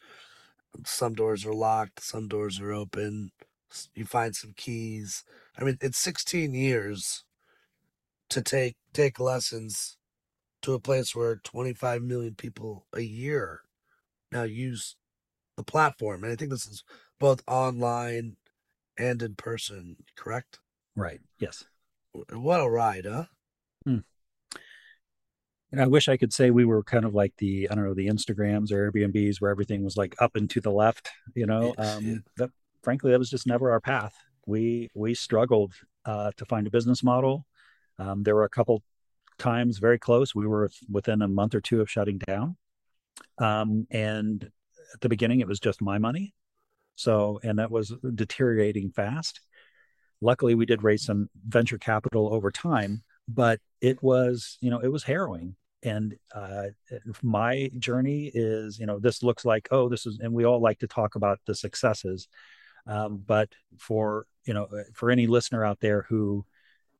Some 0.84 1.14
doors 1.14 1.44
are 1.46 1.54
locked, 1.54 2.02
some 2.02 2.28
doors 2.28 2.60
are 2.60 2.72
open. 2.72 3.30
You 3.94 4.04
find 4.04 4.34
some 4.34 4.52
keys. 4.56 5.24
I 5.58 5.64
mean, 5.64 5.78
it's 5.80 5.98
16 5.98 6.54
years 6.54 7.24
to 8.30 8.42
take 8.42 8.76
TakeLessons 8.92 9.96
to 10.62 10.74
a 10.74 10.80
place 10.80 11.14
where 11.14 11.36
25 11.36 12.02
million 12.02 12.34
people 12.34 12.86
a 12.92 13.00
year 13.00 13.62
now 14.32 14.42
use 14.42 14.96
the 15.56 15.62
platform. 15.62 16.24
And 16.24 16.32
I 16.32 16.36
think 16.36 16.50
this 16.50 16.66
is 16.66 16.82
both 17.18 17.42
online 17.46 18.36
and 18.98 19.22
in 19.22 19.34
person, 19.34 19.96
correct? 20.16 20.58
Right. 20.94 21.20
Yes. 21.38 21.64
What 22.12 22.60
a 22.60 22.68
ride, 22.68 23.04
huh? 23.04 23.26
And 25.72 25.80
I 25.80 25.86
wish 25.86 26.08
I 26.08 26.16
could 26.16 26.32
say 26.32 26.50
we 26.50 26.64
were 26.64 26.82
kind 26.82 27.04
of 27.04 27.14
like 27.14 27.34
the, 27.38 27.68
I 27.70 27.74
don't 27.74 27.84
know, 27.84 27.94
the 27.94 28.06
Instagrams 28.06 28.72
or 28.72 28.90
Airbnbs 28.90 29.40
where 29.40 29.50
everything 29.50 29.84
was 29.84 29.96
like 29.96 30.14
up 30.20 30.36
and 30.36 30.48
to 30.50 30.60
the 30.60 30.70
left, 30.70 31.10
you 31.34 31.46
know. 31.46 31.74
Um, 31.76 32.06
yeah. 32.06 32.16
that 32.38 32.50
frankly, 32.82 33.10
that 33.10 33.18
was 33.18 33.30
just 33.30 33.46
never 33.46 33.70
our 33.70 33.80
path. 33.80 34.14
We 34.46 34.88
we 34.94 35.14
struggled 35.14 35.74
uh, 36.04 36.30
to 36.36 36.44
find 36.44 36.66
a 36.66 36.70
business 36.70 37.02
model. 37.02 37.46
Um, 37.98 38.22
there 38.22 38.34
were 38.34 38.44
a 38.44 38.48
couple 38.48 38.82
times 39.38 39.78
very 39.78 39.98
close. 39.98 40.34
We 40.34 40.46
were 40.46 40.70
within 40.90 41.20
a 41.20 41.28
month 41.28 41.54
or 41.54 41.60
two 41.60 41.80
of 41.80 41.90
shutting 41.90 42.18
down. 42.18 42.56
Um, 43.38 43.86
and 43.90 44.44
at 44.94 45.00
the 45.00 45.08
beginning, 45.08 45.40
it 45.40 45.48
was 45.48 45.60
just 45.60 45.82
my 45.82 45.98
money. 45.98 46.32
So, 46.96 47.40
and 47.42 47.58
that 47.58 47.70
was 47.70 47.94
deteriorating 48.14 48.90
fast. 48.90 49.40
Luckily, 50.20 50.54
we 50.54 50.66
did 50.66 50.82
raise 50.82 51.04
some 51.04 51.28
venture 51.46 51.78
capital 51.78 52.32
over 52.32 52.50
time, 52.50 53.02
but 53.28 53.60
it 53.80 54.02
was, 54.02 54.58
you 54.60 54.70
know, 54.70 54.80
it 54.80 54.88
was 54.88 55.04
harrowing. 55.04 55.54
And 55.82 56.16
uh, 56.34 56.64
my 57.22 57.70
journey 57.78 58.30
is, 58.34 58.78
you 58.78 58.86
know, 58.86 58.98
this 58.98 59.22
looks 59.22 59.44
like, 59.44 59.68
oh, 59.70 59.88
this 59.88 60.06
is, 60.06 60.18
and 60.20 60.32
we 60.32 60.44
all 60.44 60.60
like 60.60 60.78
to 60.80 60.88
talk 60.88 61.14
about 61.14 61.38
the 61.46 61.54
successes. 61.54 62.28
Um, 62.86 63.22
but 63.24 63.50
for, 63.78 64.26
you 64.46 64.54
know, 64.54 64.68
for 64.94 65.10
any 65.10 65.26
listener 65.26 65.64
out 65.64 65.80
there 65.80 66.06
who 66.08 66.44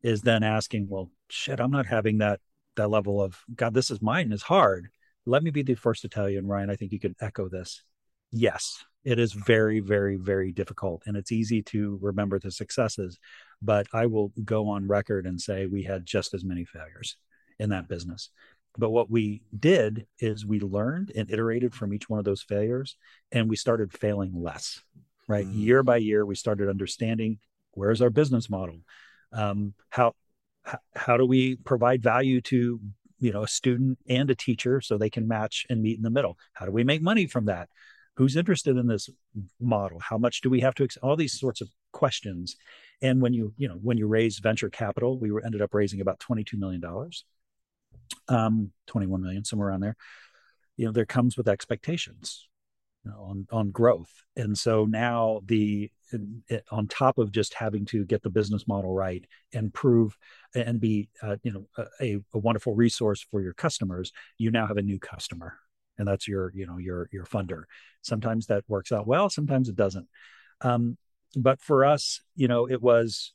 is 0.02 0.20
then 0.20 0.42
asking, 0.42 0.88
well, 0.88 1.10
shit, 1.30 1.58
I'm 1.58 1.70
not 1.70 1.86
having 1.86 2.18
that, 2.18 2.40
that 2.76 2.90
level 2.90 3.22
of, 3.22 3.40
God, 3.54 3.72
this 3.72 3.90
is 3.90 4.02
mine 4.02 4.30
is 4.30 4.42
hard. 4.42 4.88
Let 5.24 5.42
me 5.42 5.50
be 5.50 5.62
the 5.62 5.74
first 5.74 6.02
to 6.02 6.08
tell 6.08 6.28
you, 6.28 6.38
and 6.38 6.48
Ryan, 6.48 6.70
I 6.70 6.76
think 6.76 6.92
you 6.92 7.00
could 7.00 7.16
echo 7.20 7.48
this. 7.48 7.82
Yes, 8.30 8.84
it 9.06 9.20
is 9.20 9.32
very, 9.32 9.78
very, 9.78 10.16
very 10.16 10.50
difficult. 10.50 11.04
And 11.06 11.16
it's 11.16 11.30
easy 11.30 11.62
to 11.62 11.96
remember 12.02 12.40
the 12.40 12.50
successes, 12.50 13.20
but 13.62 13.86
I 13.92 14.06
will 14.06 14.32
go 14.44 14.68
on 14.68 14.88
record 14.88 15.26
and 15.26 15.40
say 15.40 15.66
we 15.66 15.84
had 15.84 16.04
just 16.04 16.34
as 16.34 16.44
many 16.44 16.64
failures 16.64 17.16
in 17.60 17.70
that 17.70 17.86
business. 17.86 18.30
But 18.76 18.90
what 18.90 19.08
we 19.08 19.42
did 19.56 20.08
is 20.18 20.44
we 20.44 20.58
learned 20.58 21.12
and 21.14 21.30
iterated 21.30 21.72
from 21.72 21.94
each 21.94 22.10
one 22.10 22.18
of 22.18 22.24
those 22.24 22.42
failures, 22.42 22.96
and 23.30 23.48
we 23.48 23.54
started 23.54 23.92
failing 23.92 24.32
less, 24.34 24.82
right? 25.28 25.46
Mm. 25.46 25.56
Year 25.56 25.82
by 25.84 25.98
year, 25.98 26.26
we 26.26 26.34
started 26.34 26.68
understanding 26.68 27.38
where's 27.70 28.02
our 28.02 28.10
business 28.10 28.50
model? 28.50 28.80
Um, 29.32 29.74
how, 29.88 30.14
how, 30.64 30.78
how 30.96 31.16
do 31.16 31.24
we 31.24 31.54
provide 31.54 32.02
value 32.02 32.40
to 32.40 32.80
you 33.18 33.32
know 33.32 33.44
a 33.44 33.48
student 33.48 33.98
and 34.08 34.28
a 34.30 34.34
teacher 34.34 34.80
so 34.80 34.98
they 34.98 35.10
can 35.10 35.28
match 35.28 35.64
and 35.70 35.80
meet 35.80 35.96
in 35.96 36.02
the 36.02 36.10
middle 36.10 36.36
how 36.52 36.66
do 36.66 36.70
we 36.70 36.84
make 36.84 37.00
money 37.00 37.26
from 37.26 37.46
that 37.46 37.70
who's 38.16 38.36
interested 38.36 38.76
in 38.76 38.86
this 38.86 39.08
model? 39.60 40.00
How 40.00 40.18
much 40.18 40.40
do 40.40 40.50
we 40.50 40.60
have 40.60 40.74
to 40.76 40.84
ex- 40.84 40.96
all 40.98 41.16
these 41.16 41.38
sorts 41.38 41.60
of 41.60 41.68
questions. 41.96 42.56
And 43.00 43.22
when 43.22 43.32
you 43.32 43.54
you 43.56 43.68
know 43.68 43.78
when 43.82 43.96
you 43.96 44.06
raise 44.06 44.38
venture 44.38 44.68
capital 44.68 45.18
we 45.18 45.32
were 45.32 45.42
ended 45.44 45.62
up 45.62 45.72
raising 45.72 46.02
about 46.02 46.20
22 46.20 46.58
million 46.58 46.80
dollars. 46.80 47.24
Um 48.28 48.70
21 48.86 49.22
million 49.22 49.44
somewhere 49.44 49.68
around 49.68 49.80
there. 49.80 49.96
You 50.76 50.86
know 50.86 50.92
there 50.92 51.06
comes 51.06 51.38
with 51.38 51.48
expectations 51.48 52.48
you 53.02 53.10
know, 53.10 53.22
on 53.22 53.46
on 53.50 53.70
growth. 53.70 54.12
And 54.36 54.56
so 54.58 54.84
now 54.84 55.40
the 55.46 55.90
it, 56.48 56.64
on 56.70 56.86
top 56.86 57.16
of 57.16 57.32
just 57.32 57.54
having 57.54 57.86
to 57.86 58.04
get 58.04 58.22
the 58.22 58.30
business 58.30 58.68
model 58.68 58.92
right 58.94 59.24
and 59.54 59.72
prove 59.72 60.16
and 60.54 60.78
be 60.78 61.08
uh, 61.22 61.36
you 61.42 61.52
know 61.52 61.66
a, 62.00 62.18
a 62.34 62.38
wonderful 62.38 62.74
resource 62.74 63.26
for 63.30 63.40
your 63.40 63.54
customers 63.54 64.12
you 64.38 64.52
now 64.52 64.68
have 64.68 64.76
a 64.76 64.82
new 64.82 65.00
customer 65.00 65.58
and 65.98 66.06
that's 66.06 66.28
your 66.28 66.52
you 66.54 66.66
know 66.66 66.78
your 66.78 67.08
your 67.12 67.24
funder. 67.24 67.64
Sometimes 68.02 68.46
that 68.46 68.64
works 68.68 68.92
out 68.92 69.06
well 69.06 69.28
sometimes 69.30 69.68
it 69.68 69.76
doesn't. 69.76 70.08
Um, 70.60 70.96
but 71.36 71.60
for 71.60 71.84
us 71.84 72.20
you 72.34 72.48
know 72.48 72.68
it 72.68 72.80
was 72.80 73.32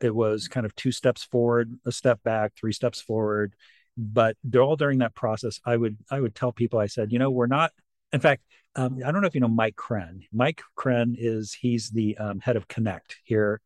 it 0.00 0.14
was 0.14 0.48
kind 0.48 0.66
of 0.66 0.74
two 0.74 0.92
steps 0.92 1.22
forward 1.22 1.78
a 1.86 1.92
step 1.92 2.22
back 2.22 2.52
three 2.56 2.72
steps 2.72 3.00
forward. 3.00 3.54
But 3.96 4.36
all 4.58 4.76
during 4.76 5.00
that 5.00 5.14
process 5.14 5.60
i 5.66 5.76
would 5.76 5.98
i 6.10 6.18
would 6.18 6.34
tell 6.34 6.50
people 6.50 6.78
i 6.78 6.86
said 6.86 7.12
you 7.12 7.18
know 7.18 7.30
we're 7.30 7.46
not 7.46 7.72
in 8.12 8.20
fact 8.20 8.42
um, 8.74 8.98
i 9.04 9.12
don't 9.12 9.20
know 9.20 9.26
if 9.26 9.34
you 9.34 9.40
know 9.42 9.48
mike 9.48 9.76
kren 9.76 10.22
mike 10.32 10.62
kren 10.78 11.14
is 11.18 11.52
he's 11.52 11.90
the 11.90 12.16
um, 12.16 12.40
head 12.40 12.56
of 12.56 12.66
connect 12.68 13.18
here 13.24 13.60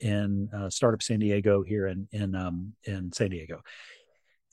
in 0.00 0.48
uh, 0.54 0.70
startup 0.70 1.02
san 1.02 1.18
diego 1.18 1.62
here 1.62 1.86
in 1.86 2.08
in 2.12 2.34
um, 2.34 2.74
in 2.84 3.12
san 3.12 3.30
diego. 3.30 3.62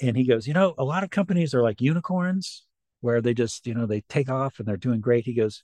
And 0.01 0.17
he 0.17 0.25
goes 0.25 0.47
you 0.47 0.53
know 0.53 0.73
a 0.77 0.83
lot 0.83 1.03
of 1.03 1.09
companies 1.09 1.53
are 1.53 1.63
like 1.63 1.81
unicorns 1.81 2.64
where 3.05 3.21
they 3.21 3.33
just 3.33 3.67
you 3.67 3.73
know 3.73 3.85
they 3.85 4.01
take 4.09 4.29
off 4.29 4.59
and 4.59 4.67
they're 4.67 4.77
doing 4.77 4.99
great 4.99 5.25
he 5.25 5.33
goes 5.33 5.63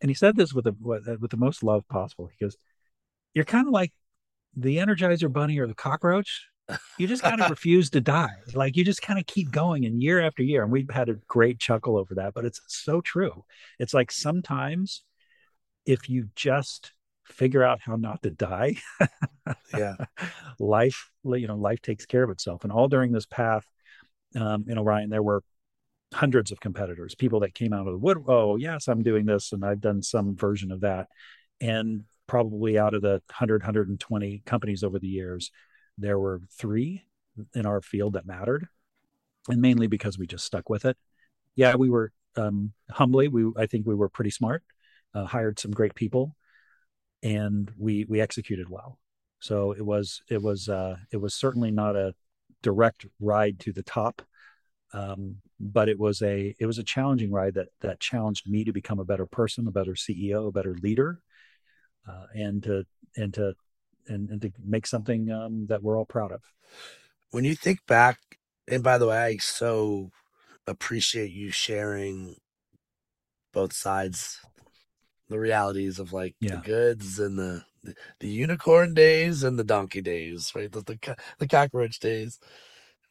and 0.00 0.10
he 0.10 0.14
said 0.14 0.36
this 0.36 0.52
with 0.52 0.64
the 0.64 0.74
with 1.20 1.30
the 1.30 1.36
most 1.36 1.62
love 1.62 1.86
possible 1.88 2.26
he 2.26 2.44
goes 2.44 2.56
you're 3.34 3.44
kind 3.44 3.66
of 3.66 3.72
like 3.72 3.92
the 4.56 4.78
energizer 4.78 5.32
bunny 5.32 5.58
or 5.58 5.66
the 5.66 5.74
cockroach 5.74 6.46
you 6.98 7.06
just 7.06 7.22
kind 7.22 7.40
of 7.40 7.50
refuse 7.50 7.90
to 7.90 8.00
die. 8.00 8.34
Like 8.54 8.76
you 8.76 8.84
just 8.84 9.02
kind 9.02 9.18
of 9.18 9.26
keep 9.26 9.50
going 9.50 9.84
and 9.84 10.02
year 10.02 10.20
after 10.20 10.42
year. 10.42 10.62
And 10.62 10.72
we've 10.72 10.90
had 10.90 11.08
a 11.08 11.14
great 11.28 11.58
chuckle 11.58 11.96
over 11.96 12.14
that, 12.16 12.34
but 12.34 12.44
it's 12.44 12.60
so 12.66 13.00
true. 13.00 13.44
It's 13.78 13.94
like 13.94 14.10
sometimes 14.10 15.02
if 15.86 16.08
you 16.08 16.28
just 16.36 16.92
figure 17.24 17.62
out 17.62 17.80
how 17.80 17.96
not 17.96 18.22
to 18.22 18.30
die, 18.30 18.76
yeah, 19.76 19.96
life, 20.58 21.10
you 21.24 21.46
know, 21.46 21.56
life 21.56 21.82
takes 21.82 22.06
care 22.06 22.22
of 22.22 22.30
itself. 22.30 22.64
And 22.64 22.72
all 22.72 22.88
during 22.88 23.12
this 23.12 23.26
path, 23.26 23.66
um, 24.36 24.64
you 24.66 24.74
know, 24.74 24.82
Ryan, 24.82 25.10
there 25.10 25.22
were 25.22 25.42
hundreds 26.12 26.52
of 26.52 26.60
competitors, 26.60 27.14
people 27.14 27.40
that 27.40 27.54
came 27.54 27.72
out 27.72 27.86
of 27.86 27.92
the 27.92 27.98
wood. 27.98 28.18
Oh, 28.26 28.56
yes, 28.56 28.88
I'm 28.88 29.02
doing 29.02 29.26
this, 29.26 29.52
and 29.52 29.64
I've 29.64 29.80
done 29.80 30.02
some 30.02 30.36
version 30.36 30.70
of 30.70 30.80
that. 30.80 31.08
And 31.60 32.04
probably 32.26 32.78
out 32.78 32.94
of 32.94 33.02
the 33.02 33.22
100, 33.28 33.62
120 33.62 34.42
companies 34.44 34.82
over 34.82 34.98
the 34.98 35.08
years, 35.08 35.50
there 35.98 36.18
were 36.18 36.40
three 36.58 37.04
in 37.54 37.66
our 37.66 37.80
field 37.80 38.14
that 38.14 38.26
mattered, 38.26 38.68
and 39.48 39.60
mainly 39.60 39.86
because 39.86 40.18
we 40.18 40.26
just 40.26 40.44
stuck 40.44 40.68
with 40.68 40.84
it. 40.84 40.96
Yeah, 41.56 41.76
we 41.76 41.90
were 41.90 42.12
um, 42.36 42.72
humbly, 42.90 43.28
we 43.28 43.50
I 43.56 43.66
think 43.66 43.86
we 43.86 43.94
were 43.94 44.08
pretty 44.08 44.30
smart, 44.30 44.62
uh, 45.14 45.24
hired 45.24 45.58
some 45.58 45.70
great 45.70 45.94
people, 45.94 46.36
and 47.22 47.70
we 47.78 48.06
we 48.08 48.20
executed 48.20 48.68
well. 48.68 48.98
So 49.40 49.72
it 49.72 49.84
was 49.84 50.22
it 50.30 50.42
was 50.42 50.68
uh, 50.68 50.96
it 51.10 51.18
was 51.18 51.34
certainly 51.34 51.70
not 51.70 51.96
a 51.96 52.14
direct 52.62 53.06
ride 53.20 53.58
to 53.60 53.72
the 53.72 53.82
top, 53.82 54.22
um, 54.92 55.36
but 55.58 55.88
it 55.88 55.98
was 55.98 56.22
a 56.22 56.54
it 56.58 56.66
was 56.66 56.78
a 56.78 56.84
challenging 56.84 57.30
ride 57.30 57.54
that 57.54 57.68
that 57.80 58.00
challenged 58.00 58.50
me 58.50 58.64
to 58.64 58.72
become 58.72 58.98
a 58.98 59.04
better 59.04 59.26
person, 59.26 59.66
a 59.66 59.70
better 59.70 59.92
CEO, 59.92 60.48
a 60.48 60.52
better 60.52 60.74
leader, 60.82 61.20
uh, 62.08 62.26
and 62.34 62.62
to 62.64 62.84
and 63.16 63.34
to 63.34 63.54
and, 64.08 64.30
and 64.30 64.42
to 64.42 64.52
make 64.64 64.86
something 64.86 65.30
um, 65.30 65.66
that 65.68 65.82
we're 65.82 65.96
all 65.96 66.04
proud 66.04 66.32
of. 66.32 66.42
When 67.30 67.44
you 67.44 67.54
think 67.54 67.86
back, 67.86 68.18
and 68.68 68.82
by 68.82 68.98
the 68.98 69.06
way, 69.06 69.18
I 69.18 69.36
so 69.38 70.10
appreciate 70.66 71.30
you 71.30 71.50
sharing 71.50 72.36
both 73.52 73.72
sides, 73.72 74.38
the 75.28 75.38
realities 75.38 75.98
of 75.98 76.12
like 76.12 76.34
yeah. 76.40 76.56
the 76.56 76.62
goods 76.62 77.18
and 77.18 77.38
the, 77.38 77.64
the, 78.20 78.28
unicorn 78.28 78.94
days 78.94 79.42
and 79.42 79.58
the 79.58 79.64
donkey 79.64 80.00
days, 80.00 80.52
right? 80.54 80.70
The, 80.70 80.80
the 80.80 81.16
the 81.38 81.48
cockroach 81.48 81.98
days. 82.00 82.38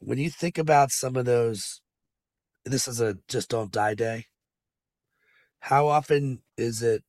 When 0.02 0.18
you 0.18 0.30
think 0.30 0.58
about 0.58 0.91
some 0.91 1.16
of 1.16 1.26
those, 1.26 1.82
this 2.66 2.88
is 2.88 2.99
a 2.99 3.18
just 3.28 3.49
don't 3.49 3.72
die 3.72 3.93
day. 3.93 4.26
How 5.60 5.88
often 5.88 6.41
is 6.58 6.82
it 6.82 7.04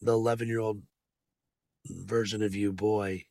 the 0.00 0.12
11 0.12 0.48
year 0.48 0.60
old 0.60 0.82
version 1.86 2.42
of 2.42 2.54
you 2.54 2.72
boy 2.72 3.26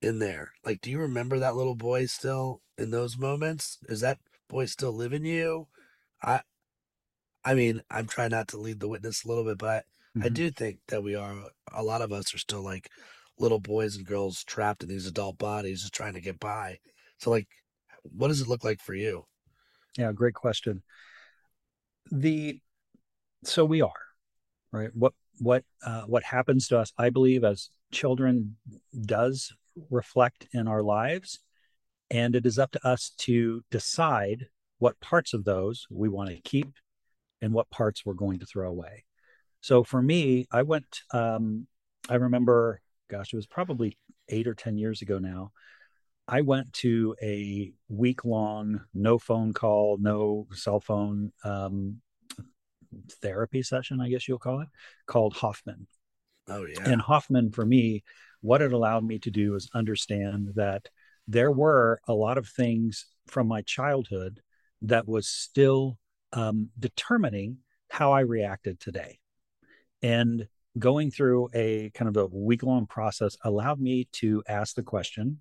in 0.00 0.18
there. 0.18 0.52
Like, 0.64 0.80
do 0.80 0.90
you 0.90 0.98
remember 0.98 1.38
that 1.38 1.56
little 1.56 1.74
boy 1.74 2.06
still 2.06 2.60
in 2.76 2.90
those 2.90 3.18
moments? 3.18 3.78
Is 3.88 4.00
that 4.00 4.18
boy 4.48 4.66
still 4.66 4.92
living 4.92 5.24
you? 5.24 5.68
I, 6.22 6.42
I 7.44 7.54
mean, 7.54 7.82
I'm 7.90 8.06
trying 8.06 8.30
not 8.30 8.48
to 8.48 8.58
lead 8.58 8.80
the 8.80 8.88
witness 8.88 9.24
a 9.24 9.28
little 9.28 9.44
bit, 9.44 9.58
but 9.58 9.84
mm-hmm. 10.16 10.24
I 10.24 10.28
do 10.28 10.50
think 10.50 10.78
that 10.88 11.02
we 11.02 11.14
are. 11.14 11.34
A 11.72 11.82
lot 11.82 12.02
of 12.02 12.12
us 12.12 12.34
are 12.34 12.38
still 12.38 12.62
like 12.62 12.88
little 13.38 13.60
boys 13.60 13.96
and 13.96 14.06
girls 14.06 14.44
trapped 14.44 14.82
in 14.82 14.88
these 14.88 15.06
adult 15.06 15.38
bodies, 15.38 15.80
just 15.80 15.94
trying 15.94 16.14
to 16.14 16.20
get 16.20 16.38
by. 16.38 16.78
So, 17.24 17.30
like, 17.30 17.48
what 18.02 18.28
does 18.28 18.42
it 18.42 18.48
look 18.48 18.64
like 18.64 18.82
for 18.82 18.92
you? 18.92 19.24
Yeah, 19.96 20.12
great 20.12 20.34
question. 20.34 20.82
The 22.10 22.60
so 23.44 23.64
we 23.64 23.80
are 23.80 23.90
right. 24.72 24.90
What 24.92 25.14
what 25.38 25.64
uh, 25.82 26.02
what 26.02 26.22
happens 26.22 26.68
to 26.68 26.78
us, 26.78 26.92
I 26.98 27.08
believe, 27.08 27.42
as 27.42 27.70
children 27.90 28.56
does 29.06 29.54
reflect 29.88 30.46
in 30.52 30.68
our 30.68 30.82
lives, 30.82 31.38
and 32.10 32.36
it 32.36 32.44
is 32.44 32.58
up 32.58 32.72
to 32.72 32.86
us 32.86 33.12
to 33.20 33.62
decide 33.70 34.48
what 34.78 35.00
parts 35.00 35.32
of 35.32 35.44
those 35.44 35.86
we 35.90 36.10
want 36.10 36.28
to 36.28 36.42
keep 36.42 36.74
and 37.40 37.54
what 37.54 37.70
parts 37.70 38.04
we're 38.04 38.12
going 38.12 38.40
to 38.40 38.46
throw 38.46 38.68
away. 38.68 39.06
So 39.62 39.82
for 39.82 40.02
me, 40.02 40.46
I 40.52 40.60
went. 40.60 41.00
Um, 41.10 41.68
I 42.06 42.16
remember, 42.16 42.82
gosh, 43.08 43.32
it 43.32 43.36
was 43.36 43.46
probably 43.46 43.96
eight 44.28 44.46
or 44.46 44.54
ten 44.54 44.76
years 44.76 45.00
ago 45.00 45.18
now. 45.18 45.52
I 46.26 46.40
went 46.40 46.72
to 46.74 47.14
a 47.22 47.72
week 47.88 48.24
long, 48.24 48.80
no 48.94 49.18
phone 49.18 49.52
call, 49.52 49.98
no 50.00 50.46
cell 50.52 50.80
phone 50.80 51.32
um, 51.44 52.00
therapy 53.20 53.62
session, 53.62 54.00
I 54.00 54.08
guess 54.08 54.26
you'll 54.26 54.38
call 54.38 54.60
it, 54.60 54.68
called 55.06 55.34
Hoffman. 55.34 55.86
Oh, 56.48 56.64
yeah. 56.66 56.88
And 56.88 57.00
Hoffman, 57.00 57.50
for 57.50 57.64
me, 57.64 58.04
what 58.40 58.62
it 58.62 58.72
allowed 58.72 59.04
me 59.04 59.18
to 59.20 59.30
do 59.30 59.54
is 59.54 59.70
understand 59.74 60.50
that 60.54 60.88
there 61.26 61.50
were 61.50 62.00
a 62.06 62.14
lot 62.14 62.38
of 62.38 62.48
things 62.48 63.06
from 63.26 63.46
my 63.46 63.62
childhood 63.62 64.40
that 64.82 65.08
was 65.08 65.26
still 65.28 65.98
um, 66.32 66.68
determining 66.78 67.58
how 67.90 68.12
I 68.12 68.20
reacted 68.20 68.80
today. 68.80 69.18
And 70.02 70.46
going 70.78 71.10
through 71.10 71.48
a 71.54 71.90
kind 71.90 72.08
of 72.08 72.16
a 72.16 72.26
week 72.26 72.62
long 72.62 72.86
process 72.86 73.36
allowed 73.44 73.80
me 73.80 74.08
to 74.12 74.42
ask 74.48 74.74
the 74.74 74.82
question 74.82 75.38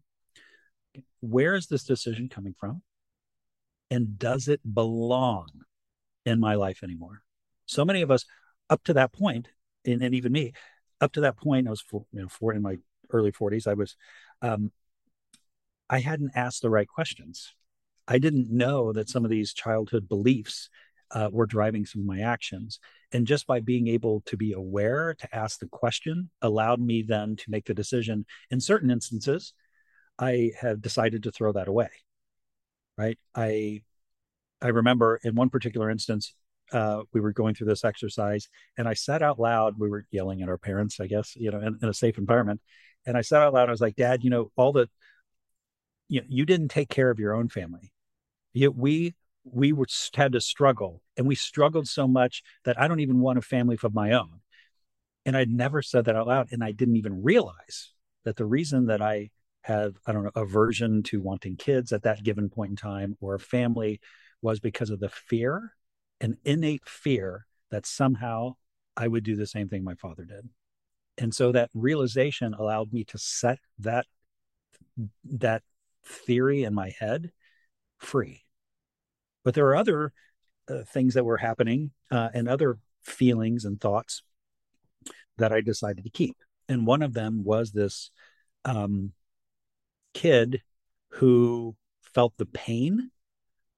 where 1.22 1.56
is 1.56 1.68
this 1.68 1.84
decision 1.84 2.30
coming 2.30 2.56
from? 2.60 2.82
And 3.92 4.18
does 4.18 4.48
it 4.48 4.62
belong 4.74 5.48
in 6.26 6.40
my 6.40 6.56
life 6.56 6.84
anymore? 6.84 7.24
so 7.66 7.86
many 7.86 8.02
of 8.02 8.12
us 8.12 8.26
up 8.70 8.84
to 8.86 8.94
that 8.94 9.14
point, 9.14 9.50
and, 9.86 10.02
and 10.02 10.16
even 10.16 10.32
me, 10.32 10.54
up 11.02 11.12
to 11.14 11.22
that 11.22 11.38
point, 11.38 11.68
I 11.68 11.72
was 11.72 11.84
you 11.92 12.06
know 12.14 12.28
four 12.28 12.54
in 12.54 12.62
my 12.62 12.78
early 13.12 13.32
40s. 13.32 13.68
I 13.68 13.74
was, 13.74 13.96
um, 14.42 14.72
I 15.90 16.00
hadn't 16.00 16.32
asked 16.36 16.62
the 16.62 16.70
right 16.70 16.88
questions. 16.88 17.54
I 18.08 18.18
didn't 18.18 18.50
know 18.50 18.94
that 18.94 19.10
some 19.10 19.24
of 19.24 19.32
these 19.32 19.54
childhood 19.54 20.08
beliefs 20.08 20.70
uh, 21.12 21.30
were 21.32 21.46
driving 21.46 21.86
some 21.86 22.02
of 22.02 22.08
my 22.08 22.22
actions. 22.22 22.80
And 23.12 23.28
just 23.28 23.46
by 23.46 23.60
being 23.60 23.88
able 23.88 24.22
to 24.26 24.36
be 24.36 24.54
aware 24.54 25.16
to 25.20 25.36
ask 25.36 25.60
the 25.60 25.68
question 25.68 26.32
allowed 26.42 26.82
me 26.82 27.04
then 27.04 27.36
to 27.36 27.52
make 27.52 27.66
the 27.66 27.74
decision. 27.74 28.26
In 28.50 28.60
certain 28.60 28.90
instances, 28.90 29.54
I 30.20 30.52
have 30.60 30.82
decided 30.82 31.24
to 31.24 31.32
throw 31.32 31.52
that 31.54 31.68
away. 31.68 31.90
Right. 32.98 33.18
I 33.34 33.82
I 34.62 34.68
remember 34.68 35.20
in 35.24 35.36
one 35.36 35.50
particular 35.50 35.90
instance, 35.90 36.34
uh, 36.72 37.02
we 37.12 37.20
were 37.20 37.34
going 37.34 37.54
through 37.54 37.68
this 37.68 37.84
exercise 37.84 38.48
and 38.78 38.88
I 38.88 38.94
said 38.94 39.22
out 39.22 39.40
loud, 39.40 39.76
we 39.78 39.90
were 39.90 40.06
yelling 40.12 40.42
at 40.42 40.50
our 40.50 40.58
parents, 40.58 41.00
I 41.00 41.08
guess, 41.08 41.36
you 41.36 41.52
know, 41.52 41.60
in, 41.60 41.80
in 41.82 41.90
a 41.90 41.94
safe 41.94 42.18
environment. 42.18 42.62
And 43.06 43.18
I 43.18 43.22
said 43.22 43.42
out 43.42 43.54
loud, 43.54 43.68
I 43.68 43.72
was 43.72 43.82
like, 43.82 43.96
Dad, 43.96 44.24
you 44.24 44.30
know, 44.30 44.52
all 44.56 44.72
the, 44.72 44.90
you, 46.08 46.22
know, 46.22 46.28
you 46.30 46.46
didn't 46.46 46.70
take 46.70 46.90
care 46.90 47.10
of 47.10 47.20
your 47.20 47.34
own 47.34 47.50
family. 47.50 47.92
You, 48.54 48.72
we, 48.72 49.16
we 49.44 49.74
were, 49.74 49.88
had 50.16 50.32
to 50.32 50.42
struggle 50.42 51.02
and 51.18 51.28
we 51.28 51.36
struggled 51.36 51.88
so 51.88 52.08
much 52.08 52.44
that 52.64 52.80
I 52.80 52.88
don't 52.88 53.02
even 53.02 53.20
want 53.20 53.40
a 53.40 53.42
family 53.42 53.78
of 53.84 53.94
my 53.94 54.14
own. 54.14 54.40
And 55.26 55.36
I'd 55.36 55.50
never 55.50 55.82
said 55.82 56.06
that 56.06 56.16
out 56.16 56.28
loud. 56.28 56.48
And 56.52 56.64
I 56.64 56.72
didn't 56.72 56.96
even 56.96 57.24
realize 57.24 57.92
that 58.24 58.38
the 58.38 58.46
reason 58.46 58.88
that 58.88 59.02
I 59.02 59.32
had, 59.64 59.96
I 60.06 60.12
don't 60.12 60.24
know, 60.24 60.32
aversion 60.36 61.04
to 61.04 61.22
wanting 61.22 61.58
kids 61.58 61.92
at 61.92 62.04
that 62.04 62.24
given 62.24 62.50
point 62.50 62.70
in 62.70 62.76
time 62.76 63.18
or 63.20 63.36
a 63.36 63.40
family 63.40 64.00
was 64.42 64.60
because 64.60 64.90
of 64.90 65.00
the 65.00 65.10
fear 65.10 65.74
an 66.24 66.38
innate 66.46 66.88
fear 66.88 67.46
that 67.70 67.86
somehow 67.86 68.56
I 68.96 69.08
would 69.08 69.24
do 69.24 69.36
the 69.36 69.46
same 69.46 69.68
thing 69.68 69.84
my 69.84 69.96
father 69.96 70.24
did. 70.24 70.50
And 71.18 71.36
so 71.36 71.52
that 71.52 71.70
realization 71.74 72.54
allowed 72.54 72.94
me 72.94 73.04
to 73.06 73.18
set 73.18 73.60
that 73.80 74.08
that 75.26 75.64
theory 76.06 76.64
in 76.64 76.74
my 76.74 76.94
head 76.98 77.32
free. 77.98 78.44
But 79.44 79.54
there 79.54 79.68
are 79.68 79.76
other 79.76 80.14
uh, 80.68 80.84
things 80.88 81.14
that 81.16 81.26
were 81.26 81.38
happening 81.38 81.92
uh, 82.10 82.30
and 82.34 82.48
other 82.48 82.78
feelings 83.02 83.66
and 83.66 83.80
thoughts 83.80 84.24
that 85.38 85.52
I 85.52 85.62
decided 85.62 86.06
to 86.06 86.10
keep. 86.10 86.38
And 86.70 86.88
one 86.88 87.02
of 87.02 87.14
them 87.14 87.44
was 87.44 87.72
this 87.72 88.12
um, 88.64 89.12
kid 90.14 90.62
who 91.10 91.76
felt 92.02 92.34
the 92.38 92.46
pain 92.46 93.12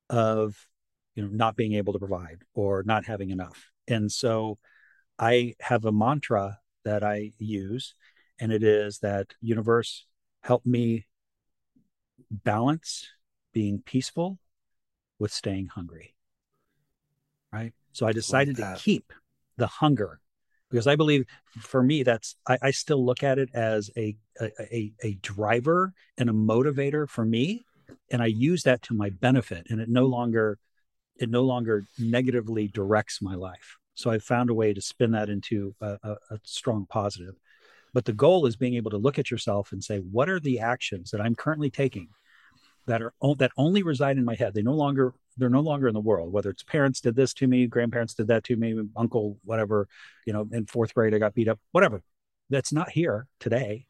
of 0.09 0.67
you 1.15 1.23
know 1.23 1.29
not 1.29 1.55
being 1.55 1.73
able 1.73 1.93
to 1.93 1.99
provide 1.99 2.43
or 2.53 2.83
not 2.83 3.05
having 3.05 3.29
enough. 3.29 3.71
And 3.87 4.11
so 4.11 4.57
I 5.17 5.55
have 5.61 5.85
a 5.85 5.91
mantra 5.91 6.59
that 6.83 7.03
I 7.03 7.31
use, 7.37 7.95
and 8.39 8.51
it 8.51 8.63
is 8.63 8.99
that 8.99 9.33
universe 9.41 10.05
help 10.41 10.65
me 10.65 11.07
balance 12.29 13.07
being 13.53 13.81
peaceful 13.81 14.39
with 15.19 15.31
staying 15.31 15.67
hungry. 15.67 16.15
Right. 17.51 17.73
So 17.93 18.05
I 18.05 18.11
decided 18.11 18.57
to 18.57 18.75
keep 18.77 19.13
the 19.57 19.67
hunger 19.67 20.19
because 20.75 20.87
I 20.87 20.97
believe 20.97 21.25
for 21.57 21.81
me, 21.81 22.03
that's, 22.03 22.35
I, 22.45 22.57
I 22.61 22.71
still 22.71 23.05
look 23.05 23.23
at 23.23 23.39
it 23.39 23.47
as 23.53 23.89
a, 23.95 24.17
a, 24.41 24.91
a 25.01 25.13
driver 25.21 25.93
and 26.17 26.29
a 26.29 26.33
motivator 26.33 27.07
for 27.07 27.23
me. 27.23 27.63
And 28.11 28.21
I 28.21 28.25
use 28.25 28.63
that 28.63 28.81
to 28.83 28.93
my 28.93 29.09
benefit 29.09 29.67
and 29.69 29.79
it 29.79 29.87
no 29.87 30.05
longer, 30.05 30.59
it 31.17 31.29
no 31.29 31.43
longer 31.43 31.85
negatively 31.97 32.67
directs 32.67 33.21
my 33.21 33.35
life. 33.35 33.77
So 33.93 34.11
I 34.11 34.19
found 34.19 34.49
a 34.49 34.53
way 34.53 34.73
to 34.73 34.81
spin 34.81 35.11
that 35.11 35.29
into 35.29 35.73
a, 35.79 35.97
a, 36.03 36.11
a 36.31 36.39
strong 36.43 36.87
positive. 36.89 37.35
But 37.93 38.03
the 38.03 38.11
goal 38.11 38.45
is 38.45 38.57
being 38.57 38.75
able 38.75 38.91
to 38.91 38.97
look 38.97 39.17
at 39.17 39.31
yourself 39.31 39.71
and 39.71 39.81
say, 39.81 39.99
what 39.99 40.27
are 40.27 40.41
the 40.41 40.59
actions 40.59 41.09
that 41.11 41.21
I'm 41.21 41.35
currently 41.35 41.69
taking 41.69 42.09
that 42.87 43.01
are 43.01 43.13
that 43.37 43.51
only 43.57 43.83
reside 43.83 44.17
in 44.17 44.25
my 44.25 44.35
head. 44.35 44.53
They 44.53 44.61
no 44.61 44.73
longer 44.73 45.13
they're 45.37 45.49
no 45.49 45.61
longer 45.61 45.87
in 45.87 45.93
the 45.93 45.99
world. 45.99 46.31
Whether 46.31 46.49
it's 46.49 46.63
parents 46.63 47.01
did 47.01 47.15
this 47.15 47.33
to 47.35 47.47
me, 47.47 47.67
grandparents 47.67 48.13
did 48.13 48.27
that 48.27 48.43
to 48.45 48.55
me, 48.55 48.79
uncle, 48.95 49.37
whatever. 49.43 49.87
You 50.25 50.33
know, 50.33 50.47
in 50.51 50.65
fourth 50.65 50.93
grade 50.93 51.13
I 51.13 51.19
got 51.19 51.33
beat 51.33 51.47
up, 51.47 51.59
whatever. 51.71 52.01
That's 52.49 52.71
not 52.71 52.91
here 52.91 53.27
today, 53.39 53.87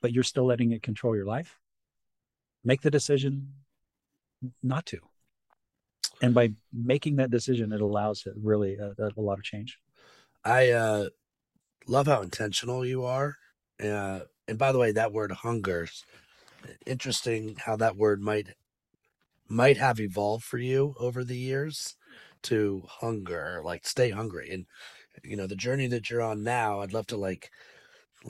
but 0.00 0.12
you're 0.12 0.24
still 0.24 0.46
letting 0.46 0.72
it 0.72 0.82
control 0.82 1.14
your 1.14 1.26
life. 1.26 1.58
Make 2.64 2.80
the 2.82 2.90
decision 2.90 3.52
not 4.62 4.86
to. 4.86 4.98
And 6.22 6.34
by 6.34 6.52
making 6.72 7.16
that 7.16 7.30
decision, 7.30 7.72
it 7.72 7.80
allows 7.80 8.26
really 8.42 8.76
a, 8.76 8.94
a 8.98 9.20
lot 9.20 9.38
of 9.38 9.44
change. 9.44 9.78
I 10.44 10.70
uh, 10.70 11.08
love 11.86 12.06
how 12.06 12.22
intentional 12.22 12.84
you 12.84 13.04
are. 13.04 13.36
Uh, 13.82 14.20
and 14.48 14.58
by 14.58 14.72
the 14.72 14.78
way, 14.78 14.92
that 14.92 15.12
word 15.12 15.30
hunger 15.30 15.88
interesting 16.86 17.56
how 17.66 17.76
that 17.76 17.96
word 17.96 18.20
might 18.22 18.48
might 19.48 19.76
have 19.76 20.00
evolved 20.00 20.44
for 20.44 20.58
you 20.58 20.94
over 20.98 21.24
the 21.24 21.36
years 21.36 21.96
to 22.42 22.84
hunger, 22.88 23.60
like 23.64 23.86
stay 23.86 24.10
hungry. 24.10 24.50
And 24.50 24.66
you 25.24 25.36
know, 25.36 25.46
the 25.46 25.56
journey 25.56 25.86
that 25.88 26.10
you're 26.10 26.22
on 26.22 26.42
now, 26.44 26.80
I'd 26.80 26.92
love 26.92 27.06
to 27.08 27.16
like 27.16 27.50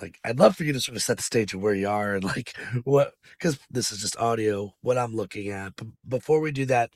like 0.00 0.18
I'd 0.24 0.38
love 0.38 0.56
for 0.56 0.64
you 0.64 0.72
to 0.72 0.80
sort 0.80 0.96
of 0.96 1.02
set 1.02 1.16
the 1.18 1.22
stage 1.22 1.54
of 1.54 1.60
where 1.60 1.74
you 1.74 1.88
are 1.88 2.14
and 2.14 2.24
like 2.24 2.54
what 2.84 3.12
because 3.38 3.58
this 3.70 3.92
is 3.92 4.00
just 4.00 4.18
audio, 4.18 4.74
what 4.82 4.98
I'm 4.98 5.14
looking 5.14 5.50
at. 5.50 5.76
But 5.76 5.88
before 6.08 6.40
we 6.40 6.52
do 6.52 6.66
that, 6.66 6.90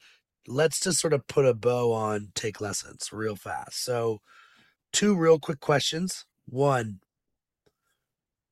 let's 0.46 0.80
just 0.80 1.00
sort 1.00 1.12
of 1.12 1.26
put 1.28 1.46
a 1.46 1.54
bow 1.54 1.92
on 1.92 2.28
TakeLessons 2.34 3.12
real 3.12 3.36
fast. 3.36 3.84
So 3.84 4.20
two 4.92 5.16
real 5.16 5.38
quick 5.38 5.60
questions. 5.60 6.26
One, 6.46 7.00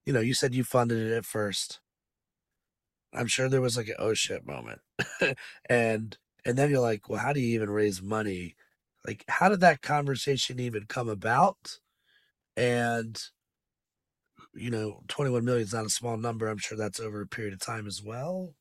you 0.07 0.13
know, 0.13 0.21
you 0.21 0.35
said 0.35 0.55
you 0.55 0.65
funded 0.65 0.99
it 0.99 1.17
at 1.17 1.27
first. 1.27 1.81
I'm 3.13 3.27
sure 3.27 3.49
there 3.49 3.61
was 3.61 3.77
like 3.77 3.89
an 3.89 3.97
oh 3.99 4.15
shit 4.15 4.47
moment. 4.47 4.81
and 5.69 6.17
and 6.45 6.59
then 6.59 6.71
you're 6.71 6.81
like, 6.81 7.09
well, 7.09 7.21
how 7.21 7.33
do 7.33 7.41
you 7.41 7.55
even 7.55 7.71
raise 7.71 8.03
money? 8.03 8.57
Like, 9.07 9.25
how 9.29 9.49
did 9.49 9.61
that 9.61 9.83
conversation 9.83 10.61
even 10.61 10.87
come 10.87 11.09
about? 11.09 11.79
And 12.57 13.21
you 14.55 14.71
know, 14.71 15.01
21 15.09 15.45
million 15.45 15.65
is 15.65 15.73
not 15.73 15.87
a 15.87 15.91
small 15.91 16.17
number. 16.17 16.47
I'm 16.47 16.59
sure 16.59 16.77
that's 16.77 17.01
over 17.01 17.23
a 17.23 17.27
period 17.27 17.55
of 17.55 17.61
time 17.61 17.87
as 17.87 18.03
well. 18.03 18.55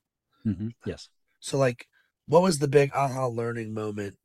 Mm-hmm. 0.45 0.69
Yes. 0.85 1.09
So, 1.39 1.57
like, 1.57 1.87
what 2.27 2.41
was 2.41 2.59
the 2.59 2.67
big 2.67 2.91
aha 2.93 3.27
learning 3.27 3.73
moment 3.73 4.17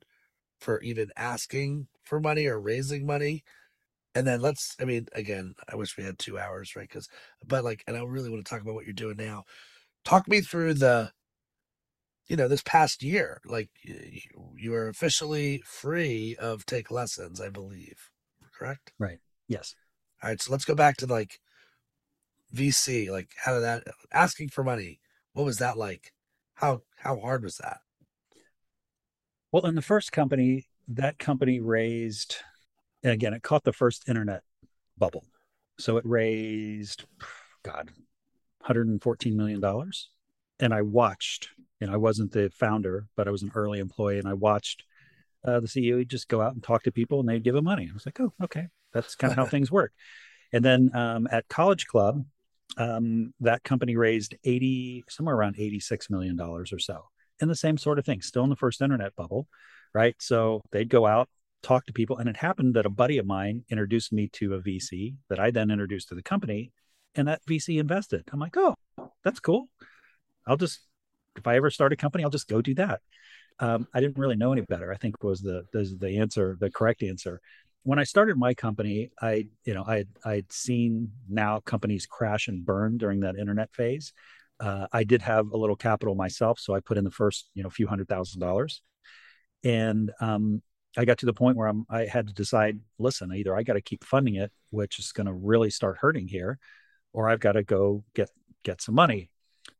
for 0.61 0.81
even 0.83 1.11
asking 1.17 1.89
for 2.05 2.21
money 2.21 2.47
or 2.47 2.61
raising 2.61 3.05
money? 3.05 3.43
And 4.15 4.27
then 4.27 4.41
let's, 4.41 4.77
I 4.81 4.85
mean, 4.85 5.09
again, 5.13 5.55
I 5.71 5.77
wish 5.77 5.97
we 5.97 6.05
had 6.05 6.19
two 6.19 6.39
hours, 6.39 6.77
right? 6.77 6.89
Because, 6.89 7.09
but 7.47 7.65
like, 7.65 7.83
and 7.87 7.97
I 7.97 8.03
really 8.03 8.31
want 8.31 8.45
to 8.45 8.49
talk 8.49 8.63
about 8.63 8.75
what 8.75 8.85
you're 8.85 8.95
doing 8.95 9.17
now 9.17 9.45
talk 10.07 10.29
me 10.29 10.41
through 10.41 10.75
the 10.75 11.11
you 12.29 12.37
know 12.37 12.49
this 12.49 12.63
past 12.63 13.03
year 13.03 13.41
like 13.45 13.69
you, 13.83 14.21
you 14.57 14.75
are 14.75 14.89
officially 14.89 15.63
free 15.67 16.37
of 16.39 16.65
TakeLessons 16.65 17.41
i 17.41 17.49
believe 17.49 18.11
correct? 18.59 18.93
Right. 18.99 19.19
Yes. 19.49 19.75
All 20.23 20.31
right 20.31 20.41
so 20.41 20.51
let's 20.51 20.65
go 20.65 20.75
back 20.75 20.97
to 20.99 21.07
like 21.07 21.41
vc 22.55 23.11
like 23.11 23.29
how 23.45 23.55
did 23.55 23.65
that 23.65 23.85
asking 24.13 24.49
for 24.49 24.65
money 24.65 25.01
what 25.37 25.45
was 25.45 25.59
that 25.59 25.77
like? 25.77 26.15
How 26.55 26.81
how 26.97 27.21
hard 27.21 27.43
was 27.43 27.59
that? 27.59 27.81
Well 29.53 29.67
in 29.67 29.75
the 29.75 29.83
first 29.83 30.13
company 30.13 30.67
that 30.89 31.19
company 31.19 31.61
raised 31.61 32.37
and 33.03 33.13
again 33.13 33.35
it 33.35 33.43
caught 33.43 33.65
the 33.65 33.75
first 33.75 34.09
internet 34.09 34.45
bubble. 34.97 35.27
So 35.79 35.99
it 35.99 36.07
raised 36.07 37.05
god 37.63 37.91
114 38.67 39.37
million 39.37 39.61
dollars. 39.61 40.11
And 40.59 40.73
i 40.73 40.83
watched 40.83 41.51
and 41.81 41.91
i 41.91 41.97
wasn't 41.97 42.33
the 42.33 42.51
founder 42.51 43.07
but 43.15 43.29
i 43.29 43.31
was 43.31 43.43
an 43.43 43.53
early 43.55 43.79
employee 43.79 44.19
and 44.19 44.27
i 44.27 44.33
watched 44.33 44.85
uh, 45.45 45.61
the 45.61 45.67
ceo 45.67 46.07
just 46.07 46.29
go 46.29 46.41
out 46.41 46.55
and 46.55 46.63
talk 46.63 46.83
to 46.85 46.91
people 46.91 47.21
and 47.21 47.29
they'd 47.29 47.45
give 47.45 47.55
him 47.55 47.65
money. 47.65 47.89
I 47.91 47.95
was 47.95 48.07
like 48.07 48.19
oh 48.21 48.33
okay. 48.43 48.69
That's 48.93 49.15
kind 49.15 49.31
of 49.33 49.37
how 49.37 49.45
things 49.55 49.71
work. 49.71 49.93
And 50.53 50.65
then 50.65 50.91
um, 50.95 51.29
at 51.31 51.49
college 51.49 51.87
club 51.87 52.25
um, 52.79 53.35
that 53.41 53.63
company 53.65 53.97
raised 53.97 54.35
80 54.45 55.05
somewhere 55.09 55.37
around 55.37 55.57
86 55.59 56.09
million 56.11 56.37
dollars 56.37 56.73
or 56.73 56.79
so. 56.79 57.05
And 57.41 57.51
the 57.51 57.55
same 57.55 57.77
sort 57.77 57.99
of 57.99 58.07
thing 58.07 58.23
still 58.23 58.45
in 58.45 58.51
the 58.51 58.57
first 58.57 58.81
internet 58.81 59.15
bubble 59.15 59.47
right? 59.97 60.15
So 60.19 60.63
they'd 60.73 60.91
go 60.91 61.07
out 61.07 61.29
talk 61.63 61.87
to 61.87 61.93
people 61.93 62.19
and 62.19 62.29
it 62.29 62.37
happened 62.37 62.75
that 62.75 62.87
a 62.87 62.91
buddy 62.91 63.19
of 63.19 63.27
mine 63.27 63.65
introduced 63.71 64.13
me 64.13 64.29
to 64.29 64.55
a 64.55 64.61
vc 64.61 65.15
that 65.29 65.41
i 65.41 65.51
then 65.51 65.71
introduced 65.71 66.09
to 66.09 66.15
the 66.15 66.23
company 66.23 66.71
and 67.17 67.29
that 67.29 67.45
VC 67.47 67.81
invested. 67.81 68.29
I'm 68.33 68.41
like, 68.41 68.57
oh, 68.57 68.75
that's 69.25 69.41
cool. 69.41 69.69
I'll 70.47 70.57
just 70.57 70.81
if 71.37 71.47
I 71.47 71.57
ever 71.57 71.71
start 71.71 71.93
a 71.93 71.97
company, 71.97 72.25
I'll 72.25 72.31
just 72.31 72.49
go 72.49 72.63
do 72.63 72.75
that. 72.75 73.01
Um, 73.59 73.87
I 73.95 74.01
didn't 74.01 74.19
really 74.19 74.37
know 74.37 74.53
any 74.53 74.63
better. 74.63 74.93
I 74.93 74.97
think 74.97 75.23
was 75.23 75.41
the 75.41 75.65
the, 75.73 76.19
answer, 76.19 76.57
the 76.61 76.71
correct 76.71 77.03
answer. 77.03 77.41
When 77.85 77.99
I 77.99 78.05
started 78.05 78.37
my 78.37 78.55
company, 78.55 79.11
I 79.21 79.49
you 79.65 79.75
know 79.75 79.85
I 79.87 80.05
I'd 80.25 80.53
seen 80.53 81.13
now 81.29 81.61
companies 81.61 82.07
crash 82.07 82.49
and 82.49 82.65
burn 82.65 82.99
during 82.99 83.21
that 83.21 83.37
internet 83.37 83.73
phase. 83.75 84.13
Uh, 84.59 84.87
I 84.93 85.05
did 85.05 85.23
have 85.23 85.51
a 85.53 85.57
little 85.57 85.77
capital 85.77 86.15
myself, 86.15 86.59
so 86.59 86.75
I 86.75 86.81
put 86.81 86.99
in 86.99 87.05
the 87.05 87.11
first 87.11 87.51
you 87.55 87.63
know 87.63 87.71
few 87.71 87.87
hundred 87.87 88.09
thousand 88.09 88.41
dollars, 88.41 88.83
and 89.65 90.11
um, 90.21 90.63
I 90.97 91.05
got 91.05 91.19
to 91.19 91.27
the 91.27 91.33
point 91.33 91.57
where 91.57 91.69
I'm 91.69 91.87
I 91.89 92.07
had 92.07 92.27
to 92.27 92.35
decide. 92.35 92.81
Listen, 92.99 93.33
either 93.35 93.57
I 93.57 93.63
got 93.63 93.75
to 93.75 93.83
keep 93.83 94.05
funding 94.05 94.35
it, 94.35 94.51
which 94.71 94.99
is 94.99 95.13
going 95.13 95.27
to 95.29 95.33
really 95.33 95.71
start 95.71 95.99
hurting 95.99 96.29
here, 96.29 96.59
or 97.17 97.31
I've 97.31 97.41
got 97.41 97.53
to 97.53 97.65
go 97.65 98.05
get 98.15 98.29
get 98.63 98.83
some 98.83 98.95
money. 98.95 99.31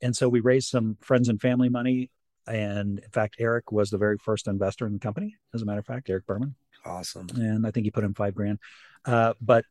And 0.01 0.17
so 0.17 0.29
we 0.29 0.41
raised 0.41 0.69
some 0.69 0.97
friends 1.01 1.29
and 1.29 1.41
family 1.41 1.69
money. 1.69 2.11
And 2.49 2.99
in 2.99 3.11
fact, 3.11 3.37
Eric 3.39 3.71
was 3.71 3.91
the 3.91 3.99
very 3.99 4.17
first 4.19 4.49
investor 4.49 4.87
in 4.87 4.95
the 4.95 4.99
company, 4.99 5.37
as 5.55 5.63
a 5.63 5.67
matter 5.67 5.81
of 5.81 5.87
fact, 5.87 6.09
Eric 6.09 6.27
Berman. 6.27 6.55
Awesome. 6.85 7.27
And 7.35 7.67
I 7.67 7.71
think 7.71 7.85
he 7.85 7.91
put 7.91 8.05
in 8.05 8.15
five 8.15 8.35
grand. 8.35 8.59
Uh, 9.05 9.35
but 9.41 9.65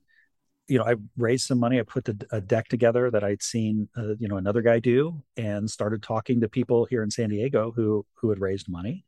you 0.68 0.78
know, 0.78 0.86
I 0.86 0.95
raised 1.18 1.47
some 1.47 1.59
money. 1.59 1.80
I 1.80 1.84
put 1.84 2.05
the, 2.05 2.28
a 2.32 2.41
deck 2.41 2.68
together 2.68 3.09
that 3.11 3.24
I'd 3.24 3.41
seen, 3.41 3.88
uh, 3.97 4.16
you 4.20 4.28
know, 4.28 4.38
another 4.38 4.61
guy 4.61 4.80
do, 4.80 5.24
and 5.38 5.70
started 5.70 6.01
talking 6.03 6.41
to 6.41 6.49
people 6.49 6.86
here 6.86 7.03
in 7.03 7.11
San 7.11 7.30
Diego 7.30 7.72
who 7.76 8.05
who 8.16 8.30
had 8.30 8.39
raised 8.39 8.68
money, 8.70 9.05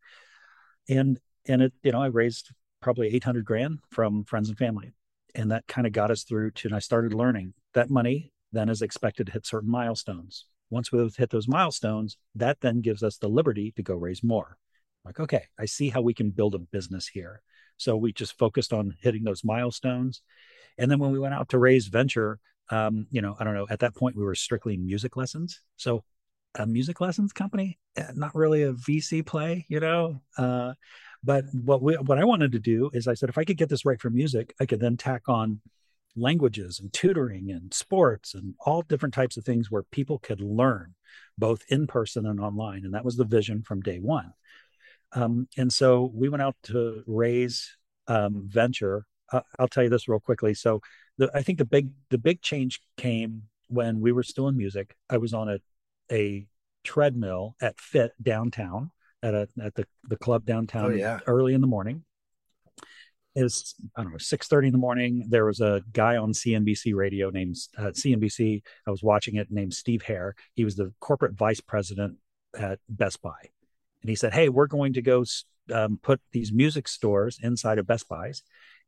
and 0.89 1.19
and 1.47 1.61
it, 1.63 1.73
you 1.83 1.91
know, 1.91 2.01
I 2.01 2.07
raised 2.07 2.51
probably 2.81 3.07
eight 3.07 3.23
hundred 3.23 3.45
grand 3.45 3.79
from 3.89 4.23
friends 4.23 4.49
and 4.49 4.57
family, 4.57 4.93
and 5.33 5.51
that 5.51 5.67
kind 5.67 5.87
of 5.87 5.93
got 5.93 6.11
us 6.11 6.23
through 6.23 6.51
to. 6.51 6.67
And 6.67 6.75
I 6.75 6.79
started 6.79 7.13
learning 7.13 7.55
that 7.73 7.89
money 7.89 8.31
then 8.51 8.69
is 8.69 8.81
expected 8.81 9.27
to 9.27 9.33
hit 9.33 9.45
certain 9.45 9.69
milestones. 9.69 10.45
Once 10.69 10.91
we've 10.91 11.15
hit 11.15 11.29
those 11.29 11.47
milestones, 11.47 12.17
that 12.35 12.59
then 12.61 12.81
gives 12.81 13.03
us 13.03 13.17
the 13.17 13.29
liberty 13.29 13.71
to 13.75 13.83
go 13.83 13.95
raise 13.95 14.23
more. 14.23 14.57
Like, 15.05 15.19
okay, 15.19 15.43
I 15.57 15.65
see 15.65 15.89
how 15.89 16.01
we 16.01 16.13
can 16.13 16.31
build 16.31 16.55
a 16.55 16.59
business 16.59 17.07
here. 17.07 17.41
So 17.77 17.95
we 17.95 18.11
just 18.11 18.37
focused 18.37 18.73
on 18.73 18.95
hitting 19.01 19.23
those 19.23 19.43
milestones. 19.43 20.21
And 20.77 20.91
then 20.91 20.99
when 20.99 21.11
we 21.11 21.19
went 21.19 21.33
out 21.33 21.49
to 21.49 21.59
raise 21.59 21.87
venture, 21.87 22.39
um, 22.69 23.07
you 23.11 23.21
know, 23.21 23.35
I 23.39 23.43
don't 23.43 23.53
know, 23.53 23.67
at 23.69 23.79
that 23.79 23.95
point 23.95 24.17
we 24.17 24.23
were 24.23 24.35
strictly 24.35 24.75
music 24.75 25.15
lessons. 25.15 25.61
So 25.77 26.03
a 26.55 26.65
music 26.65 26.99
lessons 26.99 27.31
company, 27.33 27.79
eh, 27.95 28.11
not 28.15 28.35
really 28.35 28.63
a 28.63 28.73
VC 28.73 29.25
play, 29.25 29.65
you 29.69 29.79
know. 29.79 30.21
Uh, 30.37 30.73
but 31.23 31.45
what 31.53 31.81
we 31.81 31.95
what 31.95 32.19
I 32.19 32.25
wanted 32.25 32.51
to 32.53 32.59
do 32.59 32.89
is 32.93 33.07
I 33.07 33.13
said 33.13 33.29
if 33.29 33.37
I 33.37 33.43
could 33.43 33.57
get 33.57 33.69
this 33.69 33.85
right 33.85 33.99
for 33.99 34.09
music, 34.09 34.53
I 34.59 34.65
could 34.65 34.79
then 34.79 34.97
tack 34.97 35.23
on 35.27 35.61
languages 36.17 36.79
and 36.79 36.91
tutoring 36.91 37.51
and 37.51 37.73
sports 37.73 38.33
and 38.33 38.55
all 38.65 38.81
different 38.81 39.13
types 39.13 39.37
of 39.37 39.45
things 39.45 39.69
where 39.71 39.83
people 39.83 40.19
could 40.19 40.41
learn 40.41 40.95
both 41.37 41.63
in 41.69 41.87
person 41.87 42.25
and 42.25 42.39
online. 42.39 42.83
And 42.83 42.93
that 42.93 43.05
was 43.05 43.15
the 43.15 43.25
vision 43.25 43.61
from 43.61 43.81
day 43.81 43.99
one. 43.99 44.33
Um, 45.13 45.47
and 45.57 45.71
so 45.71 46.11
we 46.13 46.29
went 46.29 46.41
out 46.41 46.55
to 46.63 47.03
raise 47.07 47.77
um, 48.07 48.43
venture. 48.47 49.05
Uh, 49.31 49.41
I'll 49.57 49.67
tell 49.67 49.83
you 49.83 49.89
this 49.89 50.07
real 50.07 50.19
quickly. 50.19 50.53
So 50.53 50.81
the, 51.17 51.31
I 51.33 51.41
think 51.41 51.57
the 51.57 51.65
big 51.65 51.89
the 52.09 52.17
big 52.17 52.41
change 52.41 52.81
came 52.97 53.43
when 53.67 53.99
we 54.01 54.11
were 54.11 54.23
still 54.23 54.47
in 54.47 54.57
music. 54.57 54.95
I 55.09 55.17
was 55.17 55.33
on 55.33 55.49
a 55.49 55.59
a 56.11 56.47
treadmill 56.83 57.55
at 57.61 57.79
Fit 57.79 58.11
downtown 58.21 58.91
at 59.23 59.33
a 59.33 59.47
at 59.61 59.75
the 59.75 59.85
the 60.07 60.17
club 60.17 60.45
downtown 60.45 60.85
Oh, 60.85 60.95
yeah. 60.95 61.19
early 61.27 61.53
in 61.53 61.61
the 61.61 61.67
morning. 61.67 62.03
It 63.37 63.43
was 63.43 63.75
I 63.95 64.01
don't 64.01 64.13
know 64.13 64.17
six 64.17 64.47
thirty 64.47 64.67
in 64.67 64.71
the 64.71 64.79
morning. 64.79 65.27
There 65.29 65.45
was 65.45 65.61
a 65.61 65.83
guy 65.93 66.17
on 66.17 66.31
CNBC 66.31 66.95
radio 66.95 67.29
named 67.29 67.55
uh, 67.77 67.91
CNBC. 67.91 68.63
I 68.87 68.89
was 68.89 69.03
watching 69.03 69.35
it 69.35 69.51
named 69.51 69.75
Steve 69.75 70.01
Hare. 70.01 70.33
He 70.55 70.65
was 70.65 70.75
the 70.75 70.91
corporate 70.99 71.33
vice 71.33 71.61
president 71.61 72.17
at 72.57 72.79
Best 72.89 73.21
Buy, 73.21 73.37
and 74.01 74.09
he 74.09 74.15
said, 74.15 74.33
"Hey, 74.33 74.49
we're 74.49 74.65
going 74.65 74.93
to 74.93 75.03
go 75.03 75.23
um, 75.71 75.99
put 76.01 76.19
these 76.31 76.51
music 76.51 76.87
stores 76.87 77.37
inside 77.43 77.77
of 77.77 77.85
Best 77.85 78.09
Buys, 78.09 78.41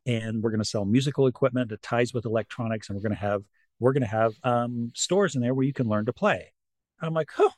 and 0.04 0.42
we're 0.42 0.50
going 0.50 0.58
to 0.58 0.68
sell 0.68 0.84
musical 0.84 1.28
equipment 1.28 1.68
that 1.68 1.80
ties 1.80 2.12
with 2.12 2.26
electronics, 2.26 2.88
and 2.88 2.96
we're 2.96 3.08
going 3.08 3.14
to 3.14 3.20
have 3.20 3.42
we're 3.78 3.92
going 3.92 4.02
to 4.02 4.08
have 4.08 4.34
um, 4.42 4.90
stores 4.96 5.36
in 5.36 5.42
there 5.42 5.54
where 5.54 5.64
you 5.64 5.72
can 5.72 5.88
learn 5.88 6.06
to 6.06 6.12
play." 6.12 6.52
I'm 7.00 7.14
like, 7.14 7.30
"Huh." 7.32 7.50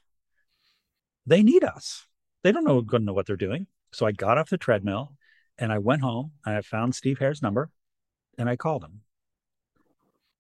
They 1.24 1.42
need 1.42 1.64
us. 1.64 2.06
They 2.42 2.52
don't 2.52 2.64
know 2.64 2.82
going 2.82 3.00
to 3.02 3.06
know 3.06 3.12
what 3.14 3.26
they're 3.26 3.36
doing. 3.36 3.66
So 3.92 4.04
I 4.04 4.12
got 4.12 4.36
off 4.36 4.50
the 4.50 4.58
treadmill 4.58 5.14
and 5.58 5.72
I 5.72 5.78
went 5.78 6.02
home 6.02 6.32
and 6.44 6.56
I 6.56 6.60
found 6.62 6.94
Steve 6.94 7.18
Hare's 7.18 7.42
number 7.42 7.70
and 8.38 8.48
I 8.48 8.56
called 8.56 8.84
him. 8.84 9.00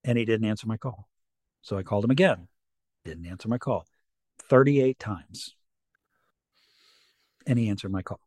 And 0.04 0.18
he 0.18 0.24
didn't 0.24 0.48
answer 0.48 0.66
my 0.66 0.76
call. 0.76 1.08
So 1.62 1.76
I 1.78 1.82
called 1.82 2.04
him 2.04 2.10
again. 2.10 2.48
Didn't 3.04 3.26
answer 3.26 3.48
my 3.48 3.58
call. 3.58 3.86
38 4.48 4.98
times. 4.98 5.54
And 7.46 7.58
he 7.58 7.68
answered 7.68 7.92
my 7.92 8.02
call. 8.02 8.20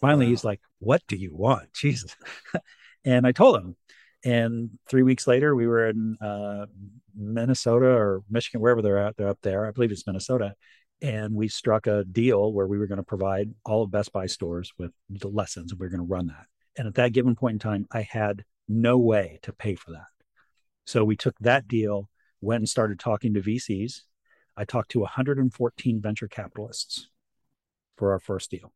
Finally, 0.00 0.26
Wow. 0.26 0.30
he's 0.30 0.44
like, 0.44 0.60
What 0.78 1.02
do 1.06 1.16
you 1.16 1.34
want? 1.34 1.72
Jesus. 1.74 2.16
and 3.04 3.26
I 3.26 3.32
told 3.32 3.56
him. 3.56 3.76
And 4.24 4.70
three 4.88 5.02
weeks 5.02 5.26
later, 5.26 5.54
we 5.54 5.66
were 5.66 5.88
in 5.88 6.16
uh, 6.20 6.66
Minnesota 7.14 7.86
or 7.86 8.22
Michigan, 8.30 8.60
wherever 8.60 8.80
they're 8.80 8.98
at. 8.98 9.16
They're 9.16 9.28
up 9.28 9.40
there. 9.42 9.66
I 9.66 9.72
believe 9.72 9.90
it's 9.90 10.06
Minnesota 10.06 10.54
and 11.02 11.34
we 11.34 11.48
struck 11.48 11.86
a 11.86 12.04
deal 12.04 12.52
where 12.52 12.66
we 12.66 12.78
were 12.78 12.86
going 12.86 12.98
to 12.98 13.02
provide 13.02 13.52
all 13.64 13.82
of 13.82 13.90
Best 13.90 14.12
Buy 14.12 14.26
stores 14.26 14.72
with 14.78 14.92
the 15.10 15.28
lessons 15.28 15.72
and 15.72 15.80
we 15.80 15.86
were 15.86 15.90
going 15.90 16.06
to 16.06 16.12
run 16.12 16.28
that. 16.28 16.46
And 16.78 16.86
at 16.86 16.94
that 16.94 17.12
given 17.12 17.34
point 17.34 17.54
in 17.54 17.58
time, 17.58 17.86
I 17.92 18.02
had 18.02 18.44
no 18.68 18.96
way 18.98 19.40
to 19.42 19.52
pay 19.52 19.74
for 19.74 19.90
that. 19.90 20.06
So 20.86 21.04
we 21.04 21.16
took 21.16 21.36
that 21.40 21.68
deal, 21.68 22.08
went 22.40 22.60
and 22.60 22.68
started 22.68 22.98
talking 22.98 23.34
to 23.34 23.40
VCs. 23.40 24.02
I 24.56 24.64
talked 24.64 24.92
to 24.92 25.00
114 25.00 26.00
venture 26.00 26.28
capitalists 26.28 27.08
for 27.96 28.12
our 28.12 28.20
first 28.20 28.50
deal. 28.50 28.72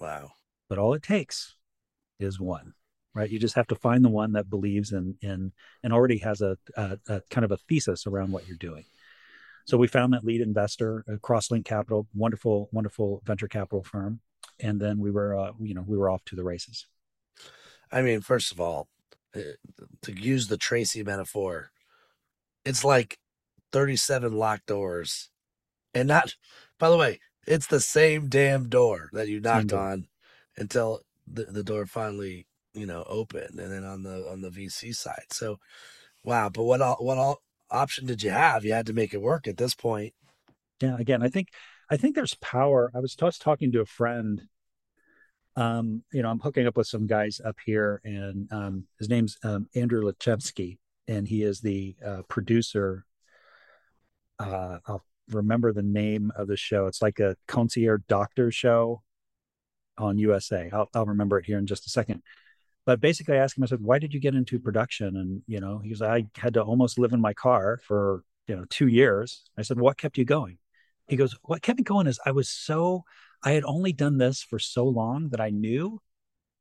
Wow. 0.00 0.32
But 0.68 0.78
all 0.78 0.94
it 0.94 1.02
takes 1.02 1.56
is 2.18 2.40
one, 2.40 2.74
right? 3.14 3.30
You 3.30 3.38
just 3.38 3.56
have 3.56 3.66
to 3.68 3.74
find 3.74 4.04
the 4.04 4.10
one 4.10 4.32
that 4.32 4.50
believes 4.50 4.92
in 4.92 5.16
in 5.22 5.52
and 5.82 5.92
already 5.92 6.18
has 6.18 6.40
a, 6.40 6.56
a, 6.76 6.98
a 7.08 7.20
kind 7.30 7.44
of 7.44 7.52
a 7.52 7.56
thesis 7.56 8.06
around 8.06 8.32
what 8.32 8.46
you're 8.46 8.56
doing. 8.56 8.84
So 9.66 9.76
we 9.76 9.86
found 9.86 10.12
that 10.12 10.24
lead 10.24 10.40
investor, 10.40 11.04
uh, 11.08 11.16
Crosslink 11.16 11.64
Capital, 11.64 12.06
wonderful, 12.14 12.68
wonderful 12.72 13.22
venture 13.24 13.48
capital 13.48 13.82
firm, 13.82 14.20
and 14.58 14.80
then 14.80 14.98
we 14.98 15.10
were, 15.10 15.38
uh, 15.38 15.52
you 15.60 15.74
know, 15.74 15.84
we 15.86 15.96
were 15.96 16.10
off 16.10 16.24
to 16.26 16.36
the 16.36 16.44
races. 16.44 16.86
I 17.92 18.02
mean, 18.02 18.20
first 18.20 18.52
of 18.52 18.60
all, 18.60 18.88
uh, 19.34 19.40
to 20.02 20.12
use 20.12 20.48
the 20.48 20.56
Tracy 20.56 21.02
metaphor, 21.02 21.70
it's 22.64 22.84
like 22.84 23.18
37 23.72 24.32
locked 24.32 24.66
doors. 24.66 25.30
And 25.94 26.08
not, 26.08 26.34
by 26.78 26.88
the 26.88 26.96
way, 26.96 27.20
it's 27.46 27.66
the 27.66 27.80
same 27.80 28.28
damn 28.28 28.68
door 28.68 29.10
that 29.12 29.28
you 29.28 29.40
knocked 29.40 29.72
on 29.72 30.06
until 30.56 31.00
the, 31.26 31.44
the 31.44 31.64
door 31.64 31.86
finally, 31.86 32.46
you 32.74 32.86
know, 32.86 33.04
opened 33.08 33.58
and 33.58 33.72
then 33.72 33.84
on 33.84 34.02
the 34.02 34.28
on 34.30 34.40
the 34.40 34.50
VC 34.50 34.94
side. 34.94 35.32
So 35.32 35.58
wow, 36.22 36.48
but 36.48 36.62
what 36.62 36.80
all 36.80 36.96
what 37.00 37.18
all 37.18 37.42
option 37.70 38.06
did 38.06 38.22
you 38.22 38.30
have? 38.30 38.64
You 38.64 38.72
had 38.72 38.86
to 38.86 38.92
make 38.92 39.14
it 39.14 39.20
work 39.20 39.46
at 39.46 39.56
this 39.56 39.74
point. 39.74 40.14
Yeah, 40.80 40.96
again, 40.98 41.22
I 41.22 41.28
think 41.28 41.48
I 41.90 41.96
think 41.96 42.14
there's 42.14 42.34
power. 42.36 42.90
I 42.94 43.00
was 43.00 43.14
just 43.14 43.42
talking 43.42 43.72
to 43.72 43.80
a 43.80 43.86
friend. 43.86 44.42
Um, 45.56 46.04
you 46.12 46.22
know, 46.22 46.30
I'm 46.30 46.38
hooking 46.38 46.66
up 46.66 46.76
with 46.76 46.86
some 46.86 47.06
guys 47.06 47.40
up 47.44 47.56
here, 47.64 48.00
and 48.04 48.50
um, 48.52 48.86
his 48.98 49.08
name's 49.08 49.36
um, 49.42 49.68
Andrew 49.74 50.02
Lenchewski, 50.02 50.78
and 51.08 51.26
he 51.26 51.42
is 51.42 51.60
the 51.60 51.96
uh, 52.04 52.22
producer. 52.28 53.04
Uh, 54.38 54.78
I'll 54.86 55.04
remember 55.28 55.72
the 55.72 55.82
name 55.82 56.32
of 56.36 56.48
the 56.48 56.56
show. 56.56 56.86
It's 56.86 57.02
like 57.02 57.18
a 57.18 57.36
concierge 57.46 58.02
doctor 58.08 58.50
show 58.50 59.02
on 59.98 60.18
USA. 60.18 60.70
I'll, 60.72 60.88
I'll 60.94 61.06
remember 61.06 61.38
it 61.38 61.46
here 61.46 61.58
in 61.58 61.66
just 61.66 61.86
a 61.86 61.90
second. 61.90 62.22
But 62.90 63.00
basically, 63.00 63.36
I 63.36 63.44
asked 63.44 63.56
him. 63.56 63.62
I 63.62 63.66
said, 63.68 63.82
"Why 63.82 64.00
did 64.00 64.12
you 64.12 64.18
get 64.18 64.34
into 64.34 64.58
production?" 64.58 65.16
And 65.16 65.42
you 65.46 65.60
know, 65.60 65.78
he 65.78 65.90
goes, 65.90 66.02
"I 66.02 66.26
had 66.34 66.54
to 66.54 66.62
almost 66.64 66.98
live 66.98 67.12
in 67.12 67.20
my 67.20 67.32
car 67.32 67.78
for 67.84 68.24
you 68.48 68.56
know 68.56 68.64
two 68.68 68.88
years." 68.88 69.44
I 69.56 69.62
said, 69.62 69.78
"What 69.78 69.96
kept 69.96 70.18
you 70.18 70.24
going?" 70.24 70.58
He 71.06 71.14
goes, 71.14 71.38
"What 71.44 71.62
kept 71.62 71.78
me 71.78 71.84
going 71.84 72.08
is 72.08 72.18
I 72.26 72.32
was 72.32 72.48
so 72.48 73.04
I 73.44 73.52
had 73.52 73.62
only 73.62 73.92
done 73.92 74.18
this 74.18 74.42
for 74.42 74.58
so 74.58 74.88
long 74.88 75.28
that 75.28 75.40
I 75.40 75.50
knew 75.50 76.02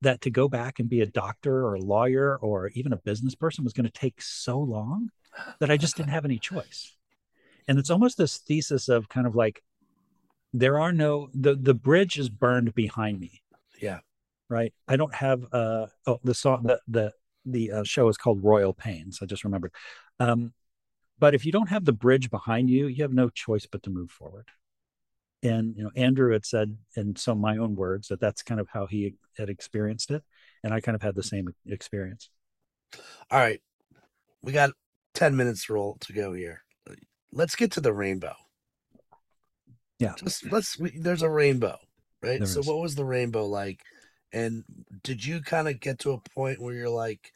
that 0.01 0.21
to 0.21 0.29
go 0.29 0.47
back 0.47 0.77
and 0.77 0.87
be 0.87 1.01
a 1.01 1.07
doctor 1.07 1.65
or 1.65 1.73
a 1.73 1.81
lawyer 1.81 2.37
or 2.37 2.67
even 2.75 2.93
a 2.93 2.97
business 2.97 3.33
person 3.33 3.63
was 3.63 3.73
going 3.73 3.87
to 3.87 3.99
take 3.99 4.21
so 4.21 4.59
long 4.59 5.09
that 5.57 5.71
I 5.71 5.77
just 5.77 5.97
didn't 5.97 6.11
have 6.11 6.25
any 6.25 6.37
choice." 6.37 6.95
And 7.67 7.79
it's 7.79 7.89
almost 7.89 8.19
this 8.19 8.37
thesis 8.37 8.87
of 8.87 9.09
kind 9.09 9.25
of 9.25 9.33
like 9.33 9.63
there 10.53 10.79
are 10.79 10.93
no 10.93 11.31
the 11.33 11.55
the 11.55 11.73
bridge 11.73 12.19
is 12.19 12.29
burned 12.29 12.75
behind 12.75 13.19
me 13.19 13.41
Yeah. 13.81 14.01
Right? 14.49 14.73
I 14.87 14.95
don't 14.95 15.13
have 15.13 15.45
uh 15.51 15.87
oh 16.07 16.19
the 16.23 16.33
song 16.33 16.63
the 16.63 16.79
the 16.87 17.13
the 17.45 17.71
uh, 17.71 17.83
show 17.83 18.07
is 18.09 18.17
called 18.17 18.43
Royal 18.43 18.73
Pains. 18.73 19.19
I 19.21 19.25
just 19.25 19.43
remembered. 19.43 19.73
Um, 20.19 20.53
but 21.17 21.35
if 21.35 21.45
you 21.45 21.51
don't 21.51 21.69
have 21.69 21.85
the 21.85 21.93
bridge 21.93 22.29
behind 22.29 22.69
you, 22.69 22.87
you 22.87 23.03
have 23.03 23.13
no 23.13 23.29
choice 23.29 23.65
but 23.65 23.83
to 23.83 23.89
move 23.89 24.11
forward. 24.11 24.47
And 25.41 25.75
you 25.75 25.83
know, 25.83 25.91
Andrew 25.95 26.33
had 26.33 26.45
said 26.45 26.77
in 26.95 27.15
some 27.15 27.37
of 27.37 27.41
my 27.41 27.57
own 27.57 27.75
words 27.75 28.09
that 28.09 28.19
that's 28.19 28.43
kind 28.43 28.59
of 28.59 28.67
how 28.69 28.87
he 28.87 29.15
had 29.37 29.49
experienced 29.49 30.11
it, 30.11 30.23
and 30.63 30.73
I 30.73 30.81
kind 30.81 30.95
of 30.95 31.01
had 31.01 31.15
the 31.15 31.23
same 31.23 31.53
experience. 31.65 32.29
All 33.31 33.39
right. 33.39 33.61
We 34.41 34.51
got 34.51 34.71
10 35.15 35.35
minutes 35.35 35.69
roll 35.69 35.97
to 36.01 36.13
go 36.13 36.33
here. 36.33 36.63
Let's 37.31 37.55
get 37.55 37.73
to 37.73 37.81
the 37.81 37.93
rainbow. 37.93 38.33
Yeah. 39.99 40.13
Just 40.17 40.51
let's 40.51 40.79
we, 40.79 40.97
there's 40.97 41.21
a 41.21 41.29
rainbow, 41.29 41.77
right? 42.23 42.39
There 42.39 42.47
so 42.47 42.61
is. 42.61 42.67
what 42.67 42.79
was 42.79 42.95
the 42.95 43.05
rainbow 43.05 43.45
like? 43.45 43.81
And 44.31 44.63
did 45.03 45.25
you 45.25 45.41
kind 45.41 45.67
of 45.67 45.79
get 45.79 45.99
to 45.99 46.11
a 46.11 46.19
point 46.19 46.61
where 46.61 46.73
you're 46.73 46.89
like 46.89 47.33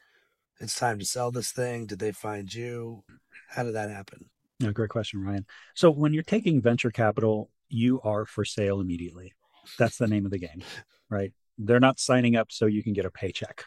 it's 0.60 0.78
time 0.78 0.98
to 0.98 1.04
sell 1.04 1.30
this 1.30 1.52
thing? 1.52 1.86
Did 1.86 1.98
they 1.98 2.12
find 2.12 2.52
you? 2.52 3.02
How 3.48 3.64
did 3.64 3.74
that 3.74 3.90
happen? 3.90 4.26
Yeah, 4.60 4.70
great 4.70 4.90
question, 4.90 5.22
Ryan. 5.22 5.46
So 5.74 5.90
when 5.90 6.12
you're 6.14 6.22
taking 6.22 6.60
venture 6.60 6.90
capital, 6.90 7.50
you 7.68 8.00
are 8.02 8.24
for 8.24 8.44
sale 8.44 8.80
immediately. 8.80 9.32
That's 9.78 9.98
the 9.98 10.06
name 10.06 10.24
of 10.24 10.30
the 10.30 10.38
game, 10.38 10.62
right? 11.10 11.32
They're 11.58 11.80
not 11.80 11.98
signing 11.98 12.36
up 12.36 12.52
so 12.52 12.66
you 12.66 12.82
can 12.82 12.92
get 12.92 13.04
a 13.04 13.10
paycheck. 13.10 13.64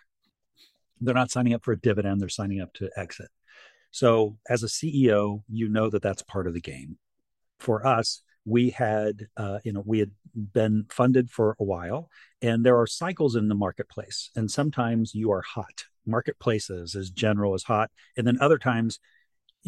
They're 1.01 1.13
not 1.13 1.31
signing 1.31 1.53
up 1.53 1.63
for 1.63 1.73
a 1.73 1.79
dividend. 1.79 2.21
They're 2.21 2.29
signing 2.29 2.61
up 2.61 2.73
to 2.75 2.89
exit. 2.95 3.29
So 3.91 4.37
as 4.49 4.63
a 4.63 4.67
CEO, 4.67 5.43
you 5.49 5.69
know 5.69 5.89
that 5.89 6.01
that's 6.01 6.23
part 6.23 6.47
of 6.47 6.53
the 6.53 6.61
game. 6.61 6.97
For 7.59 7.85
us, 7.85 8.21
we 8.47 8.69
had, 8.69 9.27
uh, 9.35 9.59
you 9.63 9.73
know, 9.73 9.83
we 9.85 9.99
had 9.99 10.11
been 10.33 10.85
funded 10.89 11.29
for 11.29 11.55
a 11.59 11.63
while, 11.63 12.09
and 12.41 12.65
there 12.65 12.79
are 12.79 12.87
cycles 12.87 13.35
in 13.35 13.49
the 13.49 13.55
marketplace. 13.55 14.31
And 14.35 14.49
sometimes 14.49 15.13
you 15.13 15.31
are 15.31 15.41
hot. 15.41 15.85
Marketplaces 16.05 16.95
as 16.95 17.09
general 17.09 17.53
as 17.53 17.63
hot, 17.63 17.91
and 18.15 18.25
then 18.25 18.37
other 18.39 18.57
times 18.57 18.99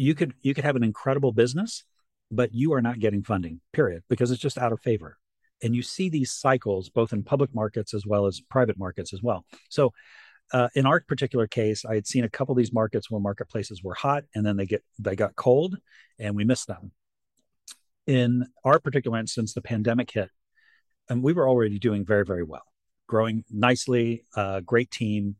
you 0.00 0.14
could 0.14 0.32
you 0.40 0.54
could 0.54 0.64
have 0.64 0.76
an 0.76 0.82
incredible 0.82 1.32
business 1.32 1.84
but 2.30 2.54
you 2.54 2.72
are 2.72 2.80
not 2.80 2.98
getting 2.98 3.22
funding 3.22 3.60
period 3.72 4.02
because 4.08 4.30
it's 4.30 4.40
just 4.40 4.58
out 4.58 4.72
of 4.72 4.80
favor 4.80 5.18
and 5.62 5.74
you 5.76 5.82
see 5.82 6.08
these 6.08 6.32
cycles 6.32 6.88
both 6.88 7.12
in 7.12 7.22
public 7.22 7.54
markets 7.54 7.92
as 7.92 8.06
well 8.06 8.26
as 8.26 8.40
private 8.40 8.78
markets 8.78 9.12
as 9.12 9.22
well 9.22 9.44
so 9.68 9.92
uh, 10.52 10.68
in 10.74 10.86
our 10.86 11.00
particular 11.00 11.46
case 11.46 11.84
i 11.84 11.94
had 11.94 12.06
seen 12.06 12.24
a 12.24 12.28
couple 12.28 12.52
of 12.52 12.56
these 12.56 12.72
markets 12.72 13.10
where 13.10 13.20
marketplaces 13.20 13.82
were 13.82 13.94
hot 13.94 14.24
and 14.34 14.44
then 14.44 14.56
they 14.56 14.66
get 14.66 14.82
they 14.98 15.14
got 15.14 15.36
cold 15.36 15.76
and 16.18 16.34
we 16.34 16.44
missed 16.44 16.66
them 16.66 16.92
in 18.06 18.46
our 18.64 18.78
particular 18.78 19.18
instance 19.18 19.54
the 19.54 19.60
pandemic 19.62 20.10
hit 20.10 20.30
and 21.08 21.22
we 21.22 21.32
were 21.32 21.48
already 21.48 21.78
doing 21.78 22.04
very 22.04 22.24
very 22.24 22.42
well 22.42 22.64
growing 23.06 23.44
nicely 23.50 24.24
uh, 24.36 24.60
great 24.60 24.90
team 24.90 25.36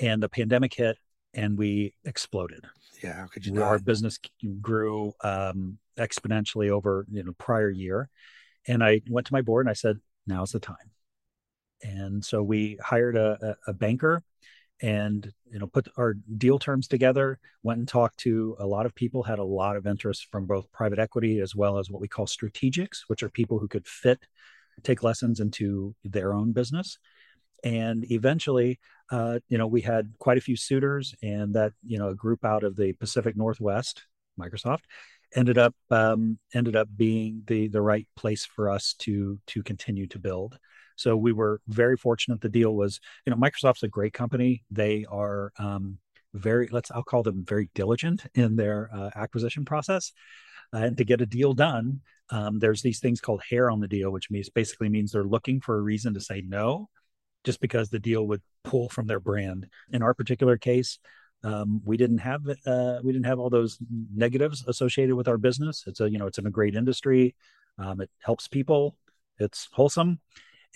and 0.00 0.22
the 0.22 0.28
pandemic 0.28 0.74
hit 0.74 0.96
and 1.34 1.58
we 1.58 1.94
exploded 2.04 2.64
Yeah, 3.02 3.14
how 3.14 3.26
could 3.26 3.44
you 3.44 3.60
our 3.62 3.74
not? 3.74 3.84
business 3.84 4.18
grew 4.60 5.12
um, 5.22 5.78
exponentially 5.98 6.70
over 6.70 7.06
you 7.10 7.22
know 7.24 7.32
prior 7.38 7.70
year 7.70 8.08
and 8.66 8.82
i 8.84 9.00
went 9.08 9.26
to 9.26 9.32
my 9.32 9.42
board 9.42 9.66
and 9.66 9.70
i 9.70 9.74
said 9.74 9.98
now's 10.26 10.52
the 10.52 10.60
time 10.60 10.90
and 11.82 12.24
so 12.24 12.42
we 12.42 12.78
hired 12.82 13.16
a, 13.16 13.56
a, 13.66 13.70
a 13.70 13.72
banker 13.74 14.22
and 14.82 15.32
you 15.50 15.58
know 15.58 15.66
put 15.66 15.88
our 15.96 16.14
deal 16.36 16.58
terms 16.58 16.86
together 16.86 17.38
went 17.62 17.78
and 17.78 17.88
talked 17.88 18.18
to 18.18 18.54
a 18.58 18.66
lot 18.66 18.84
of 18.84 18.94
people 18.94 19.22
had 19.22 19.38
a 19.38 19.44
lot 19.44 19.74
of 19.74 19.86
interest 19.86 20.26
from 20.30 20.44
both 20.44 20.70
private 20.70 20.98
equity 20.98 21.40
as 21.40 21.56
well 21.56 21.78
as 21.78 21.90
what 21.90 22.02
we 22.02 22.08
call 22.08 22.26
strategics 22.26 23.04
which 23.06 23.22
are 23.22 23.30
people 23.30 23.58
who 23.58 23.68
could 23.68 23.86
fit 23.86 24.18
TakeLessons 24.82 25.40
into 25.40 25.94
their 26.04 26.34
own 26.34 26.52
business. 26.52 26.98
And 27.64 28.10
eventually, 28.10 28.78
uh, 29.10 29.40
you 29.48 29.58
know, 29.58 29.66
we 29.66 29.80
had 29.80 30.12
quite 30.18 30.38
a 30.38 30.42
few 30.42 30.56
suitors, 30.56 31.14
and 31.22 31.54
that 31.54 31.72
you 31.84 31.98
know, 31.98 32.08
a 32.08 32.14
group 32.14 32.44
out 32.44 32.64
of 32.64 32.76
the 32.76 32.92
Pacific 32.92 33.36
Northwest, 33.36 34.04
Microsoft, 34.38 34.82
ended 35.34 35.58
up 35.58 35.74
um, 35.90 36.38
ended 36.54 36.76
up 36.76 36.88
being 36.94 37.42
the 37.46 37.68
the 37.68 37.80
right 37.80 38.06
place 38.14 38.44
for 38.44 38.70
us 38.70 38.94
to 39.00 39.38
to 39.48 39.62
continue 39.62 40.06
to 40.08 40.18
build. 40.18 40.58
So 40.96 41.16
we 41.16 41.32
were 41.32 41.60
very 41.68 41.96
fortunate. 41.96 42.40
The 42.40 42.48
deal 42.48 42.74
was, 42.74 43.00
you 43.24 43.30
know, 43.30 43.36
Microsoft's 43.36 43.82
a 43.82 43.88
great 43.88 44.12
company. 44.12 44.64
They 44.70 45.06
are 45.10 45.52
um, 45.58 45.98
very 46.34 46.68
let's 46.70 46.90
I'll 46.90 47.02
call 47.02 47.22
them 47.22 47.44
very 47.46 47.70
diligent 47.74 48.26
in 48.34 48.56
their 48.56 48.90
uh, 48.92 49.10
acquisition 49.14 49.64
process. 49.64 50.12
Uh, 50.74 50.78
and 50.78 50.96
to 50.96 51.04
get 51.04 51.20
a 51.20 51.26
deal 51.26 51.54
done, 51.54 52.00
um, 52.30 52.58
there's 52.58 52.82
these 52.82 52.98
things 52.98 53.20
called 53.20 53.42
hair 53.48 53.70
on 53.70 53.80
the 53.80 53.88
deal, 53.88 54.10
which 54.10 54.30
means 54.30 54.50
basically 54.50 54.88
means 54.88 55.12
they're 55.12 55.24
looking 55.24 55.60
for 55.60 55.76
a 55.76 55.80
reason 55.82 56.14
to 56.14 56.20
say 56.20 56.42
no, 56.46 56.88
just 57.44 57.60
because 57.60 57.88
the 57.88 57.98
deal 57.98 58.26
would 58.26 58.42
pull 58.64 58.88
from 58.88 59.06
their 59.06 59.20
brand. 59.20 59.68
In 59.92 60.02
our 60.02 60.12
particular 60.12 60.56
case, 60.58 60.98
um, 61.44 61.80
we 61.84 61.96
didn't 61.96 62.18
have 62.18 62.42
uh, 62.66 62.98
we 63.02 63.12
didn't 63.12 63.26
have 63.26 63.38
all 63.38 63.50
those 63.50 63.78
negatives 64.14 64.64
associated 64.66 65.14
with 65.14 65.28
our 65.28 65.38
business. 65.38 65.84
It's 65.86 66.00
a 66.00 66.10
you 66.10 66.18
know 66.18 66.26
it's 66.26 66.38
in 66.38 66.46
a 66.46 66.50
great 66.50 66.74
industry. 66.74 67.34
Um, 67.78 68.00
it 68.00 68.10
helps 68.20 68.48
people. 68.48 68.96
It's 69.38 69.68
wholesome, 69.72 70.18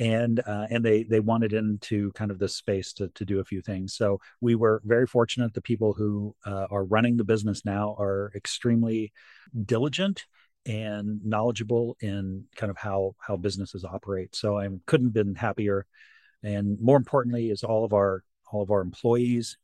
and 0.01 0.41
uh, 0.47 0.67
and 0.71 0.83
they 0.83 1.03
they 1.05 1.21
wanted 1.21 1.53
into 1.53 2.11
kind 2.13 2.31
of 2.31 2.39
this 2.39 2.57
space 2.57 2.93
to 2.95 3.09
to 3.09 3.25
do 3.25 3.39
a 3.39 3.45
few 3.45 3.61
things. 3.61 3.95
So 3.95 4.19
we 4.41 4.55
were 4.55 4.81
very 4.85 5.07
fortunate. 5.07 5.53
The 5.53 5.61
people 5.61 5.93
who 5.93 6.35
uh, 6.47 6.67
are 6.71 6.85
running 6.85 7.19
the 7.19 7.25
business 7.25 7.65
now 7.65 7.95
are 8.01 8.33
extremely 8.35 9.13
diligent 9.67 10.25
and 10.67 11.25
knowledgeable 11.25 11.97
in 12.01 12.47
kind 12.57 12.71
of 12.71 12.79
how 12.79 13.15
how 13.19 13.37
businesses 13.37 13.85
operate. 13.85 14.35
So 14.35 14.59
I 14.59 14.69
couldn't 14.87 15.09
have 15.09 15.15
been 15.15 15.35
happier. 15.35 15.87
And 16.43 16.81
more 16.81 16.97
importantly, 16.97 17.51
is 17.51 17.63
all 17.63 17.85
of 17.85 17.93
our 17.93 18.25
all 18.51 18.63
of 18.63 18.71
our 18.71 18.81
employees. 18.81 19.59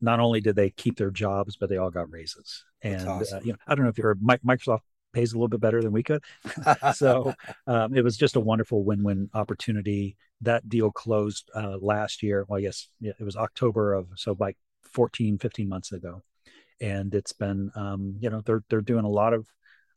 Not 0.00 0.20
only 0.20 0.40
did 0.40 0.54
they 0.54 0.70
keep 0.70 0.96
their 0.96 1.10
jobs, 1.10 1.56
but 1.56 1.70
they 1.70 1.78
all 1.78 1.90
got 1.90 2.12
raises. 2.12 2.64
And 2.82 3.08
awesome. 3.08 3.38
uh, 3.38 3.40
you 3.42 3.52
know, 3.52 3.58
I 3.66 3.74
don't 3.74 3.84
know 3.84 3.90
if 3.90 3.98
you're 3.98 4.14
Microsoft 4.16 4.82
pays 5.12 5.32
a 5.32 5.36
little 5.36 5.48
bit 5.48 5.60
better 5.60 5.82
than 5.82 5.92
we 5.92 6.02
could. 6.02 6.22
so 6.94 7.34
um, 7.66 7.94
it 7.94 8.04
was 8.04 8.16
just 8.16 8.36
a 8.36 8.40
wonderful 8.40 8.84
win-win 8.84 9.30
opportunity. 9.34 10.16
That 10.42 10.68
deal 10.68 10.90
closed 10.90 11.50
uh, 11.54 11.78
last 11.80 12.22
year. 12.22 12.44
Well, 12.48 12.60
yes, 12.60 12.88
it 13.00 13.20
was 13.20 13.36
October 13.36 13.94
of 13.94 14.08
so 14.16 14.36
like 14.38 14.56
14, 14.92 15.38
15 15.38 15.68
months 15.68 15.92
ago, 15.92 16.22
and 16.80 17.14
it's 17.14 17.32
been 17.32 17.70
um, 17.74 18.16
you 18.20 18.30
know 18.30 18.40
they're 18.44 18.62
they're 18.68 18.80
doing 18.80 19.04
a 19.04 19.10
lot 19.10 19.32
of 19.32 19.46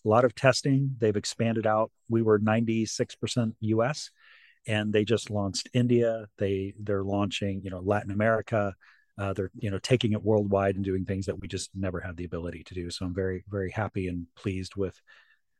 a 0.03 0.09
lot 0.09 0.25
of 0.25 0.33
testing. 0.35 0.95
They've 0.97 1.15
expanded 1.15 1.67
out. 1.67 1.91
We 2.09 2.21
were 2.21 2.39
96% 2.39 3.53
US, 3.59 4.09
and 4.67 4.91
they 4.91 5.05
just 5.05 5.29
launched 5.29 5.69
India. 5.73 6.27
They 6.37 6.73
they're 6.79 7.03
launching 7.03 7.61
you 7.63 7.69
know 7.69 7.81
Latin 7.81 8.11
America. 8.11 8.75
Uh, 9.17 9.33
they're 9.33 9.51
you 9.59 9.69
know 9.69 9.79
taking 9.79 10.13
it 10.13 10.23
worldwide 10.23 10.75
and 10.75 10.85
doing 10.85 11.05
things 11.05 11.25
that 11.25 11.39
we 11.39 11.47
just 11.47 11.69
never 11.75 11.99
had 11.99 12.17
the 12.17 12.25
ability 12.25 12.63
to 12.63 12.73
do. 12.73 12.89
So 12.89 13.05
I'm 13.05 13.13
very 13.13 13.43
very 13.49 13.71
happy 13.71 14.07
and 14.07 14.27
pleased 14.35 14.75
with 14.75 15.01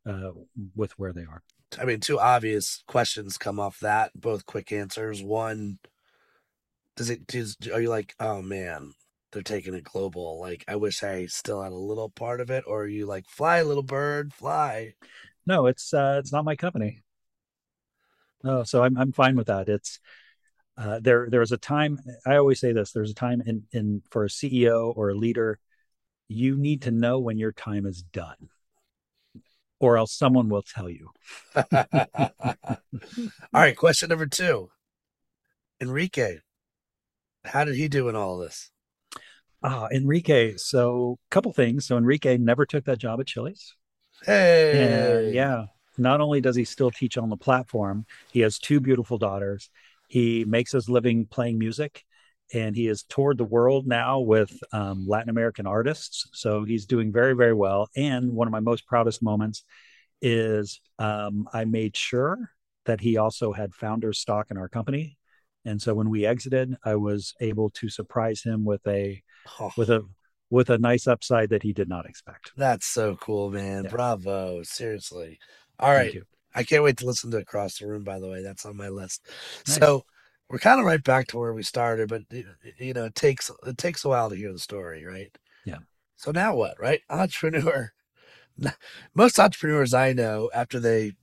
uh, 0.06 0.32
with 0.76 0.98
where 0.98 1.14
they 1.14 1.22
are. 1.24 1.44
I 1.80 1.86
mean, 1.86 2.00
two 2.00 2.20
obvious 2.20 2.84
questions 2.88 3.38
come 3.38 3.60
off 3.60 3.80
that. 3.80 4.12
Both 4.16 4.46
quick 4.46 4.72
answers. 4.72 5.24
One, 5.24 5.80
does 6.98 7.10
it? 7.10 7.28
Does, 7.28 7.58
are 7.74 7.82
you 7.82 7.90
like, 7.90 8.14
oh 8.20 8.42
man, 8.42 8.94
they're 9.32 9.42
taking 9.42 9.74
it 9.74 9.84
global? 9.84 10.40
Like, 10.40 10.66
I 10.68 10.76
wish 10.76 11.04
I 11.04 11.28
still 11.28 11.62
had 11.62 11.72
a 11.72 11.76
little 11.76 12.10
part 12.10 12.42
of 12.42 12.50
it. 12.50 12.66
Or 12.68 12.84
are 12.84 12.88
you 12.88 13.06
like, 13.06 13.30
fly, 13.30 13.62
little 13.62 13.84
bird, 13.84 14.34
fly? 14.34 14.96
No, 15.46 15.68
it's 15.68 15.94
uh, 15.94 16.18
it's 16.20 16.32
not 16.32 16.46
my 16.46 16.56
company. 16.56 17.02
No, 18.44 18.64
so 18.64 18.84
I'm 18.84 18.98
I'm 18.98 19.12
fine 19.12 19.36
with 19.36 19.48
that. 19.48 19.70
It's 19.70 20.00
uh, 20.82 21.00
there 21.00 21.28
there 21.30 21.40
was 21.42 21.52
a 21.52 21.58
time 21.58 22.00
I 22.26 22.38
always 22.38 22.60
say 22.60 22.74
this. 22.74 22.92
There's 22.92 23.12
a 23.12 23.16
time 23.16 23.42
in 23.46 23.64
in 23.72 24.02
for 24.10 24.26
a 24.26 24.30
CEO 24.30 24.94
or 24.96 25.10
a 25.10 25.16
leader, 25.16 25.60
you 26.28 26.58
need 26.58 26.82
to 26.84 26.92
know 26.92 27.20
when 27.20 27.38
your 27.38 27.52
time 27.52 27.86
is 27.86 28.02
done, 28.02 28.50
or 29.80 29.98
else 29.98 30.12
someone 30.14 30.50
will 30.50 30.64
tell 30.64 30.90
you. 30.90 31.12
All 31.74 32.78
right, 33.54 33.78
question 33.78 34.10
number 34.10 34.26
two. 34.26 34.70
Enrique, 35.80 36.40
how 37.46 37.64
did 37.64 37.76
he 37.76 37.88
do 37.88 38.10
in 38.10 38.16
all 38.16 38.38
this? 38.38 38.72
Ah, 39.64 39.88
Enrique. 39.92 40.56
So, 40.58 41.18
a 41.30 41.34
couple 41.34 41.54
things. 41.54 41.86
So, 41.86 41.98
Enrique 41.98 42.38
never 42.38 42.66
took 42.66 42.86
that 42.86 42.98
job 42.98 43.20
at 43.20 43.28
Chili's. 43.28 43.76
Hey, 44.24 45.26
And 45.26 45.36
yeah, 45.36 45.66
not 45.98 46.22
only 46.22 46.42
does 46.42 46.56
he 46.56 46.64
still 46.64 46.92
teach 46.92 47.18
on 47.18 47.30
the 47.30 47.38
platform, 47.38 48.06
he 48.32 48.40
has 48.42 48.58
two 48.58 48.80
beautiful 48.80 49.18
daughters. 49.18 49.70
He 50.12 50.44
makes 50.44 50.74
his 50.74 50.90
living 50.90 51.26
playing 51.26 51.58
music, 51.58 52.04
and 52.54 52.76
he 52.76 52.88
has 52.88 53.04
toured 53.04 53.38
the 53.38 53.46
world 53.46 53.88
now 53.88 54.20
with 54.20 54.52
um, 54.74 55.06
Latin 55.08 55.30
American 55.30 55.66
artists. 55.66 56.28
So 56.34 56.66
he's 56.66 56.86
doing 56.86 57.14
very, 57.14 57.34
very 57.34 57.54
well. 57.54 57.88
And 57.96 58.34
one 58.34 58.46
of 58.46 58.52
my 58.52 58.60
most 58.60 58.86
proudest 58.86 59.24
moments 59.24 59.64
is 60.22 60.82
um, 61.00 61.48
I 61.54 61.64
made 61.64 61.96
sure 61.96 62.52
that 62.84 63.00
he 63.00 63.16
also 63.16 63.54
had 63.54 63.74
founder 63.74 64.12
stock 64.12 64.52
in 64.52 64.58
our 64.58 64.68
company. 64.68 65.18
And 65.64 65.82
so 65.82 65.94
when 65.94 66.10
we 66.10 66.26
exited, 66.26 66.76
I 66.84 66.96
was 66.96 67.34
able 67.40 67.70
to 67.70 67.88
surprise 67.88 68.42
him 68.44 68.66
with 68.66 68.86
a 68.86 69.24
Oh, 69.62 69.72
with 69.78 69.90
a 69.90 70.06
with 70.50 70.70
a 70.70 70.78
nice 70.78 71.08
upside 71.08 71.52
that 71.52 71.64
he 71.64 71.72
did 71.72 71.88
not 71.88 72.06
expect. 72.06 72.52
that's 72.58 72.86
so 72.86 73.16
cool, 73.16 73.50
man. 73.50 73.86
Yeah. 73.86 73.92
Bravo. 73.92 74.62
Seriously. 74.64 75.40
All 75.80 75.96
Thank 75.96 76.16
right. 76.16 76.24
I 76.54 76.64
can't 76.64 76.84
wait 76.84 76.98
to 76.98 77.06
listen 77.06 77.32
to 77.32 77.38
Across 77.38 77.80
the 77.80 77.88
Room, 77.88 78.04
by 78.04 78.20
the 78.20 78.30
way. 78.30 78.44
That's 78.44 78.66
on 78.66 78.78
my 78.78 78.90
list. 78.90 79.28
Nice. 79.68 79.78
So 79.78 80.06
we're 80.50 80.60
kind 80.60 80.80
of 80.80 80.86
right 80.86 81.04
back 81.04 81.28
to 81.28 81.38
where 81.38 81.54
we 81.54 81.64
started, 81.64 82.10
but 82.10 82.24
you 82.78 82.94
know, 82.94 83.06
it 83.06 83.16
takes 83.16 83.50
it 83.66 83.78
takes 83.78 84.04
a 84.04 84.10
while 84.10 84.30
to 84.30 84.36
hear 84.36 84.52
the 84.52 84.60
story, 84.60 85.06
right? 85.06 85.36
Yeah. 85.66 85.80
So 86.18 86.32
now 86.32 86.56
what, 86.56 86.80
right? 86.80 87.02
Entrepreneur. 87.10 87.92
Most 89.16 89.40
entrepreneurs 89.40 89.94
I 89.94 90.14
know, 90.14 90.52
after 90.54 90.80
they, 90.80 91.14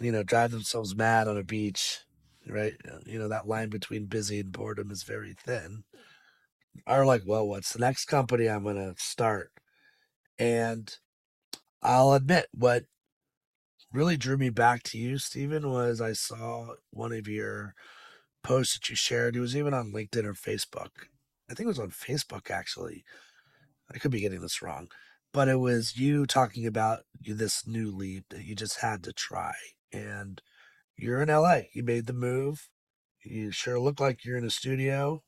you 0.00 0.12
know, 0.12 0.24
drive 0.24 0.50
themselves 0.50 0.96
mad 0.96 1.28
on 1.28 1.38
a 1.38 1.44
beach, 1.44 2.00
right? 2.48 2.74
Uh, 2.86 2.98
you 3.06 3.18
know, 3.18 3.28
that 3.28 3.46
line 3.46 3.68
between 3.68 4.06
busy 4.06 4.40
and 4.40 4.52
boredom 4.52 4.90
is 4.90 5.04
very 5.04 5.34
thin. 5.34 5.84
Are 6.86 7.06
like, 7.06 7.22
well, 7.24 7.46
what's 7.46 7.72
the 7.72 7.78
next 7.78 8.06
company 8.06 8.48
I'm 8.48 8.64
gonna 8.64 8.94
start? 8.98 9.52
And 10.38 10.92
I'll 11.82 12.14
admit 12.14 12.46
what 12.52 12.84
really 13.92 14.16
drew 14.16 14.36
me 14.36 14.50
back 14.50 14.82
to 14.84 14.98
you, 14.98 15.18
Steven, 15.18 15.70
was 15.70 16.00
I 16.00 16.12
saw 16.12 16.74
one 16.90 17.12
of 17.12 17.28
your 17.28 17.74
posts 18.42 18.74
that 18.74 18.88
you 18.88 18.96
shared. 18.96 19.36
It 19.36 19.40
was 19.40 19.56
even 19.56 19.74
on 19.74 19.92
LinkedIn 19.92 20.24
or 20.24 20.34
Facebook. 20.34 20.90
I 21.50 21.54
think 21.54 21.66
it 21.66 21.68
was 21.68 21.78
on 21.78 21.90
Facebook 21.90 22.50
actually. 22.50 23.04
I 23.92 23.98
could 23.98 24.10
be 24.10 24.20
getting 24.20 24.40
this 24.40 24.62
wrong, 24.62 24.88
but 25.32 25.48
it 25.48 25.58
was 25.58 25.98
you 25.98 26.26
talking 26.26 26.66
about 26.66 27.00
this 27.20 27.66
new 27.66 27.94
leap 27.94 28.24
that 28.30 28.44
you 28.44 28.54
just 28.54 28.80
had 28.80 29.02
to 29.04 29.12
try. 29.12 29.54
And 29.92 30.40
you're 30.96 31.20
in 31.20 31.28
LA. 31.28 31.62
You 31.74 31.82
made 31.82 32.06
the 32.06 32.14
move. 32.14 32.68
You 33.22 33.50
sure 33.50 33.78
look 33.78 34.00
like 34.00 34.24
you're 34.24 34.38
in 34.38 34.46
a 34.46 34.50
studio. 34.50 35.22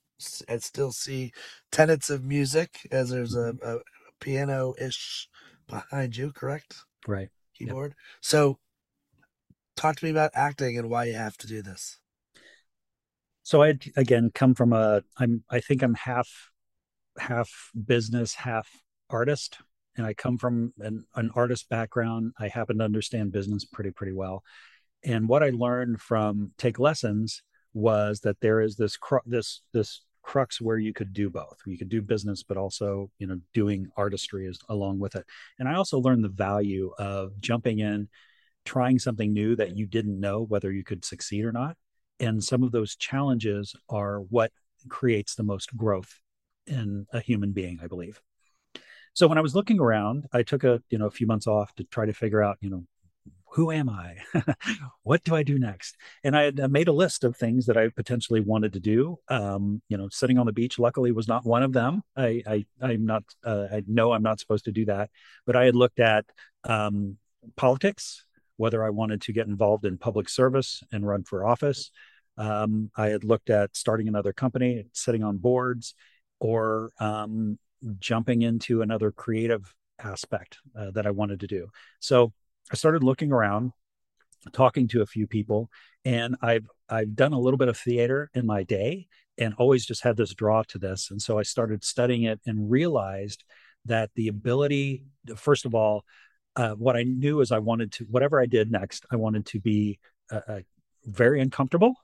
And 0.49 0.63
still 0.63 0.93
see 0.93 1.33
tenets 1.71 2.09
of 2.09 2.25
music 2.25 2.89
as 2.91 3.11
there's 3.11 3.35
a, 3.35 3.53
mm-hmm. 3.53 3.69
a 3.69 3.79
piano 4.21 4.75
ish 4.81 5.29
behind 5.69 6.17
you, 6.17 6.33
correct? 6.33 6.77
Right. 7.07 7.29
Keyboard. 7.55 7.95
So, 8.21 8.59
talk 9.77 9.97
to 9.97 10.05
me 10.05 10.11
about 10.11 10.31
acting 10.35 10.79
and 10.79 10.91
why 10.91 11.05
you 11.05 11.15
have 11.15 11.37
to 11.39 11.47
do 11.47 11.63
this. 11.63 11.99
So 13.43 13.63
I 13.63 13.79
again 13.97 14.31
come 14.35 14.55
from 14.55 14.73
a 14.73 15.03
I'm 15.19 15.45
I 15.51 15.61
think 15.61 15.83
I'm 15.83 15.95
half 15.95 16.51
half 17.19 17.71
business, 17.87 18.35
half 18.35 18.69
artist. 19.11 19.59
And 19.97 20.05
I 20.05 20.15
come 20.15 20.39
from 20.39 20.73
an, 20.81 21.05
an 21.15 21.31
artist 21.37 21.69
background. 21.69 22.33
I 22.39 22.49
happen 22.49 22.79
to 22.79 22.85
understand 22.85 23.31
business 23.31 23.65
pretty, 23.65 23.93
pretty 23.93 24.13
well. 24.13 24.43
And 25.05 25.29
what 25.29 25.45
I 25.45 25.51
learned 25.51 26.01
from 26.01 26.51
TakeLessons 26.59 27.43
was 27.75 28.21
that 28.21 28.41
there 28.41 28.61
is 28.61 28.75
this 28.75 28.99
this 29.27 29.61
this 29.73 30.01
crux 30.25 30.61
where 30.61 30.79
you 30.79 30.93
could 30.93 31.13
do 31.13 31.31
both. 31.31 31.59
You 31.67 31.79
could 31.79 31.89
do 31.89 32.03
business, 32.03 32.43
but 32.43 32.57
also 32.57 33.11
you 33.19 33.27
know 33.27 33.39
doing 33.53 33.87
artistry 33.97 34.47
is 34.47 34.59
along 34.69 34.99
with 34.99 35.15
it. 35.15 35.25
And 35.59 35.69
I 35.69 35.75
also 35.75 36.01
learned 36.01 36.25
the 36.25 36.29
value 36.29 36.93
of 36.99 37.39
jumping 37.41 37.79
in, 37.79 38.09
trying 38.65 38.99
something 38.99 39.33
new 39.33 39.55
that 39.57 39.77
you 39.77 39.87
didn't 39.87 40.19
know 40.19 40.43
whether 40.43 40.73
you 40.73 40.83
could 40.83 41.05
succeed 41.05 41.45
or 41.45 41.53
not. 41.53 41.77
And 42.19 42.43
some 42.43 42.63
of 42.63 42.73
those 42.73 42.97
challenges 42.97 43.75
are 43.89 44.21
what 44.21 44.51
creates 44.89 45.35
the 45.35 45.43
most 45.43 45.77
growth 45.77 46.21
in 46.67 47.07
a 47.13 47.21
human 47.21 47.53
being, 47.53 47.79
I 47.83 47.87
believe. 47.87 48.21
So 49.13 49.29
when 49.29 49.39
I 49.39 49.43
was 49.43 49.55
looking 49.55 49.79
around, 49.79 50.27
I 50.33 50.43
took 50.43 50.65
a 50.65 50.83
you 50.91 50.99
know 50.99 51.07
a 51.07 51.11
few 51.11 51.27
months 51.27 51.47
off 51.47 51.75
to 51.77 51.85
try 51.85 52.07
to 52.07 52.13
figure 52.13 52.43
out 52.43 52.59
you 52.61 52.71
know 52.71 52.85
who 53.55 53.71
am 53.71 53.89
I? 53.89 54.17
what 55.05 55.23
do 55.23 55.37
I 55.37 55.45
do 55.45 55.61
next? 55.61 55.97
And 56.25 56.37
I 56.37 56.43
had 56.43 56.59
uh, 56.59 56.69
made 56.69 56.89
a 56.89 56.93
list 56.93 57.23
of 57.23 57.37
things 57.37 57.67
that 57.67 57.77
I 57.77 57.89
potentially 57.89 58.41
wanted 58.41 58.73
to 58.73 58.81
do. 58.81 59.17
Um, 59.29 59.81
you 59.89 59.97
know, 59.97 60.09
sitting 60.11 60.39
on 60.39 60.47
the 60.47 60.53
beach, 60.53 60.79
luckily, 60.81 61.13
was 61.13 61.29
not 61.29 61.47
one 61.47 61.63
of 61.63 61.73
them. 61.73 62.03
I, 62.17 62.43
I 62.47 62.67
I'm 62.83 63.07
not. 63.07 63.23
Uh, 63.45 63.67
I 63.73 63.85
know 63.87 64.13
I'm 64.13 64.25
not 64.25 64.41
supposed 64.41 64.65
to 64.65 64.73
do 64.73 64.87
that. 64.87 65.11
But 65.47 65.55
I 65.55 65.67
had 65.67 65.77
looked 65.77 66.01
at 66.01 66.25
um, 66.65 67.17
politics. 67.57 68.25
whether 68.57 68.85
I 68.85 68.91
wanted 68.91 69.21
to 69.23 69.33
get 69.33 69.47
involved 69.47 69.85
in 69.85 69.99
public 69.99 70.29
service 70.29 70.83
and 70.91 71.07
run 71.07 71.23
for 71.23 71.47
office. 71.47 71.93
Um, 72.37 72.91
I 72.97 73.09
had 73.09 73.23
looked 73.23 73.51
at 73.51 73.77
starting 73.77 74.09
another 74.09 74.33
company, 74.33 74.87
sitting 74.93 75.23
on 75.23 75.39
boards, 75.39 75.95
or 76.41 76.91
um, 76.99 77.59
jumping 78.01 78.43
into 78.43 78.83
another 78.83 79.13
creative 79.13 79.73
aspect 80.01 80.59
uh, 80.77 80.91
that 80.91 81.07
I 81.07 81.13
wanted 81.13 81.41
to 81.41 81.47
do. 81.47 81.69
So 82.01 82.33
I 82.73 82.77
started 82.77 83.05
looking 83.05 83.33
around, 83.33 83.73
talking 84.53 84.89
to 84.89 85.03
a 85.03 85.07
few 85.07 85.27
people, 85.27 85.71
and 86.05 86.37
I've 86.43 86.67
I've 86.89 87.15
done 87.15 87.33
a 87.33 87.39
little 87.39 87.59
bit 87.59 87.69
of 87.69 87.77
theater 87.77 88.31
in 88.35 88.47
my 88.47 88.63
day, 88.63 89.07
and 89.39 89.55
always 89.55 89.87
just 89.87 90.03
had 90.03 90.17
this 90.17 90.35
draw 90.35 90.63
to 90.65 90.79
this. 90.79 91.11
And 91.11 91.21
so 91.21 91.39
I 91.39 91.43
started 91.43 91.85
studying 91.85 92.25
it 92.25 92.41
and 92.47 92.71
realized 92.71 93.45
that 93.87 94.11
the 94.15 94.29
ability, 94.29 95.05
first 95.37 95.67
of 95.67 95.75
all, 95.75 96.05
uh, 96.57 96.73
what 96.73 96.97
I 96.97 97.03
knew 97.03 97.41
is 97.41 97.53
I 97.53 97.59
wanted 97.59 97.93
to 97.93 98.05
whatever 98.05 98.41
I 98.41 98.47
did 98.47 98.71
next, 98.71 99.05
I 99.11 99.17
wanted 99.17 99.47
to 99.47 99.61
be 99.61 99.99
uh, 100.31 100.41
uh, 100.47 100.61
very 101.05 101.41
uncomfortable. 101.41 101.95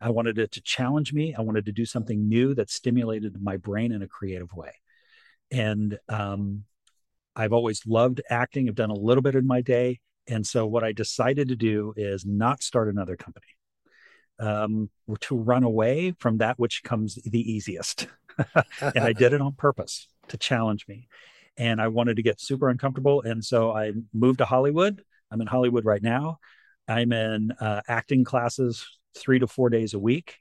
I 0.00 0.10
wanted 0.10 0.38
it 0.38 0.52
to 0.52 0.62
challenge 0.62 1.12
me. 1.12 1.34
I 1.36 1.42
wanted 1.42 1.66
to 1.66 1.72
do 1.72 1.84
something 1.84 2.28
new 2.28 2.54
that 2.54 2.70
stimulated 2.70 3.40
my 3.42 3.56
brain 3.56 3.92
in 3.92 4.02
a 4.02 4.08
creative 4.08 4.52
way. 4.54 4.72
And 5.50 5.98
um, 6.08 6.64
I've 7.40 7.54
always 7.54 7.86
loved 7.86 8.20
acting. 8.28 8.68
I've 8.68 8.74
done 8.74 8.90
a 8.90 8.94
little 8.94 9.22
bit 9.22 9.34
in 9.34 9.46
my 9.46 9.62
day. 9.62 10.00
And 10.28 10.46
so 10.46 10.66
what 10.66 10.84
I 10.84 10.92
decided 10.92 11.48
to 11.48 11.56
do 11.56 11.94
is 11.96 12.26
not 12.26 12.62
start 12.62 12.90
another 12.90 13.16
company, 13.16 13.46
um, 14.38 14.90
to 15.20 15.36
run 15.36 15.64
away 15.64 16.14
from 16.18 16.36
that 16.38 16.58
which 16.58 16.82
comes 16.82 17.14
the 17.14 17.40
easiest. 17.40 18.08
and 18.82 18.98
I 18.98 19.14
did 19.14 19.32
it 19.32 19.40
on 19.40 19.54
purpose 19.54 20.06
to 20.28 20.36
challenge 20.36 20.84
me. 20.86 21.08
And 21.56 21.80
I 21.80 21.88
wanted 21.88 22.16
to 22.16 22.22
get 22.22 22.42
super 22.42 22.68
uncomfortable. 22.68 23.22
And 23.22 23.42
so 23.42 23.72
I 23.72 23.92
moved 24.12 24.38
to 24.38 24.44
Hollywood. 24.44 25.02
I'm 25.30 25.40
in 25.40 25.46
Hollywood 25.46 25.86
right 25.86 26.02
now. 26.02 26.40
I'm 26.86 27.10
in 27.10 27.52
uh, 27.52 27.80
acting 27.88 28.22
classes 28.22 28.86
three 29.16 29.38
to 29.38 29.46
four 29.46 29.70
days 29.70 29.94
a 29.94 29.98
week. 29.98 30.36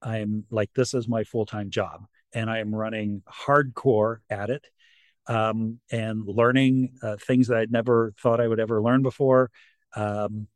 I'm 0.00 0.44
like, 0.52 0.70
this 0.76 0.94
is 0.94 1.08
my 1.08 1.24
full 1.24 1.46
time 1.46 1.70
job. 1.70 2.04
And 2.32 2.48
I 2.48 2.58
am 2.58 2.72
running 2.72 3.22
hardcore 3.28 4.18
at 4.30 4.50
it 4.50 4.64
um, 5.26 5.80
and 5.90 6.26
learning 6.26 6.94
uh, 7.02 7.16
things 7.16 7.48
that 7.48 7.58
I'd 7.58 7.72
never 7.72 8.12
thought 8.20 8.40
I 8.40 8.48
would 8.48 8.60
ever 8.60 8.82
learn 8.82 9.02
before. 9.02 9.50
Um, 9.96 10.48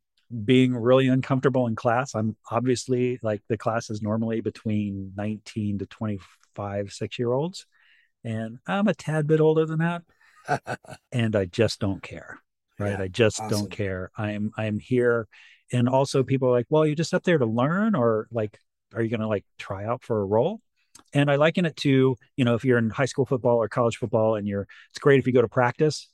being 0.45 0.77
really 0.77 1.09
uncomfortable 1.09 1.67
in 1.67 1.75
class. 1.75 2.15
I'm 2.15 2.37
obviously 2.51 3.19
like 3.23 3.43
the 3.49 3.57
class 3.57 3.89
is 3.89 4.03
normally 4.03 4.41
between 4.41 5.13
19 5.17 5.79
to 5.79 5.87
25, 5.87 6.93
six 6.93 7.19
year 7.19 7.33
olds. 7.33 7.67
And 8.25 8.59
I'm 8.67 8.89
a 8.89 8.95
tad 8.95 9.27
bit 9.27 9.41
older 9.41 9.65
than 9.65 9.79
that. 9.79 10.03
and 11.13 11.35
I 11.35 11.47
just 11.47 11.81
don't 11.81 12.03
care. 12.03 12.39
Right. 12.79 12.91
Yeah, 12.91 13.05
I 13.05 13.09
just 13.09 13.41
awesome. 13.41 13.59
don't 13.59 13.71
care. 13.71 14.11
I'm 14.17 14.53
I'm 14.57 14.79
here. 14.79 15.27
And 15.73 15.89
also 15.89 16.23
people 16.23 16.49
are 16.49 16.53
like, 16.53 16.67
well, 16.69 16.87
you're 16.87 16.95
just 16.95 17.13
up 17.13 17.25
there 17.25 17.39
to 17.39 17.47
learn, 17.47 17.95
or 17.95 18.29
like, 18.31 18.59
are 18.95 19.03
you 19.03 19.11
gonna 19.11 19.29
like 19.29 19.45
try 19.59 19.85
out 19.85 20.05
for 20.05 20.21
a 20.21 20.25
role? 20.25 20.61
And 21.15 21.31
I 21.31 21.37
liken 21.37 21.65
it 21.65 21.77
to, 21.77 22.17
you 22.37 22.45
know, 22.45 22.55
if 22.55 22.65
you're 22.65 22.79
in 22.79 22.91
high 22.91 23.07
school 23.07 23.27
football 23.27 23.57
or 23.57 23.69
college 23.69 23.97
football 23.97 24.35
and 24.35 24.47
you're, 24.47 24.67
it's 24.91 24.99
great 24.99 25.19
if 25.19 25.27
you 25.27 25.33
go 25.33 25.43
to 25.43 25.49
practice, 25.49 26.09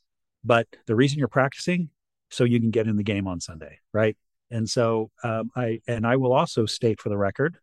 but 0.44 0.66
the 0.86 0.94
reason 0.94 1.18
you're 1.18 1.28
practicing 1.28 1.90
so 2.30 2.44
you 2.44 2.60
can 2.60 2.70
get 2.70 2.86
in 2.86 2.96
the 2.96 3.02
game 3.02 3.26
on 3.26 3.40
Sunday, 3.40 3.78
right? 3.92 4.16
And 4.50 4.68
so 4.68 5.10
um, 5.22 5.50
I, 5.56 5.80
and 5.86 6.06
I 6.06 6.16
will 6.16 6.32
also 6.32 6.66
state 6.66 7.00
for 7.00 7.08
the 7.08 7.16
record, 7.16 7.58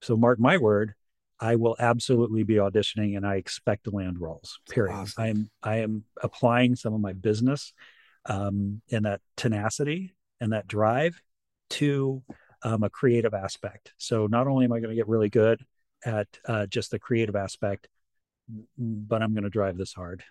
so 0.00 0.16
mark 0.16 0.38
my 0.38 0.56
word, 0.56 0.94
I 1.40 1.56
will 1.56 1.76
absolutely 1.78 2.42
be 2.42 2.54
auditioning 2.54 3.16
and 3.16 3.26
I 3.26 3.36
expect 3.36 3.84
to 3.84 3.90
land 3.90 4.20
roles. 4.20 4.58
Period. 4.70 4.94
Awesome. 4.94 5.22
I 5.22 5.28
am 5.28 5.50
I 5.62 5.76
am 5.76 6.04
applying 6.22 6.76
some 6.76 6.94
of 6.94 7.00
my 7.00 7.12
business 7.12 7.72
um, 8.26 8.82
and 8.90 9.04
that 9.04 9.20
tenacity 9.36 10.14
and 10.40 10.52
that 10.52 10.66
drive 10.66 11.20
to 11.70 12.22
um, 12.62 12.82
a 12.82 12.90
creative 12.90 13.34
aspect. 13.34 13.92
So 13.98 14.26
not 14.26 14.46
only 14.46 14.64
am 14.64 14.72
I 14.72 14.80
going 14.80 14.90
to 14.90 14.96
get 14.96 15.08
really 15.08 15.28
good 15.28 15.64
at 16.04 16.28
uh, 16.46 16.66
just 16.66 16.90
the 16.90 16.98
creative 16.98 17.36
aspect, 17.36 17.88
but 18.76 19.22
I'm 19.22 19.34
going 19.34 19.44
to 19.44 19.50
drive 19.50 19.76
this 19.76 19.92
hard 19.92 20.22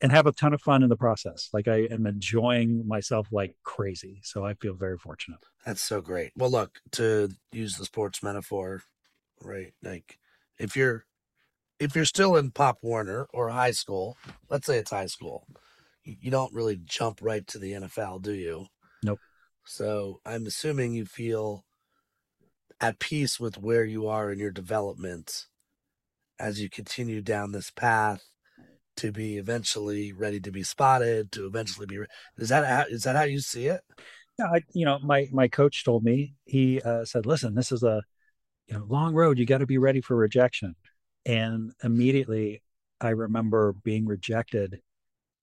and 0.00 0.12
have 0.12 0.26
a 0.26 0.32
ton 0.32 0.52
of 0.52 0.60
fun 0.60 0.82
in 0.82 0.88
the 0.88 0.96
process. 0.96 1.48
Like 1.52 1.68
I 1.68 1.86
am 1.90 2.06
enjoying 2.06 2.86
myself 2.86 3.28
like 3.32 3.54
crazy. 3.62 4.20
So 4.22 4.44
I 4.44 4.54
feel 4.54 4.74
very 4.74 4.98
fortunate. 4.98 5.40
That's 5.64 5.82
so 5.82 6.00
great. 6.00 6.32
Well, 6.36 6.50
look, 6.50 6.78
to 6.92 7.30
use 7.52 7.76
the 7.76 7.84
sports 7.84 8.22
metaphor, 8.22 8.82
right? 9.42 9.72
Like 9.82 10.18
if 10.58 10.76
you're 10.76 11.04
if 11.78 11.94
you're 11.94 12.06
still 12.06 12.36
in 12.36 12.50
Pop 12.50 12.78
Warner 12.82 13.26
or 13.32 13.48
high 13.50 13.70
school, 13.72 14.16
let's 14.48 14.66
say 14.66 14.78
it's 14.78 14.90
high 14.90 15.06
school, 15.06 15.46
you 16.04 16.30
don't 16.30 16.54
really 16.54 16.80
jump 16.84 17.20
right 17.22 17.46
to 17.48 17.58
the 17.58 17.72
NFL, 17.72 18.22
do 18.22 18.32
you? 18.32 18.66
Nope. 19.02 19.20
So 19.66 20.20
I'm 20.24 20.46
assuming 20.46 20.94
you 20.94 21.04
feel 21.04 21.64
at 22.80 22.98
peace 22.98 23.40
with 23.40 23.58
where 23.58 23.84
you 23.84 24.06
are 24.06 24.30
in 24.30 24.38
your 24.38 24.50
development 24.50 25.46
as 26.38 26.60
you 26.60 26.68
continue 26.68 27.22
down 27.22 27.52
this 27.52 27.70
path 27.70 28.24
to 28.96 29.12
be 29.12 29.36
eventually 29.36 30.12
ready 30.12 30.40
to 30.40 30.50
be 30.50 30.62
spotted 30.62 31.30
to 31.32 31.46
eventually 31.46 31.86
be 31.86 31.98
is 32.38 32.48
that 32.48 32.66
how, 32.66 32.84
is 32.88 33.02
that 33.02 33.16
how 33.16 33.22
you 33.22 33.40
see 33.40 33.66
it? 33.66 33.80
Yeah 34.38 34.46
I, 34.52 34.60
you 34.72 34.84
know 34.84 34.98
my 35.02 35.28
my 35.32 35.48
coach 35.48 35.84
told 35.84 36.04
me 36.04 36.34
he 36.44 36.80
uh, 36.82 37.04
said 37.04 37.26
listen 37.26 37.54
this 37.54 37.72
is 37.72 37.82
a 37.82 38.02
you 38.66 38.74
know 38.74 38.84
long 38.88 39.14
road 39.14 39.38
you 39.38 39.46
got 39.46 39.58
to 39.58 39.66
be 39.66 39.78
ready 39.78 40.00
for 40.00 40.16
rejection. 40.16 40.74
And 41.24 41.72
immediately 41.82 42.62
i 43.00 43.10
remember 43.10 43.74
being 43.84 44.06
rejected 44.06 44.80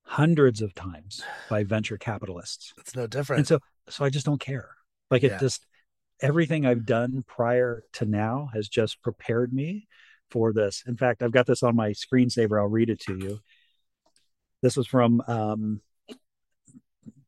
hundreds 0.06 0.62
of 0.62 0.74
times 0.74 1.24
by 1.50 1.64
venture 1.64 1.98
capitalists. 1.98 2.74
It's 2.78 2.96
no 2.96 3.08
different. 3.08 3.40
and 3.40 3.48
so 3.48 3.60
so 3.90 4.06
i 4.06 4.10
just 4.10 4.26
don't 4.26 4.40
care. 4.40 4.70
Like 5.10 5.24
it 5.24 5.32
yeah. 5.32 5.40
just 5.40 5.66
everything 6.22 6.66
I've 6.66 6.86
done 6.86 7.24
prior 7.28 7.84
to 7.94 8.06
now 8.06 8.50
has 8.54 8.70
just 8.70 9.02
prepared 9.02 9.54
me 9.54 9.88
for 10.30 10.54
this. 10.54 10.84
In 10.88 10.98
fact, 10.98 11.22
I've 11.22 11.32
got 11.32 11.46
this 11.46 11.64
on 11.64 11.76
my 11.76 11.92
screensaver. 11.92 12.60
I'll 12.60 12.68
read 12.68 12.90
it 12.90 13.00
to 13.02 13.18
you. 13.18 13.40
This 14.62 14.78
was 14.78 14.88
from, 14.88 15.22
um, 15.28 15.82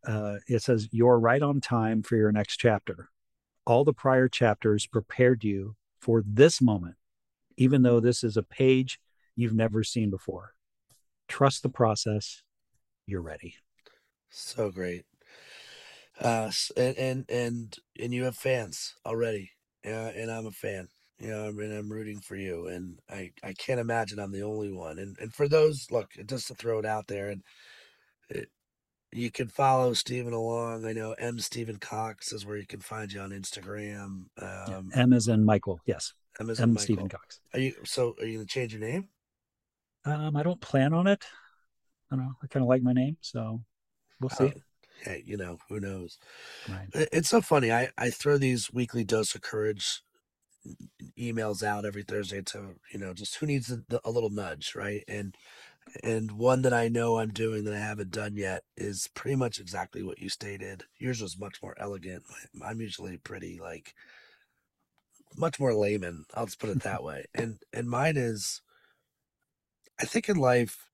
uh, 0.06 0.36
it 0.48 0.62
says, 0.62 0.88
You're 0.92 1.20
right 1.20 1.42
on 1.42 1.62
time 1.62 2.04
for 2.04 2.16
your 2.16 2.32
next 2.32 2.58
chapter. 2.58 3.10
All 3.66 3.84
the 3.84 3.94
prior 3.94 4.28
chapters 4.28 4.88
prepared 4.88 5.44
you 5.44 5.76
for 6.00 6.24
this 6.26 6.62
moment, 6.62 6.96
even 7.58 7.82
though 7.82 8.00
this 8.00 8.24
is 8.24 8.38
a 8.38 8.44
page 8.44 9.00
you've 9.36 9.56
never 9.56 9.84
seen 9.84 10.10
before. 10.10 10.54
Trust 11.28 11.64
the 11.64 11.70
process. 11.70 12.44
You're 13.08 13.22
ready. 13.22 13.56
So 14.30 14.72
great 14.72 15.06
uh 16.22 16.52
and 16.78 16.98
and 16.98 17.26
and 17.30 17.78
and 18.00 18.14
you 18.14 18.24
have 18.24 18.36
fans 18.36 18.96
already 19.06 19.52
yeah 19.84 20.08
and 20.08 20.32
i'm 20.32 20.46
a 20.46 20.52
fan 20.52 20.88
you 21.20 21.30
know 21.30 21.48
I 21.48 21.52
mean, 21.52 21.72
i'm 21.72 21.92
rooting 21.92 22.20
for 22.20 22.36
you 22.36 22.68
and 22.68 23.00
i 23.10 23.32
i 23.44 23.54
can't 23.54 23.80
imagine 23.80 24.20
i'm 24.20 24.32
the 24.32 24.44
only 24.44 24.72
one 24.72 25.00
and 25.00 25.18
and 25.20 25.34
for 25.34 25.48
those 25.48 25.88
look 25.92 26.12
just 26.26 26.48
to 26.48 26.56
throw 26.56 26.80
it 26.80 26.86
out 26.86 27.08
there 27.08 27.30
and 27.30 27.44
it, 28.30 28.50
you 29.16 29.32
can 29.32 29.48
follow 29.48 29.94
Steven 29.94 30.34
along. 30.34 30.86
I 30.86 30.92
know 30.92 31.14
M. 31.14 31.40
Steven 31.40 31.78
Cox 31.78 32.34
is 32.34 32.46
where 32.46 32.58
you 32.58 32.68
can 32.68 32.82
find 32.82 33.12
you 33.12 33.22
on 33.22 33.30
Instagram. 33.32 34.04
Um, 34.06 34.28
yeah, 34.40 34.82
M 34.94 35.14
is 35.14 35.28
in 35.28 35.46
Michael. 35.46 35.80
Yes. 35.86 36.14
M 36.40 36.50
is 36.50 36.60
M. 36.60 36.78
Steven 36.78 37.08
Cox. 37.08 37.40
Are 37.54 37.60
you 37.60 37.74
so? 37.86 38.16
Are 38.20 38.26
you 38.26 38.40
gonna 38.40 38.46
change 38.46 38.74
your 38.74 38.82
name? 38.82 39.08
Um, 40.04 40.36
I 40.36 40.44
don't 40.44 40.60
plan 40.60 40.94
on 40.94 41.08
it. 41.08 41.24
I 42.12 42.16
don't 42.16 42.26
know. 42.26 42.34
I 42.44 42.48
kind 42.48 42.64
of 42.64 42.68
like 42.68 42.84
my 42.84 42.94
name, 42.94 43.18
so 43.22 43.62
we'll 44.20 44.30
see. 44.30 44.48
Uh, 44.48 44.52
hey, 45.04 45.24
you 45.26 45.38
know, 45.38 45.60
who 45.70 45.80
knows? 45.80 46.18
Right. 46.70 46.88
It's 46.94 47.30
so 47.30 47.42
funny. 47.42 47.72
I, 47.72 47.90
I 47.98 48.10
throw 48.10 48.38
these 48.38 48.72
weekly 48.74 49.04
dose 49.04 49.36
of 49.36 49.42
courage 49.42 50.02
emails 51.20 51.64
out 51.64 51.86
every 51.86 52.04
Thursday 52.04 52.42
to, 52.42 52.76
you 52.92 53.00
know, 53.00 53.14
just 53.14 53.36
who 53.36 53.46
needs 53.46 53.72
a, 53.72 53.82
a 54.04 54.12
little 54.12 54.30
nudge, 54.30 54.74
right? 54.76 55.04
And 55.08 55.36
and 56.04 56.32
one 56.32 56.64
that 56.64 56.74
I 56.74 56.88
know 56.88 57.20
I'm 57.20 57.32
doing 57.32 57.64
that 57.66 57.74
I 57.74 57.80
haven't 57.80 58.12
done 58.12 58.36
yet 58.36 58.64
is 58.76 59.08
pretty 59.14 59.36
much 59.36 59.60
exactly 59.60 60.02
what 60.02 60.20
you 60.20 60.30
stated. 60.30 60.84
Yours 60.98 61.22
was 61.22 61.38
much 61.38 61.62
more 61.62 61.76
elegant. 61.78 62.24
I'm 62.64 62.82
usually 62.82 63.18
pretty 63.18 63.60
like 63.62 63.94
much 65.38 65.60
more 65.60 65.74
layman. 65.74 66.26
I'll 66.34 66.46
just 66.46 66.60
put 66.60 66.70
it 66.70 66.82
that 66.84 67.04
way. 67.04 67.26
And 67.34 67.60
and 67.72 67.90
mine 67.90 68.18
is 68.18 68.62
I 70.00 70.06
think 70.06 70.28
in 70.28 70.38
life 70.38 70.90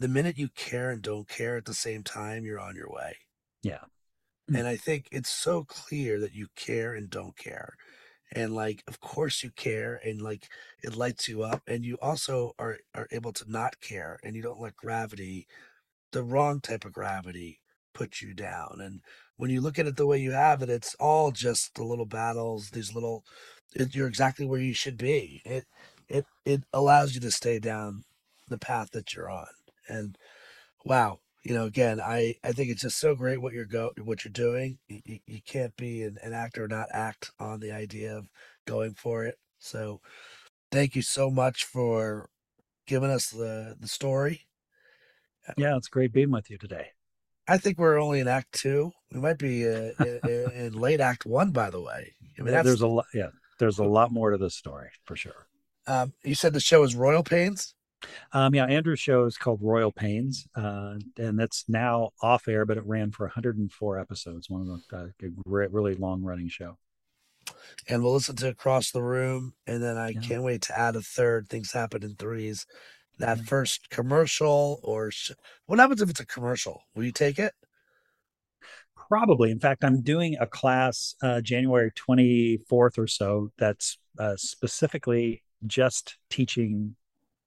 the 0.00 0.08
minute 0.08 0.38
you 0.38 0.48
care 0.48 0.90
and 0.90 1.02
don't 1.02 1.28
care 1.28 1.56
at 1.56 1.66
the 1.66 1.74
same 1.74 2.02
time, 2.02 2.44
you're 2.44 2.58
on 2.58 2.74
your 2.74 2.90
way. 2.90 3.14
Yeah. 3.62 3.84
And 4.48 4.64
mm. 4.64 4.66
I 4.66 4.76
think 4.76 5.06
it's 5.12 5.30
so 5.30 5.64
clear 5.64 6.18
that 6.20 6.34
you 6.34 6.48
care 6.56 6.94
and 6.94 7.08
don't 7.08 7.36
care. 7.36 7.74
And 8.32 8.54
like, 8.54 8.82
of 8.88 8.98
course 9.00 9.42
you 9.42 9.50
care 9.50 10.00
and 10.02 10.22
like 10.22 10.48
it 10.82 10.96
lights 10.96 11.28
you 11.28 11.42
up. 11.42 11.62
And 11.66 11.84
you 11.84 11.98
also 12.00 12.52
are, 12.58 12.78
are 12.94 13.08
able 13.12 13.32
to 13.34 13.44
not 13.46 13.80
care 13.80 14.18
and 14.24 14.34
you 14.34 14.42
don't 14.42 14.60
let 14.60 14.74
gravity, 14.74 15.46
the 16.12 16.22
wrong 16.22 16.60
type 16.60 16.84
of 16.84 16.92
gravity, 16.92 17.60
put 17.92 18.22
you 18.22 18.32
down. 18.32 18.78
And 18.80 19.00
when 19.36 19.50
you 19.50 19.60
look 19.60 19.78
at 19.78 19.86
it 19.86 19.96
the 19.96 20.06
way 20.06 20.18
you 20.18 20.32
have 20.32 20.62
it, 20.62 20.70
it's 20.70 20.94
all 20.98 21.30
just 21.30 21.74
the 21.74 21.84
little 21.84 22.06
battles, 22.06 22.70
these 22.70 22.94
little, 22.94 23.24
it, 23.74 23.94
you're 23.94 24.08
exactly 24.08 24.46
where 24.46 24.60
you 24.60 24.74
should 24.74 24.96
be. 24.96 25.42
It, 25.44 25.64
it, 26.08 26.24
it 26.44 26.62
allows 26.72 27.14
you 27.14 27.20
to 27.20 27.30
stay 27.30 27.58
down 27.58 28.04
the 28.48 28.58
path 28.58 28.90
that 28.92 29.14
you're 29.14 29.30
on. 29.30 29.46
And 29.90 30.16
wow, 30.84 31.20
you 31.42 31.54
know, 31.54 31.64
again, 31.64 32.00
I 32.00 32.36
I 32.44 32.52
think 32.52 32.70
it's 32.70 32.82
just 32.82 32.98
so 32.98 33.14
great 33.14 33.40
what 33.40 33.52
you're 33.52 33.64
go 33.64 33.92
what 34.02 34.24
you're 34.24 34.32
doing. 34.32 34.78
You, 34.88 35.18
you, 35.26 35.40
can't 35.44 35.76
be 35.76 36.02
an, 36.02 36.18
an 36.22 36.32
actor 36.32 36.68
not 36.68 36.88
act 36.92 37.30
on 37.38 37.60
the 37.60 37.72
idea 37.72 38.16
of 38.16 38.28
going 38.66 38.94
for 38.94 39.24
it. 39.24 39.38
So, 39.58 40.00
thank 40.70 40.94
you 40.94 41.02
so 41.02 41.30
much 41.30 41.64
for 41.64 42.28
giving 42.86 43.10
us 43.10 43.30
the 43.30 43.76
the 43.78 43.88
story. 43.88 44.46
Yeah, 45.56 45.76
it's 45.76 45.88
great 45.88 46.12
being 46.12 46.30
with 46.30 46.50
you 46.50 46.58
today. 46.58 46.88
I 47.48 47.58
think 47.58 47.78
we're 47.78 47.98
only 47.98 48.20
in 48.20 48.28
Act 48.28 48.52
Two. 48.52 48.92
We 49.12 49.20
might 49.20 49.38
be 49.38 49.66
uh, 49.66 49.92
in, 49.98 50.52
in 50.54 50.72
late 50.74 51.00
Act 51.00 51.26
One, 51.26 51.50
by 51.50 51.70
the 51.70 51.80
way. 51.80 52.14
I 52.38 52.42
mean, 52.42 52.54
Yeah, 52.54 52.62
there's 52.62 52.82
a 52.82 52.86
lot. 52.86 53.06
Yeah, 53.14 53.30
there's 53.58 53.78
a 53.78 53.84
lot 53.84 54.12
more 54.12 54.30
to 54.30 54.38
this 54.38 54.54
story 54.54 54.90
for 55.04 55.16
sure. 55.16 55.46
um, 55.86 56.12
you 56.22 56.34
said 56.34 56.52
the 56.52 56.60
show 56.60 56.82
is 56.82 56.94
Royal 56.94 57.22
Pains. 57.22 57.74
Um, 58.32 58.54
yeah, 58.54 58.64
Andrew's 58.66 59.00
show 59.00 59.24
is 59.24 59.36
called 59.36 59.60
Royal 59.62 59.92
Pains, 59.92 60.46
uh, 60.56 60.94
and 61.18 61.38
that's 61.38 61.64
now 61.68 62.10
off 62.22 62.48
air, 62.48 62.64
but 62.64 62.76
it 62.78 62.84
ran 62.86 63.10
for 63.10 63.26
104 63.26 63.98
episodes. 63.98 64.48
One 64.48 64.62
of 64.62 64.66
the 64.66 64.96
uh, 64.96 65.06
a 65.22 65.28
great, 65.48 65.72
really 65.72 65.94
long 65.94 66.22
running 66.22 66.48
show. 66.48 66.78
and 67.88 68.02
we'll 68.02 68.14
listen 68.14 68.36
to 68.36 68.48
Across 68.48 68.92
the 68.92 69.02
Room, 69.02 69.54
and 69.66 69.82
then 69.82 69.96
I 69.96 70.10
Yeah. 70.10 70.20
can't 70.20 70.42
wait 70.42 70.62
to 70.62 70.78
add 70.78 70.96
a 70.96 71.02
third. 71.02 71.48
Things 71.48 71.72
happen 71.72 72.02
in 72.02 72.14
threes. 72.16 72.66
That 73.18 73.38
Yeah. 73.38 73.44
first 73.44 73.90
commercial, 73.90 74.80
or 74.82 75.10
sh- 75.10 75.32
what 75.66 75.78
happens 75.78 76.00
if 76.00 76.08
it's 76.10 76.20
a 76.20 76.26
commercial? 76.26 76.82
Will 76.94 77.04
you 77.04 77.12
take 77.12 77.38
it? 77.38 77.52
Probably. 79.08 79.50
In 79.50 79.58
fact, 79.58 79.84
I'm 79.84 80.02
doing 80.02 80.36
a 80.40 80.46
class 80.46 81.16
uh, 81.22 81.40
January 81.40 81.90
24th 81.92 82.96
or 82.98 83.06
so 83.06 83.50
that's 83.58 83.98
uh, 84.18 84.36
specifically 84.36 85.42
just 85.66 86.16
teaching 86.30 86.94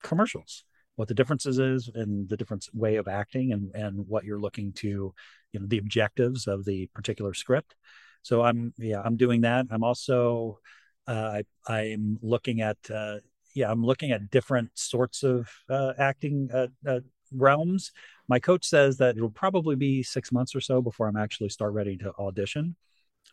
commercials, 0.03 0.65
what 0.95 1.07
the 1.07 1.13
differences 1.13 1.59
is 1.59 1.89
and 1.93 2.29
the 2.29 2.37
different 2.37 2.67
way 2.73 2.97
of 2.97 3.07
acting 3.07 3.51
and, 3.51 3.71
and 3.73 4.07
what 4.07 4.23
you're 4.23 4.39
looking 4.39 4.71
to, 4.73 5.13
you 5.51 5.59
know, 5.59 5.65
the 5.67 5.79
objectives 5.79 6.47
of 6.47 6.65
the 6.65 6.87
particular 6.93 7.33
script. 7.33 7.75
So 8.21 8.41
I'm, 8.41 8.73
yeah, 8.77 9.01
I'm 9.03 9.17
doing 9.17 9.41
that. 9.41 9.65
I'm 9.69 9.83
also, 9.83 10.59
uh, 11.07 11.41
I, 11.67 11.73
I'm 11.73 12.19
looking 12.21 12.61
at, 12.61 12.77
uh, 12.93 13.17
yeah, 13.55 13.69
I'm 13.71 13.83
looking 13.83 14.11
at 14.11 14.29
different 14.29 14.71
sorts 14.75 15.23
of 15.23 15.49
uh, 15.69 15.93
acting 15.97 16.49
uh, 16.53 16.67
uh, 16.87 16.99
realms 17.35 17.91
my 18.27 18.39
coach 18.39 18.65
says 18.65 18.97
that 18.97 19.17
it'll 19.17 19.29
probably 19.29 19.75
be 19.75 20.01
six 20.03 20.31
months 20.31 20.55
or 20.55 20.61
so 20.61 20.81
before 20.81 21.07
I'm 21.07 21.17
actually 21.17 21.49
start 21.49 21.73
ready 21.73 21.97
to 21.97 22.13
audition. 22.17 22.75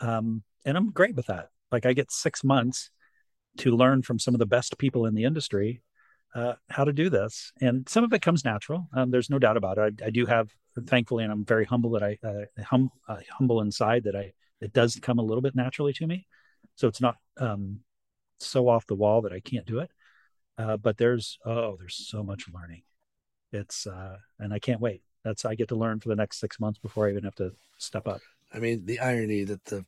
Um, 0.01 0.43
and 0.65 0.77
I'm 0.77 0.91
great 0.91 1.15
with 1.15 1.27
that. 1.27 1.49
Like 1.71 1.87
I 1.87 1.93
get 1.93 2.11
six 2.11 2.43
months 2.43 2.91
to 3.59 3.75
learn 3.75 4.03
from 4.03 4.19
some 4.19 4.35
of 4.35 4.39
the 4.39 4.47
best 4.47 4.79
people 4.79 5.07
in 5.07 5.15
the 5.15 5.25
industry 5.25 5.83
uh, 6.35 6.55
how 6.69 6.85
to 6.85 6.93
do 6.93 7.11
this, 7.11 7.53
and 7.61 7.89
some 7.89 8.05
of 8.05 8.13
it 8.13 8.23
comes 8.23 8.45
natural. 8.45 8.89
Um, 8.93 9.11
there's 9.11 9.31
no 9.31 9.39
doubt 9.39 9.57
about 9.57 9.79
it. 9.79 10.01
I, 10.03 10.07
I 10.07 10.11
do 10.11 10.27
have, 10.27 10.51
thankfully, 10.87 11.25
and 11.25 11.33
I'm 11.33 11.45
very 11.45 11.65
humble 11.65 11.91
that 11.91 12.03
I 12.03 12.19
uh, 12.25 12.63
hum, 12.63 12.91
uh, 13.09 13.19
humble 13.31 13.61
inside 13.61 14.05
that 14.05 14.17
I 14.17 14.33
it 14.61 14.73
does 14.73 14.99
come 15.01 15.19
a 15.19 15.23
little 15.23 15.43
bit 15.43 15.55
naturally 15.55 15.93
to 15.95 16.07
me. 16.07 16.27
So 16.77 16.87
it's 16.89 17.01
not 17.01 17.17
um, 17.39 17.81
so 18.39 18.69
off 18.69 18.87
the 18.87 18.95
wall 18.95 19.23
that 19.23 19.33
I 19.33 19.41
can't 19.41 19.67
do 19.67 19.79
it. 19.81 19.91
Uh, 20.59 20.77
but 20.77 20.99
there's 20.99 21.39
oh, 21.45 21.77
there's 21.79 21.97
so 22.09 22.23
much 22.23 22.47
learning 22.53 22.83
it's 23.53 23.85
uh 23.89 24.17
and 24.39 24.55
i 24.55 24.61
can't 24.61 24.81
wait 24.81 25.03
that's 25.25 25.45
i 25.45 25.57
get 25.57 25.67
to 25.67 25.75
learn 25.75 25.99
for 25.99 26.09
the 26.09 26.15
next 26.15 26.39
six 26.39 26.61
months 26.61 26.79
before 26.79 27.09
i 27.09 27.11
even 27.11 27.25
have 27.25 27.35
to 27.35 27.51
step 27.79 28.07
up 28.07 28.21
I 28.53 28.59
mean, 28.59 28.85
the 28.85 28.99
irony 28.99 29.45
that 29.45 29.65
the 29.67 29.85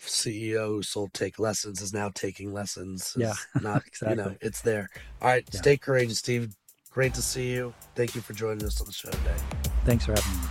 CEO 0.00 0.66
who 0.68 0.82
sold 0.82 1.12
TakeLessons 1.12 1.80
is 1.82 1.92
now 1.92 2.10
taking 2.14 2.52
lessons. 2.52 3.14
Yeah, 3.16 3.34
not 3.62 3.82
You 4.08 4.14
know, 4.16 4.36
it's 4.40 4.60
there. 4.60 4.90
All 5.22 5.28
right, 5.28 5.44
Yeah. 5.52 5.60
stay 5.60 5.76
courageous, 5.76 6.18
Steve. 6.18 6.54
Great 6.90 7.14
to 7.14 7.22
see 7.22 7.52
you. 7.52 7.74
Thank 7.96 8.14
you 8.14 8.20
for 8.20 8.32
joining 8.34 8.64
us 8.64 8.80
on 8.80 8.86
the 8.86 8.92
show 8.92 9.10
today. 9.10 9.34
thanks 9.84 10.04
for 10.06 10.12
having 10.12 10.40
me 10.40 10.48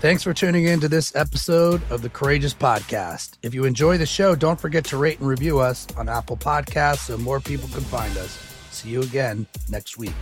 Thanks 0.00 0.22
for 0.22 0.34
tuning 0.34 0.66
in 0.66 0.78
to 0.80 0.88
this 0.88 1.16
episode 1.16 1.80
of 1.90 2.02
the 2.02 2.08
Courageous 2.10 2.52
Podcast. 2.54 3.38
If 3.42 3.54
you 3.54 3.64
enjoy 3.64 3.96
the 3.98 4.06
show, 4.06 4.34
don't 4.34 4.60
forget 4.60 4.84
to 4.86 4.98
rate 4.98 5.18
and 5.20 5.26
review 5.28 5.58
us 5.58 5.86
on 5.96 6.08
Apple 6.08 6.36
Podcasts 6.36 7.06
so 7.06 7.16
more 7.16 7.40
people 7.40 7.68
can 7.70 7.80
find 7.80 8.16
us. 8.18 8.38
See 8.70 8.90
you 8.90 9.02
again 9.02 9.46
next 9.70 9.96
week. 9.96 10.12